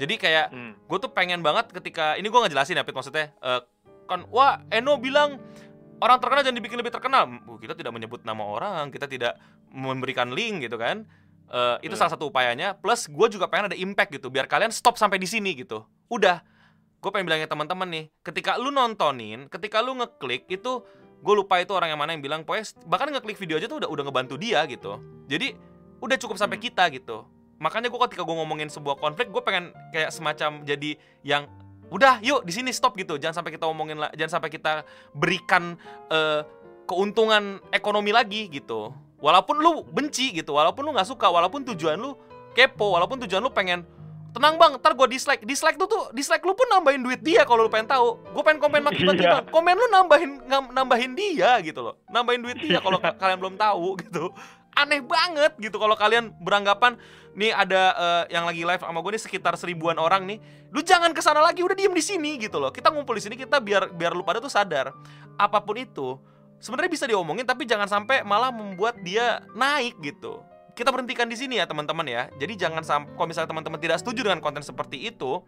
jadi 0.00 0.14
kayak 0.16 0.46
hmm. 0.48 0.72
gue 0.88 0.98
tuh 0.98 1.12
pengen 1.12 1.44
banget 1.44 1.68
ketika 1.76 2.16
ini 2.16 2.32
gue 2.32 2.40
ngejelasin 2.40 2.80
ya 2.80 2.84
Pit 2.88 2.96
maksudnya 2.96 3.36
uh, 3.44 3.60
kan 4.08 4.24
wah 4.32 4.64
Eno 4.72 4.96
bilang 4.96 5.36
orang 6.00 6.16
terkenal 6.16 6.40
jangan 6.40 6.56
dibikin 6.56 6.80
lebih 6.80 6.96
terkenal 6.96 7.28
kita 7.60 7.76
tidak 7.76 7.92
menyebut 7.92 8.24
nama 8.24 8.40
orang 8.40 8.88
kita 8.88 9.04
tidak 9.04 9.36
memberikan 9.68 10.32
link 10.32 10.64
gitu 10.64 10.80
kan 10.80 11.04
uh, 11.52 11.76
itu 11.84 11.92
hmm. 11.92 12.00
salah 12.00 12.16
satu 12.16 12.32
upayanya 12.32 12.72
plus 12.80 13.04
gue 13.06 13.26
juga 13.28 13.46
pengen 13.52 13.68
ada 13.68 13.76
impact 13.76 14.16
gitu 14.16 14.32
biar 14.32 14.48
kalian 14.48 14.72
stop 14.72 14.96
sampai 14.96 15.20
di 15.20 15.28
sini 15.28 15.52
gitu 15.52 15.84
udah 16.08 16.40
gue 17.00 17.10
pengen 17.12 17.28
bilangin 17.28 17.48
teman-teman 17.48 17.88
nih 17.88 18.04
ketika 18.24 18.56
lu 18.56 18.72
nontonin 18.72 19.52
ketika 19.52 19.84
lu 19.84 19.94
ngeklik 20.00 20.48
itu 20.48 20.80
gue 21.20 21.34
lupa 21.36 21.60
itu 21.60 21.76
orang 21.76 21.92
yang 21.92 22.00
mana 22.00 22.16
yang 22.16 22.24
bilang 22.24 22.40
pokoknya 22.48 22.72
bahkan 22.88 23.12
ngeklik 23.12 23.36
video 23.36 23.60
aja 23.60 23.68
tuh 23.68 23.84
udah 23.84 23.88
udah 23.92 24.04
ngebantu 24.08 24.40
dia 24.40 24.64
gitu 24.64 24.96
jadi 25.28 25.52
udah 26.00 26.16
cukup 26.16 26.40
sampai 26.40 26.56
hmm. 26.56 26.64
kita 26.72 26.84
gitu 26.96 27.28
makanya 27.60 27.92
gue 27.92 28.00
ketika 28.08 28.24
gue 28.24 28.36
ngomongin 28.40 28.72
sebuah 28.72 28.96
konflik 28.96 29.28
gue 29.28 29.42
pengen 29.44 29.70
kayak 29.92 30.10
semacam 30.10 30.64
jadi 30.64 30.96
yang 31.20 31.44
udah 31.92 32.18
yuk 32.24 32.42
di 32.48 32.52
sini 32.56 32.72
stop 32.72 32.96
gitu 32.96 33.20
jangan 33.20 33.42
sampai 33.42 33.52
kita 33.54 33.68
ngomongin 33.68 34.00
lah 34.00 34.10
jangan 34.16 34.40
sampai 34.40 34.50
kita 34.50 34.82
berikan 35.12 35.76
uh, 36.08 36.40
keuntungan 36.88 37.60
ekonomi 37.70 38.10
lagi 38.10 38.48
gitu 38.48 38.90
walaupun 39.20 39.60
lu 39.60 39.84
benci 39.92 40.32
gitu 40.32 40.56
walaupun 40.56 40.88
lu 40.88 40.96
nggak 40.96 41.06
suka 41.06 41.28
walaupun 41.28 41.62
tujuan 41.74 42.00
lu 42.00 42.16
kepo 42.56 42.96
walaupun 42.96 43.20
tujuan 43.22 43.44
lu 43.44 43.52
pengen 43.52 43.84
tenang 44.30 44.54
bang, 44.56 44.78
ntar 44.78 44.94
gue 44.94 45.08
dislike. 45.10 45.42
Dislike 45.42 45.76
tuh 45.76 45.88
tuh, 45.90 46.02
dislike 46.14 46.42
lu 46.46 46.54
pun 46.54 46.66
nambahin 46.70 47.02
duit 47.02 47.20
dia 47.20 47.42
kalau 47.42 47.66
lu 47.66 47.70
pengen 47.70 47.90
tahu. 47.90 48.18
Gue 48.30 48.42
pengen 48.46 48.62
komen 48.62 48.80
maki-maki 48.86 49.26
iya. 49.26 49.42
bang, 49.42 49.44
komen 49.50 49.74
lu 49.74 49.86
nambahin 49.90 50.30
nambahin 50.70 51.12
dia 51.18 51.58
gitu 51.60 51.82
loh, 51.82 51.94
nambahin 52.08 52.40
duit 52.42 52.58
dia 52.62 52.78
kalau 52.84 52.98
kalian 53.02 53.38
belum 53.38 53.56
tahu 53.58 53.86
gitu. 54.06 54.30
Aneh 54.76 55.02
banget 55.02 55.58
gitu 55.58 55.76
kalau 55.76 55.98
kalian 55.98 56.30
beranggapan 56.40 56.96
nih 57.34 57.54
ada 57.54 57.82
uh, 57.94 58.24
yang 58.30 58.46
lagi 58.46 58.62
live 58.66 58.82
sama 58.82 58.98
gue 59.02 59.12
nih 59.18 59.22
sekitar 59.22 59.54
seribuan 59.54 59.98
orang 59.98 60.26
nih, 60.26 60.38
lu 60.70 60.82
jangan 60.82 61.14
ke 61.14 61.22
sana 61.22 61.42
lagi, 61.42 61.62
udah 61.62 61.74
diem 61.74 61.94
di 61.94 62.02
sini 62.02 62.38
gitu 62.38 62.58
loh. 62.58 62.70
Kita 62.74 62.90
ngumpul 62.90 63.18
di 63.18 63.22
sini 63.22 63.34
kita 63.38 63.58
biar 63.62 63.90
biar 63.94 64.14
lu 64.14 64.22
pada 64.22 64.38
tuh 64.42 64.50
sadar 64.50 64.94
apa 65.40 65.58
pun 65.62 65.78
itu 65.78 66.20
sebenarnya 66.60 66.92
bisa 66.92 67.06
diomongin 67.08 67.48
tapi 67.48 67.64
jangan 67.64 67.88
sampai 67.88 68.20
malah 68.20 68.52
membuat 68.52 69.00
dia 69.00 69.40
naik 69.56 69.96
gitu 70.04 70.44
kita 70.80 70.88
berhentikan 70.88 71.28
di 71.28 71.36
sini 71.36 71.60
ya 71.60 71.68
teman-teman 71.68 72.08
ya. 72.08 72.32
Jadi 72.40 72.56
jangan 72.56 72.80
sampai 72.80 73.12
kalau 73.12 73.28
misalnya 73.28 73.52
teman-teman 73.52 73.76
tidak 73.76 74.00
setuju 74.00 74.24
dengan 74.24 74.40
konten 74.40 74.64
seperti 74.64 75.12
itu, 75.12 75.44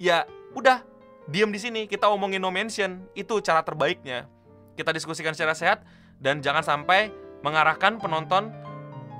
ya 0.00 0.24
udah 0.56 0.80
diam 1.28 1.52
di 1.52 1.60
sini. 1.60 1.84
Kita 1.84 2.08
omongin 2.08 2.40
no 2.40 2.48
mention, 2.48 3.04
itu 3.12 3.44
cara 3.44 3.60
terbaiknya. 3.60 4.24
Kita 4.80 4.94
diskusikan 4.96 5.36
secara 5.36 5.52
sehat 5.52 5.84
dan 6.16 6.40
jangan 6.40 6.64
sampai 6.64 7.12
mengarahkan 7.44 8.00
penonton 8.00 8.52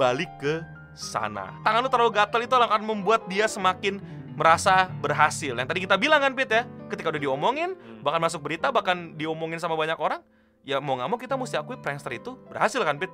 balik 0.01 0.33
ke 0.41 0.65
sana. 0.97 1.53
Tangan 1.61 1.85
lu 1.85 1.93
terlalu 1.93 2.17
gatel 2.17 2.49
itu 2.49 2.57
akan 2.57 2.81
membuat 2.81 3.29
dia 3.29 3.45
semakin 3.45 4.01
merasa 4.33 4.89
berhasil. 5.05 5.53
Yang 5.53 5.69
tadi 5.69 5.81
kita 5.85 6.01
bilang 6.01 6.25
kan 6.25 6.33
Pit 6.33 6.49
ya, 6.49 6.65
ketika 6.89 7.13
udah 7.13 7.21
diomongin, 7.21 7.77
bahkan 8.01 8.25
masuk 8.25 8.41
berita, 8.41 8.73
bahkan 8.73 9.13
diomongin 9.21 9.61
sama 9.61 9.77
banyak 9.77 10.01
orang, 10.01 10.25
ya 10.65 10.81
mau 10.81 10.97
nggak 10.97 11.09
mau 11.13 11.21
kita 11.21 11.37
mesti 11.37 11.61
akui 11.61 11.77
prankster 11.77 12.17
itu 12.17 12.41
berhasil 12.49 12.81
kan 12.81 12.97
Pit? 12.97 13.13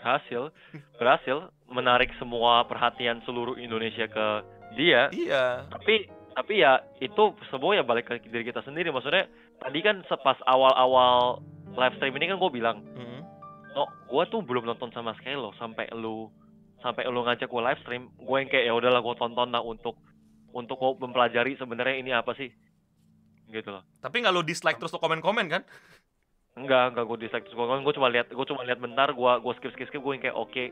berhasil 0.00 0.48
berhasil 0.96 1.36
menarik 1.68 2.08
semua 2.16 2.64
perhatian 2.64 3.20
seluruh 3.28 3.60
Indonesia 3.60 4.08
ke 4.08 4.26
dia 4.80 5.12
iya 5.12 5.68
tapi 5.68 6.08
tapi 6.32 6.64
ya 6.64 6.80
itu 7.04 7.36
semua 7.52 7.76
ya 7.76 7.84
balik 7.84 8.08
ke 8.08 8.16
diri 8.32 8.48
kita 8.48 8.64
sendiri 8.64 8.88
maksudnya 8.88 9.28
tadi 9.60 9.78
kan 9.84 10.00
sepas 10.08 10.40
awal-awal 10.48 11.44
live 11.76 11.94
stream 12.00 12.16
ini 12.16 12.32
kan 12.32 12.40
gue 12.40 12.50
bilang 12.50 12.80
hmm. 12.96 13.09
Oh 13.80 13.88
gue 13.88 14.22
tuh 14.28 14.44
belum 14.44 14.68
nonton 14.68 14.92
sama 14.92 15.16
sekali 15.16 15.40
loh 15.40 15.56
sampai 15.56 15.88
lu 15.96 16.28
sampai 16.84 17.08
lu 17.08 17.24
ngajak 17.24 17.48
gue 17.48 17.62
live 17.64 17.80
stream 17.80 18.04
gue 18.16 18.36
yang 18.36 18.48
kayak 18.52 18.64
ya 18.68 18.72
udahlah 18.76 19.00
gue 19.00 19.14
tonton 19.16 19.48
lah 19.48 19.64
untuk 19.64 19.96
untuk 20.52 20.76
mempelajari 20.98 21.54
sebenarnya 21.56 21.96
ini 21.96 22.10
apa 22.12 22.34
sih. 22.34 22.50
Gitu 23.50 23.70
loh. 23.70 23.82
Tapi 24.02 24.22
nggak 24.22 24.34
lu 24.34 24.42
dislike 24.42 24.78
terus 24.78 24.92
lu 24.94 25.00
komen-komen 25.02 25.46
kan? 25.46 25.62
Enggak, 26.58 26.94
enggak 26.94 27.04
gue 27.06 27.18
dislike 27.26 27.44
terus 27.46 27.56
gue 27.56 27.66
gue 27.66 27.94
cuma 27.96 28.08
lihat 28.10 28.26
gue 28.28 28.46
cuma 28.46 28.62
lihat 28.66 28.78
bentar 28.82 29.08
gue 29.14 29.32
gue 29.40 29.52
skip 29.58 29.72
skip 29.74 29.88
skip 29.88 30.02
gue 30.02 30.12
yang 30.12 30.22
kayak 30.22 30.36
oke. 30.36 30.50
Okay, 30.50 30.68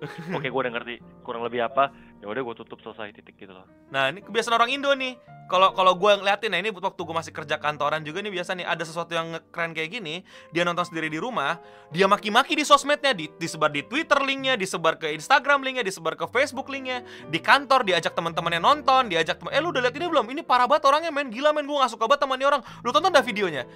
oke 0.36 0.46
gue 0.46 0.60
udah 0.60 0.74
ngerti 0.74 0.96
kurang 1.22 1.46
lebih 1.46 1.64
apa 1.64 1.94
ya 2.20 2.28
udah 2.28 2.42
gue 2.44 2.54
tutup 2.60 2.78
selesai 2.84 3.16
titik 3.16 3.40
gitu 3.40 3.56
loh. 3.56 3.64
Nah 3.88 4.12
ini 4.12 4.20
kebiasaan 4.20 4.52
orang 4.52 4.68
Indo 4.68 4.92
nih. 4.92 5.16
Kalau 5.50 5.74
kalau 5.74 5.98
gue 5.98 6.12
ngeliatin 6.14 6.54
nah 6.54 6.62
ini 6.62 6.70
waktu 6.70 7.00
gue 7.00 7.16
masih 7.16 7.34
kerja 7.34 7.58
kantoran 7.58 8.06
juga 8.06 8.22
nih 8.22 8.30
biasa 8.30 8.54
nih 8.54 8.62
ada 8.62 8.86
sesuatu 8.86 9.10
yang 9.18 9.34
keren 9.50 9.74
kayak 9.74 9.98
gini 9.98 10.22
dia 10.54 10.62
nonton 10.62 10.86
sendiri 10.86 11.10
di 11.10 11.18
rumah 11.18 11.58
dia 11.90 12.06
maki-maki 12.06 12.54
di 12.54 12.62
sosmednya 12.62 13.10
di, 13.10 13.26
disebar 13.34 13.66
di 13.74 13.82
Twitter 13.82 14.14
linknya 14.22 14.54
disebar 14.54 14.94
ke 14.94 15.10
Instagram 15.10 15.66
linknya 15.66 15.82
disebar 15.82 16.14
ke 16.14 16.22
Facebook 16.30 16.70
linknya 16.70 17.02
di 17.34 17.42
kantor 17.42 17.82
diajak 17.82 18.14
teman-temannya 18.14 18.62
nonton 18.62 19.10
diajak 19.10 19.42
teman 19.42 19.50
eh 19.50 19.58
lu 19.58 19.74
udah 19.74 19.90
liat 19.90 19.96
ini 19.98 20.06
belum? 20.06 20.30
Ini 20.30 20.46
parah 20.46 20.70
banget 20.70 20.86
orangnya 20.86 21.10
main 21.10 21.34
gila 21.34 21.50
main 21.50 21.66
gue 21.66 21.76
gak 21.82 21.98
suka 21.98 22.06
banget 22.06 22.30
temannya 22.30 22.46
orang. 22.46 22.62
Lu 22.86 22.94
tonton 22.94 23.10
dah 23.10 23.24
videonya? 23.26 23.66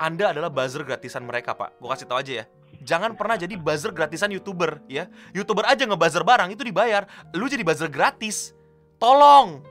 Anda 0.00 0.32
adalah 0.32 0.48
buzzer 0.48 0.88
gratisan 0.88 1.28
mereka 1.28 1.52
pak. 1.52 1.76
Gue 1.76 1.92
kasih 1.92 2.08
tau 2.08 2.16
aja 2.16 2.32
ya 2.32 2.44
jangan 2.84 3.16
pernah 3.16 3.34
jadi 3.40 3.56
buzzer 3.56 3.90
gratisan 3.90 4.30
youtuber 4.30 4.78
ya. 4.86 5.08
Youtuber 5.32 5.64
aja 5.64 5.82
ngebuzzer 5.88 6.22
barang 6.22 6.52
itu 6.52 6.62
dibayar. 6.62 7.08
Lu 7.32 7.48
jadi 7.48 7.64
buzzer 7.64 7.88
gratis. 7.88 8.52
Tolong. 9.00 9.64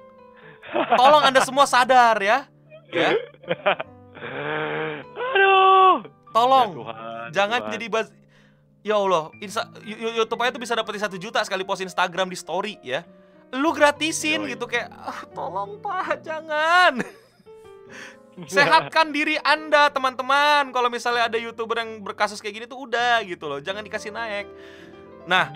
Tolong 0.98 1.24
anda 1.24 1.40
semua 1.46 1.70
sadar 1.70 2.18
ya. 2.20 2.50
Ya. 2.90 3.14
Aduh. 5.34 6.10
Tolong. 6.34 6.70
Ya 6.74 6.78
Tuhan, 6.82 7.28
jangan 7.32 7.60
Tuhan. 7.62 7.74
jadi 7.78 7.86
buzz 7.94 8.10
ya 8.84 9.00
Allah 9.00 9.32
Insta, 9.40 9.64
YouTube 9.88 10.42
aja 10.44 10.52
tuh 10.52 10.62
bisa 10.62 10.74
dapetin 10.76 11.02
satu 11.02 11.18
juta 11.18 11.40
sekali 11.46 11.64
post 11.64 11.86
Instagram 11.86 12.28
di 12.28 12.38
story 12.38 12.76
ya. 12.84 13.06
Lu 13.54 13.70
gratisin 13.70 14.44
Yoi. 14.44 14.58
gitu 14.58 14.66
kayak 14.66 14.90
ah, 14.92 15.22
tolong 15.30 15.78
pak 15.78 16.26
jangan 16.26 17.00
Sehatkan 18.52 19.14
diri 19.14 19.38
Anda, 19.42 19.90
teman-teman. 19.94 20.74
Kalau 20.74 20.90
misalnya 20.90 21.30
ada 21.30 21.38
YouTuber 21.38 21.78
yang 21.80 22.02
berkasus 22.02 22.42
kayak 22.42 22.56
gini 22.62 22.66
tuh 22.66 22.84
udah 22.90 23.22
gitu 23.26 23.46
loh, 23.46 23.60
jangan 23.62 23.86
dikasih 23.86 24.10
naik. 24.10 24.50
Nah, 25.30 25.54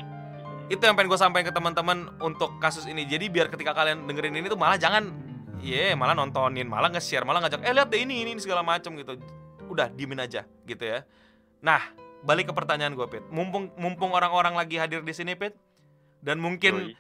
itu 0.67 0.79
yang 0.83 0.95
pengen 0.99 1.09
gue 1.11 1.19
sampaikan 1.19 1.47
ke 1.49 1.55
teman-teman 1.55 2.11
untuk 2.19 2.59
kasus 2.59 2.83
ini. 2.85 3.07
Jadi 3.07 3.31
biar 3.31 3.47
ketika 3.47 3.71
kalian 3.71 4.03
dengerin 4.05 4.35
ini 4.35 4.47
tuh 4.51 4.59
malah 4.59 4.75
jangan 4.75 5.11
ya 5.63 5.91
yeah, 5.91 5.93
malah 5.97 6.13
nontonin, 6.13 6.67
malah 6.69 6.91
nge-share, 6.93 7.25
malah 7.25 7.41
ngajak, 7.43 7.65
"Eh, 7.65 7.73
lihat 7.73 7.89
deh 7.89 8.03
ini 8.03 8.23
ini, 8.23 8.37
ini 8.37 8.41
segala 8.43 8.61
macam 8.61 8.93
gitu." 8.99 9.17
Udah, 9.67 9.91
diemin 9.91 10.21
aja 10.21 10.47
gitu 10.63 10.83
ya. 10.83 11.03
Nah, 11.59 11.81
balik 12.23 12.51
ke 12.51 12.53
pertanyaan 12.55 12.93
gue, 12.95 13.07
Pit. 13.09 13.23
Mumpung 13.31 13.73
mumpung 13.75 14.15
orang-orang 14.15 14.55
lagi 14.55 14.79
hadir 14.79 15.03
di 15.03 15.11
sini, 15.11 15.35
Pit. 15.35 15.55
Dan 16.23 16.39
mungkin 16.39 16.91
Yoi. 16.91 16.95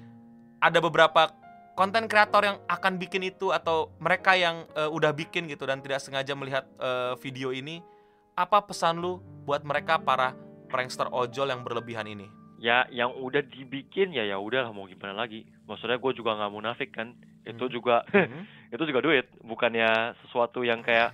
ada 0.59 0.79
beberapa 0.83 1.31
konten 1.77 2.09
kreator 2.09 2.41
yang 2.41 2.57
akan 2.65 2.97
bikin 2.97 3.21
itu 3.29 3.53
atau 3.53 3.93
mereka 4.01 4.33
yang 4.33 4.65
uh, 4.73 4.89
udah 4.89 5.13
bikin 5.13 5.45
gitu 5.45 5.69
dan 5.69 5.77
tidak 5.85 6.01
sengaja 6.01 6.33
melihat 6.33 6.65
uh, 6.81 7.13
video 7.21 7.53
ini, 7.53 7.85
apa 8.33 8.65
pesan 8.65 8.97
lu 8.97 9.21
buat 9.45 9.61
mereka 9.61 10.01
para 10.01 10.33
prankster 10.73 11.05
ojol 11.13 11.53
yang 11.53 11.61
berlebihan 11.61 12.09
ini? 12.09 12.25
Ya, 12.57 12.89
yang 12.89 13.13
udah 13.13 13.45
dibikin 13.45 14.09
ya 14.09 14.25
ya 14.25 14.41
udah 14.41 14.73
mau 14.73 14.89
gimana 14.89 15.13
lagi. 15.13 15.45
Maksudnya 15.69 16.01
gue 16.01 16.11
juga 16.17 16.33
nggak 16.33 16.53
munafik 16.57 16.89
kan. 16.89 17.13
Itu 17.45 17.69
hmm. 17.69 17.73
juga 17.77 18.01
hmm. 18.09 18.73
itu 18.73 18.83
juga 18.89 18.99
duit, 19.05 19.29
bukannya 19.45 20.17
sesuatu 20.25 20.65
yang 20.65 20.81
kayak 20.81 21.13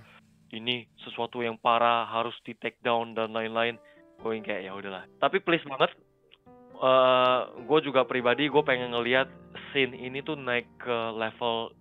ini 0.56 0.88
sesuatu 1.04 1.44
yang 1.44 1.60
parah 1.60 2.08
harus 2.08 2.32
di 2.40 2.56
take 2.56 2.80
down 2.80 3.12
dan 3.12 3.36
lain-lain. 3.36 3.76
Gue 4.16 4.40
yang 4.40 4.44
kayak 4.48 4.64
ya 4.64 4.72
udahlah. 4.72 5.04
Tapi 5.20 5.44
please 5.44 5.68
banget 5.68 5.92
uh, 6.80 6.88
eh, 6.88 7.40
gue 7.68 7.78
juga 7.84 8.08
pribadi 8.08 8.48
gue 8.48 8.62
pengen 8.64 8.96
ngelihat 8.96 9.43
scene 9.74 9.98
ini 9.98 10.22
tuh 10.22 10.38
naik 10.38 10.70
ke 10.78 10.96
level 11.18 11.74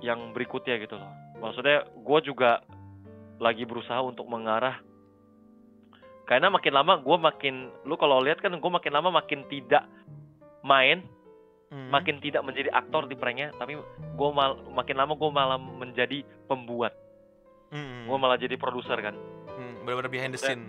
yang 0.00 0.30
berikutnya 0.30 0.78
gitu 0.78 0.94
loh. 0.94 1.10
Maksudnya 1.42 1.82
gue 1.90 2.18
juga 2.22 2.62
lagi 3.42 3.66
berusaha 3.66 4.00
untuk 4.00 4.30
mengarah 4.30 4.80
karena 6.26 6.50
makin 6.50 6.74
lama 6.74 6.98
gue 6.98 7.16
makin 7.16 7.54
lu 7.86 7.94
kalau 7.94 8.18
lihat 8.18 8.42
kan 8.42 8.50
gue 8.50 8.70
makin 8.70 8.92
lama 8.92 9.14
makin 9.14 9.46
tidak 9.46 9.86
main 10.66 11.06
hmm. 11.70 11.88
makin 11.94 12.18
tidak 12.18 12.42
menjadi 12.42 12.74
aktor 12.74 13.06
di 13.06 13.14
pranknya 13.14 13.54
tapi 13.54 13.78
gue 13.78 14.28
mal 14.34 14.58
makin 14.74 14.96
lama 14.98 15.14
gue 15.14 15.30
malah 15.30 15.58
menjadi 15.58 16.26
pembuat 16.50 16.92
hmm. 17.70 18.10
gue 18.10 18.18
malah 18.18 18.34
jadi 18.34 18.58
produser 18.58 18.98
kan 18.98 19.14
hmm, 19.54 19.86
benar-benar 19.86 20.10
behind 20.10 20.34
the 20.34 20.40
scene 20.42 20.66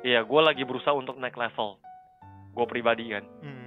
iya 0.00 0.24
gue 0.24 0.40
lagi 0.40 0.64
berusaha 0.64 0.96
untuk 0.96 1.20
naik 1.20 1.36
level 1.36 1.76
gue 2.56 2.66
pribadi 2.66 3.12
kan 3.12 3.24
hmm. 3.44 3.59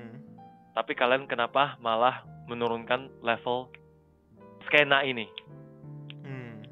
Tapi 0.73 0.97
kalian 0.97 1.29
kenapa 1.29 1.77
malah 1.77 2.25
menurunkan 2.49 3.09
level 3.21 3.69
skena 4.67 5.05
ini? 5.05 5.29
Hmm. 6.25 6.65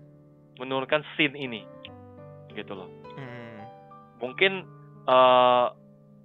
menurunkan 0.58 1.06
scene 1.16 1.38
ini. 1.38 1.62
Gitu 2.52 2.74
loh. 2.74 2.90
Hmm. 3.16 3.64
mungkin 4.22 4.66
uh, 5.10 5.14
eh, 5.14 5.66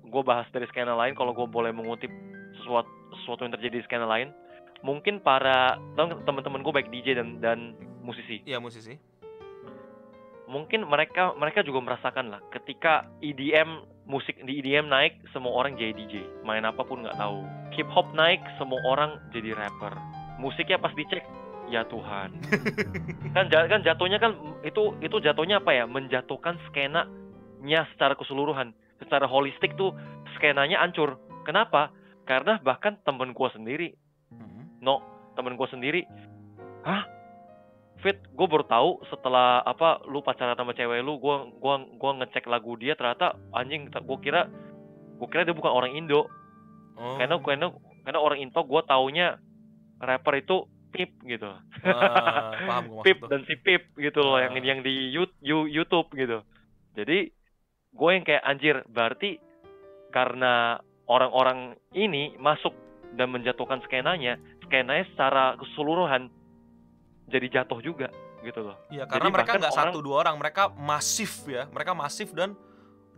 gue 0.05 0.23
bahas 0.25 0.45
dari 0.53 0.69
skena 0.69 0.93
lain 0.93 1.17
kalau 1.17 1.33
gue 1.33 1.49
boleh 1.49 1.73
mengutip 1.73 2.13
sesuatu 2.61 2.89
sesuatu 3.23 3.45
yang 3.45 3.55
terjadi 3.57 3.81
di 3.81 3.87
skena 3.87 4.09
lain. 4.09 4.33
Mungkin 4.85 5.25
para 5.25 5.81
teman-teman 5.97 6.61
gue 6.61 6.73
baik 6.73 6.89
DJ 6.93 7.17
dan 7.17 7.41
dan 7.41 7.59
musisi. 8.05 8.45
Iya 8.45 8.61
musisi. 8.61 8.97
Mungkin 10.47 10.87
mereka 10.87 11.35
mereka 11.35 11.65
juga 11.67 11.83
merasakan 11.83 12.31
lah 12.31 12.41
ketika 12.55 13.09
EDM 13.19 13.96
musik 14.07 14.39
di 14.47 14.63
EDM 14.63 14.87
naik 14.87 15.19
semua 15.35 15.53
orang 15.53 15.75
jadi 15.75 15.93
DJ 15.93 16.23
main 16.47 16.63
apa 16.63 16.87
pun 16.87 17.03
nggak 17.03 17.19
tahu. 17.19 17.43
Hip 17.75 17.91
hop 17.91 18.15
naik 18.15 18.39
semua 18.57 18.79
orang 18.87 19.19
jadi 19.35 19.53
rapper. 19.53 19.93
Musiknya 20.39 20.79
pas 20.79 20.95
dicek 20.95 21.27
ya 21.67 21.83
Tuhan. 21.91 22.31
Kan 23.35 23.51
kan 23.51 23.83
jatuhnya 23.83 24.23
kan 24.23 24.33
itu 24.63 24.95
itu 25.03 25.17
jatuhnya 25.19 25.59
apa 25.59 25.75
ya? 25.75 25.85
Menjatuhkan 25.85 26.57
skena 26.71 27.11
nya 27.61 27.85
secara 27.93 28.15
keseluruhan. 28.15 28.71
Secara 29.03 29.27
holistik 29.29 29.75
tuh 29.75 29.93
skenanya 30.39 30.81
ancur 30.81 31.19
kenapa? 31.45 31.91
Karena 32.25 32.63
bahkan 32.63 32.97
temen 33.03 33.35
gue 33.35 33.49
sendiri. 33.53 33.89
Hmm. 34.31 34.71
no 34.81 35.03
temen 35.35 35.59
gue 35.59 35.69
sendiri. 35.69 36.07
Hah 36.87 37.16
Fit, 38.07 38.23
gue 38.23 38.47
baru 38.47 38.63
tahu 38.63 39.03
setelah 39.11 39.67
apa 39.67 39.99
lu 40.07 40.23
pacaran 40.23 40.55
sama 40.55 40.71
cewek 40.79 41.03
lu, 41.03 41.19
gue 41.19 41.37
gua 41.59 41.83
gua 41.99 42.23
ngecek 42.23 42.47
lagu 42.47 42.79
dia 42.79 42.95
ternyata 42.95 43.35
anjing 43.51 43.91
gue 43.91 44.19
kira 44.23 44.47
gue 45.19 45.27
kira 45.27 45.43
dia 45.43 45.51
bukan 45.51 45.75
orang 45.75 45.91
Indo. 45.99 46.31
Oh. 46.95 47.19
Karena 47.19 47.35
karena 47.43 47.67
karena 48.07 48.21
orang 48.23 48.39
Indo 48.39 48.63
gue 48.63 48.83
taunya 48.87 49.43
rapper 49.99 50.39
itu 50.39 50.71
Pip 50.95 51.19
gitu. 51.27 51.51
Uh, 51.83 52.55
paham 52.71 53.03
Pip 53.03 53.27
dan 53.27 53.43
si 53.51 53.59
Pip 53.59 53.91
gitu 53.99 54.23
loh 54.23 54.39
uh. 54.39 54.47
yang 54.47 54.55
yang 54.63 54.81
di 54.87 55.11
YouTube 55.51 56.15
gitu. 56.15 56.47
Jadi 56.95 57.35
gue 57.91 58.11
yang 58.15 58.23
kayak 58.23 58.47
anjir 58.47 58.87
berarti 58.87 59.43
karena 60.15 60.79
orang-orang 61.11 61.75
ini 61.91 62.39
masuk 62.39 62.71
dan 63.19 63.35
menjatuhkan 63.35 63.83
skenanya, 63.83 64.39
skenanya 64.63 65.11
secara 65.11 65.59
keseluruhan 65.59 66.31
jadi 67.27 67.47
jatuh 67.63 67.83
juga 67.83 68.09
gitu 68.47 68.63
loh. 68.63 68.77
Iya 68.91 69.11
karena 69.11 69.27
jadi 69.27 69.35
mereka 69.35 69.53
nggak 69.59 69.75
satu 69.75 69.99
dua 69.99 70.17
orang, 70.27 70.35
mereka 70.39 70.71
masif 70.79 71.47
ya, 71.51 71.67
mereka 71.71 71.93
masif 71.93 72.31
dan 72.31 72.55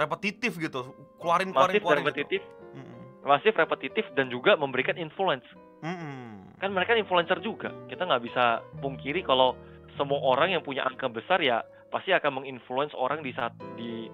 repetitif 0.00 0.56
gitu, 0.56 0.94
keluarin 1.20 1.52
keluarin 1.52 1.74
masif 1.76 1.80
keluarin. 1.84 2.04
repetitif, 2.06 2.42
gitu. 2.42 3.26
masif 3.26 3.52
repetitif 3.52 4.04
dan 4.16 4.32
juga 4.32 4.56
memberikan 4.56 4.96
influence. 4.96 5.44
Mm 5.84 5.94
-hmm. 5.94 6.26
Kan 6.58 6.70
mereka 6.74 6.96
influencer 6.96 7.38
juga, 7.44 7.70
kita 7.86 8.06
nggak 8.08 8.22
bisa 8.24 8.64
pungkiri 8.80 9.22
kalau 9.22 9.54
semua 9.98 10.22
orang 10.22 10.54
yang 10.54 10.62
punya 10.62 10.86
angka 10.86 11.10
besar 11.10 11.42
ya 11.42 11.60
pasti 11.90 12.14
akan 12.14 12.42
menginfluence 12.42 12.94
orang 12.94 13.20
di 13.20 13.32
saat 13.34 13.52
di 13.74 14.06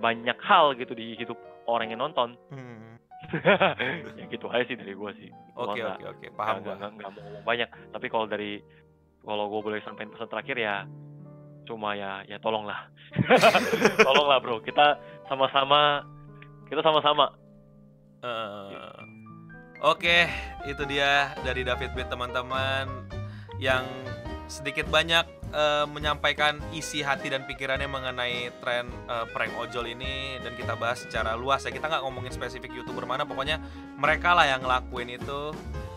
banyak 0.00 0.38
hal 0.40 0.74
gitu 0.74 0.96
di 0.96 1.14
hidup 1.14 1.36
orang 1.68 1.92
yang 1.92 2.02
nonton. 2.02 2.34
Hmm. 3.24 4.20
ya 4.20 4.28
gitu 4.28 4.52
aja 4.52 4.68
sih 4.68 4.76
dari 4.76 4.92
gue 4.92 5.10
sih. 5.16 5.32
Oke 5.56 5.80
oke 5.80 6.04
oke 6.12 6.26
paham 6.36 6.60
gue. 6.60 6.76
Nggak 6.76 7.10
mau 7.16 7.40
banyak. 7.40 7.68
Tapi 7.88 8.06
kalau 8.12 8.28
dari 8.28 8.60
kalau 9.24 9.48
gue 9.48 9.60
boleh 9.64 9.80
sampaikan 9.82 10.12
pesan 10.12 10.28
terakhir 10.28 10.56
ya 10.60 10.76
cuma 11.64 11.96
ya 11.96 12.20
ya 12.28 12.36
tolonglah. 12.38 12.92
Tolonglah 14.06 14.38
bro. 14.44 14.60
Kita 14.60 15.00
sama-sama 15.26 16.04
kita 16.68 16.84
sama-sama. 16.84 17.32
Uh, 18.24 18.92
oke 19.84 20.00
okay, 20.00 20.28
itu 20.64 20.84
dia 20.88 21.32
dari 21.44 21.60
David 21.60 21.92
Beat 21.92 22.08
teman-teman 22.08 22.88
yang 23.60 23.84
sedikit 24.48 24.88
banyak 24.88 25.24
uh, 25.56 25.88
menyampaikan 25.88 26.60
isi 26.76 27.00
hati 27.00 27.32
dan 27.32 27.48
pikirannya 27.48 27.88
mengenai 27.88 28.52
tren 28.60 28.88
uh, 29.08 29.24
prank 29.32 29.52
ojol 29.56 29.88
ini 29.88 30.36
dan 30.44 30.52
kita 30.56 30.76
bahas 30.76 31.00
secara 31.04 31.32
luas 31.32 31.64
ya. 31.64 31.72
Kita 31.72 31.88
nggak 31.88 32.04
ngomongin 32.04 32.32
spesifik 32.32 32.76
youtuber 32.76 33.08
mana 33.08 33.24
pokoknya 33.24 33.56
mereka 33.96 34.36
lah 34.36 34.44
yang 34.44 34.60
ngelakuin 34.60 35.16
itu. 35.16 35.52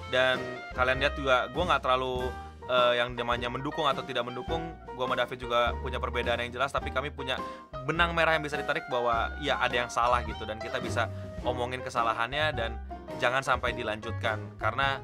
Dan 0.07 0.39
kalian 0.71 1.03
lihat 1.03 1.19
juga 1.19 1.51
gue 1.51 1.63
nggak 1.67 1.83
terlalu 1.83 2.31
uh, 2.67 2.93
yang 2.93 3.15
namanya 3.15 3.49
mendukung 3.51 3.87
atau 3.87 4.03
tidak 4.03 4.27
mendukung, 4.27 4.75
gua 4.93 5.07
sama 5.09 5.15
David 5.17 5.37
juga 5.41 5.59
punya 5.79 5.97
perbedaan 5.97 6.39
yang 6.43 6.51
jelas, 6.53 6.71
tapi 6.71 6.93
kami 6.93 7.11
punya 7.11 7.39
benang 7.87 8.13
merah 8.13 8.35
yang 8.35 8.43
bisa 8.43 8.59
ditarik 8.59 8.85
bahwa 8.87 9.31
ya 9.41 9.59
ada 9.59 9.75
yang 9.87 9.89
salah 9.91 10.21
gitu 10.23 10.43
dan 10.43 10.59
kita 10.59 10.77
bisa 10.83 11.07
omongin 11.43 11.81
kesalahannya 11.81 12.53
dan 12.55 12.77
jangan 13.17 13.41
sampai 13.41 13.73
dilanjutkan. 13.73 14.39
Karena 14.59 15.01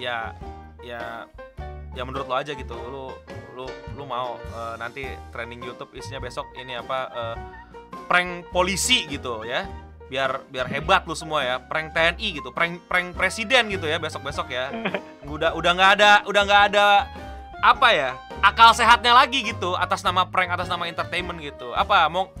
ya 0.00 0.32
ya 0.80 1.28
ya 1.92 2.02
menurut 2.06 2.26
lo 2.30 2.36
aja 2.38 2.54
gitu 2.54 2.72
lu 2.72 3.12
lu 3.58 3.66
lu 3.98 4.04
mau 4.06 4.38
uh, 4.54 4.74
nanti 4.78 5.04
training 5.34 5.60
YouTube 5.60 5.92
isinya 5.92 6.22
besok 6.22 6.48
ini 6.56 6.78
apa 6.78 6.98
uh, 7.10 7.36
prank 8.06 8.48
polisi 8.54 9.04
gitu 9.10 9.42
ya 9.44 9.66
biar 10.10 10.42
biar 10.50 10.66
hebat 10.66 11.06
lu 11.06 11.14
semua 11.14 11.46
ya. 11.46 11.56
Prank 11.62 11.94
TNI 11.94 12.28
gitu 12.42 12.50
prank 12.50 12.82
prank 12.90 13.14
presiden 13.14 13.70
gitu 13.70 13.86
ya 13.86 14.02
besok 14.02 14.26
besok 14.26 14.50
ya. 14.50 14.74
Udah 15.30 15.54
udah 15.54 15.70
nggak 15.78 15.90
ada 16.02 16.12
udah 16.26 16.42
nggak 16.42 16.62
ada 16.74 17.06
apa 17.60 17.88
ya 17.92 18.10
akal 18.40 18.72
sehatnya 18.72 19.12
lagi 19.12 19.44
gitu 19.44 19.76
atas 19.76 20.00
nama 20.00 20.24
prank 20.26 20.50
atas 20.50 20.66
nama 20.66 20.90
entertainment 20.90 21.38
gitu. 21.38 21.70
Apa 21.70 22.10
mau 22.10 22.34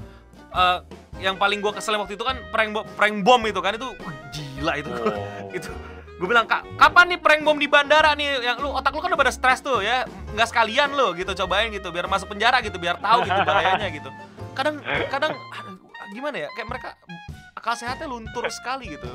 uh, 0.50 0.82
yang 1.22 1.36
paling 1.38 1.62
gue 1.62 1.72
kesel 1.76 1.94
waktu 2.00 2.18
itu 2.18 2.24
kan 2.26 2.40
prank 2.50 2.74
prank 2.98 3.22
bom 3.22 3.38
itu 3.46 3.60
kan 3.62 3.78
itu 3.78 3.86
uh, 3.86 4.14
gila 4.34 4.72
itu. 4.80 4.90
Oh. 4.90 5.14
itu 5.58 5.70
gue 6.20 6.28
bilang 6.28 6.44
kak 6.44 6.68
kapan 6.76 7.16
nih 7.16 7.20
prank 7.22 7.40
bom 7.46 7.56
di 7.56 7.70
bandara 7.70 8.18
nih? 8.18 8.42
Yang 8.42 8.66
lu 8.66 8.74
otak 8.74 8.90
lu 8.90 9.00
kan 9.00 9.14
udah 9.14 9.20
pada 9.20 9.32
stres 9.32 9.62
tuh 9.62 9.84
ya 9.84 10.08
nggak 10.34 10.48
sekalian 10.50 10.90
lo 10.96 11.14
gitu 11.14 11.30
cobain 11.44 11.70
gitu 11.70 11.94
biar 11.94 12.10
masuk 12.10 12.32
penjara 12.34 12.58
gitu 12.64 12.76
biar 12.80 12.98
tahu 12.98 13.22
gitu 13.22 13.40
bahayanya 13.46 13.88
gitu. 13.92 14.10
Kadang 14.56 14.82
kadang 15.12 15.32
gimana 16.10 16.36
ya 16.42 16.48
kayak 16.58 16.68
mereka 16.68 16.88
akal 17.60 17.76
sehatnya 17.76 18.08
luntur 18.08 18.48
sekali 18.48 18.96
gitu. 18.96 19.12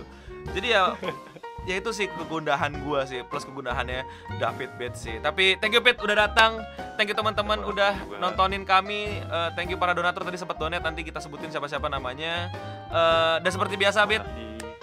Jadi 0.53 0.77
ya 0.77 0.93
ya 1.69 1.81
itu 1.81 1.89
sih 1.89 2.05
kegundahan 2.05 2.77
gue 2.77 2.99
sih 3.09 3.19
plus 3.25 3.41
kegundahannya 3.41 4.05
David 4.37 4.77
Bates 4.77 5.01
sih. 5.01 5.17
Tapi 5.17 5.57
thank 5.57 5.73
you 5.73 5.81
Pete 5.81 5.97
udah 5.97 6.29
datang. 6.29 6.61
Thank 6.93 7.09
you 7.09 7.17
teman-teman 7.17 7.65
udah 7.65 8.21
nontonin 8.21 8.61
kami. 8.61 9.25
Uh, 9.25 9.49
thank 9.57 9.73
you 9.73 9.81
para 9.81 9.97
donatur 9.97 10.21
tadi 10.21 10.37
sempat 10.37 10.61
donat 10.61 10.85
nanti 10.85 11.01
kita 11.01 11.17
sebutin 11.17 11.49
siapa-siapa 11.49 11.89
namanya. 11.89 12.53
Uh, 12.93 13.41
dan 13.41 13.49
seperti 13.49 13.81
biasa 13.81 14.05
Pete 14.05 14.29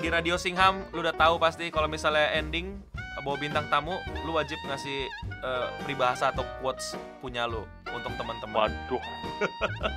di 0.02 0.10
Radio. 0.10 0.34
Singham 0.34 0.82
lu 0.90 1.06
udah 1.06 1.14
tahu 1.14 1.38
pasti 1.38 1.70
kalau 1.70 1.86
misalnya 1.86 2.34
ending 2.34 2.82
bawa 3.22 3.38
bintang 3.38 3.70
tamu 3.70 3.94
lu 4.26 4.34
wajib 4.34 4.58
ngasih 4.66 5.06
uh, 5.46 5.70
peribahasa 5.86 6.34
atau 6.34 6.42
quotes 6.58 6.98
punya 7.22 7.46
lu 7.46 7.62
untuk 7.94 8.10
teman-teman. 8.18 8.66
Waduh. 8.66 9.02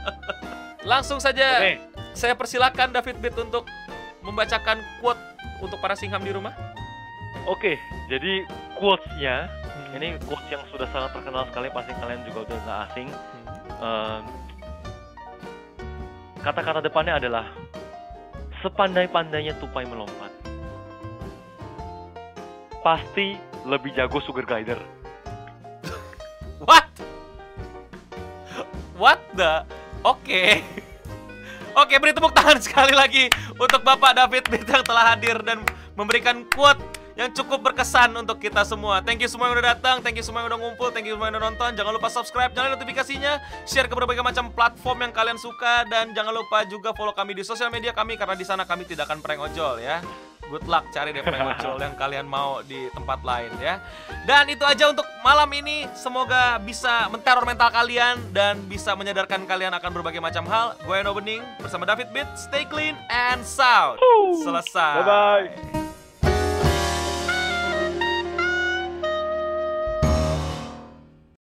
Langsung 0.92 1.18
saja. 1.18 1.66
Okay. 1.66 1.95
Saya 2.16 2.34
persilakan 2.34 2.96
David 2.96 3.20
Bit 3.20 3.36
untuk 3.36 3.68
membacakan 4.24 4.80
quote 5.04 5.20
untuk 5.60 5.78
para 5.84 5.94
singham 5.94 6.24
di 6.24 6.32
rumah. 6.32 6.56
Oke, 7.46 7.78
jadi 8.10 8.48
quotes-nya 8.80 9.52
hmm. 9.52 9.98
ini 10.00 10.08
quotes 10.26 10.48
yang 10.50 10.64
sudah 10.72 10.90
sangat 10.90 11.14
terkenal 11.14 11.46
sekali, 11.52 11.68
pasti 11.70 11.92
kalian 11.94 12.24
juga 12.26 12.40
udah 12.50 12.58
nggak 12.64 12.80
asing. 12.90 13.10
Hmm. 13.76 14.24
kata-kata 16.40 16.80
depannya 16.80 17.20
adalah 17.20 17.50
sepandai-pandainya 18.64 19.58
tupai 19.60 19.84
melompat, 19.84 20.32
pasti 22.86 23.36
lebih 23.68 23.92
jago 23.98 24.24
sugar 24.24 24.48
glider. 24.48 24.80
What? 26.64 26.88
What 28.96 29.20
the? 29.36 29.68
Oke. 30.06 30.64
Okay. 30.64 30.95
Oke, 31.76 32.00
beri 32.00 32.16
tepuk 32.16 32.32
tangan 32.32 32.56
sekali 32.66 32.96
lagi 32.96 33.28
untuk 33.60 33.84
Bapak 33.84 34.16
David 34.16 34.48
Bit 34.48 34.64
yang 34.64 34.80
telah 34.88 35.12
hadir 35.12 35.36
dan 35.44 35.60
memberikan 36.00 36.48
quote 36.48 36.80
yang 37.20 37.28
cukup 37.36 37.68
berkesan 37.68 38.16
untuk 38.16 38.40
kita 38.40 38.64
semua. 38.64 39.04
Thank 39.04 39.24
you 39.24 39.28
semua 39.28 39.52
yang 39.52 39.60
udah 39.60 39.76
datang, 39.76 40.00
thank 40.00 40.16
you 40.16 40.24
semua 40.24 40.44
yang 40.44 40.56
udah 40.56 40.60
ngumpul, 40.60 40.88
thank 40.96 41.04
you 41.04 41.20
semua 41.20 41.28
yang 41.28 41.36
udah 41.36 41.52
nonton. 41.52 41.76
Jangan 41.76 41.92
lupa 41.92 42.08
subscribe, 42.08 42.56
nyalain 42.56 42.80
notifikasinya, 42.80 43.44
share 43.68 43.92
ke 43.92 43.96
berbagai 43.96 44.24
macam 44.24 44.56
platform 44.56 45.04
yang 45.04 45.12
kalian 45.12 45.36
suka 45.36 45.84
dan 45.92 46.16
jangan 46.16 46.32
lupa 46.32 46.64
juga 46.64 46.96
follow 46.96 47.12
kami 47.12 47.36
di 47.36 47.44
sosial 47.44 47.68
media 47.68 47.92
kami 47.92 48.16
karena 48.16 48.40
di 48.40 48.48
sana 48.48 48.64
kami 48.64 48.88
tidak 48.88 49.12
akan 49.12 49.20
prank 49.20 49.44
ojol 49.44 49.80
ya 49.84 50.00
good 50.50 50.66
luck 50.70 50.88
cari 50.94 51.12
deh 51.14 51.22
prank 51.26 51.42
muncul 51.42 51.76
yang 51.82 51.96
kalian 51.98 52.26
mau 52.26 52.62
di 52.66 52.90
tempat 52.94 53.20
lain 53.22 53.52
ya. 53.62 53.82
Dan 54.26 54.50
itu 54.50 54.64
aja 54.66 54.90
untuk 54.90 55.06
malam 55.22 55.50
ini. 55.54 55.86
Semoga 55.98 56.58
bisa 56.62 57.10
menteror 57.10 57.46
mental 57.46 57.70
kalian 57.70 58.20
dan 58.34 58.62
bisa 58.66 58.94
menyadarkan 58.94 59.46
kalian 59.46 59.74
akan 59.74 59.92
berbagai 59.94 60.22
macam 60.22 60.46
hal. 60.50 60.78
Gue 60.86 61.02
Eno 61.02 61.14
Bening 61.14 61.42
bersama 61.62 61.86
David 61.86 62.10
Beat. 62.14 62.30
Stay 62.38 62.66
clean 62.66 62.98
and 63.10 63.42
sound. 63.46 64.02
Selesai. 64.42 65.02
Bye 65.02 65.06
bye. 65.06 65.85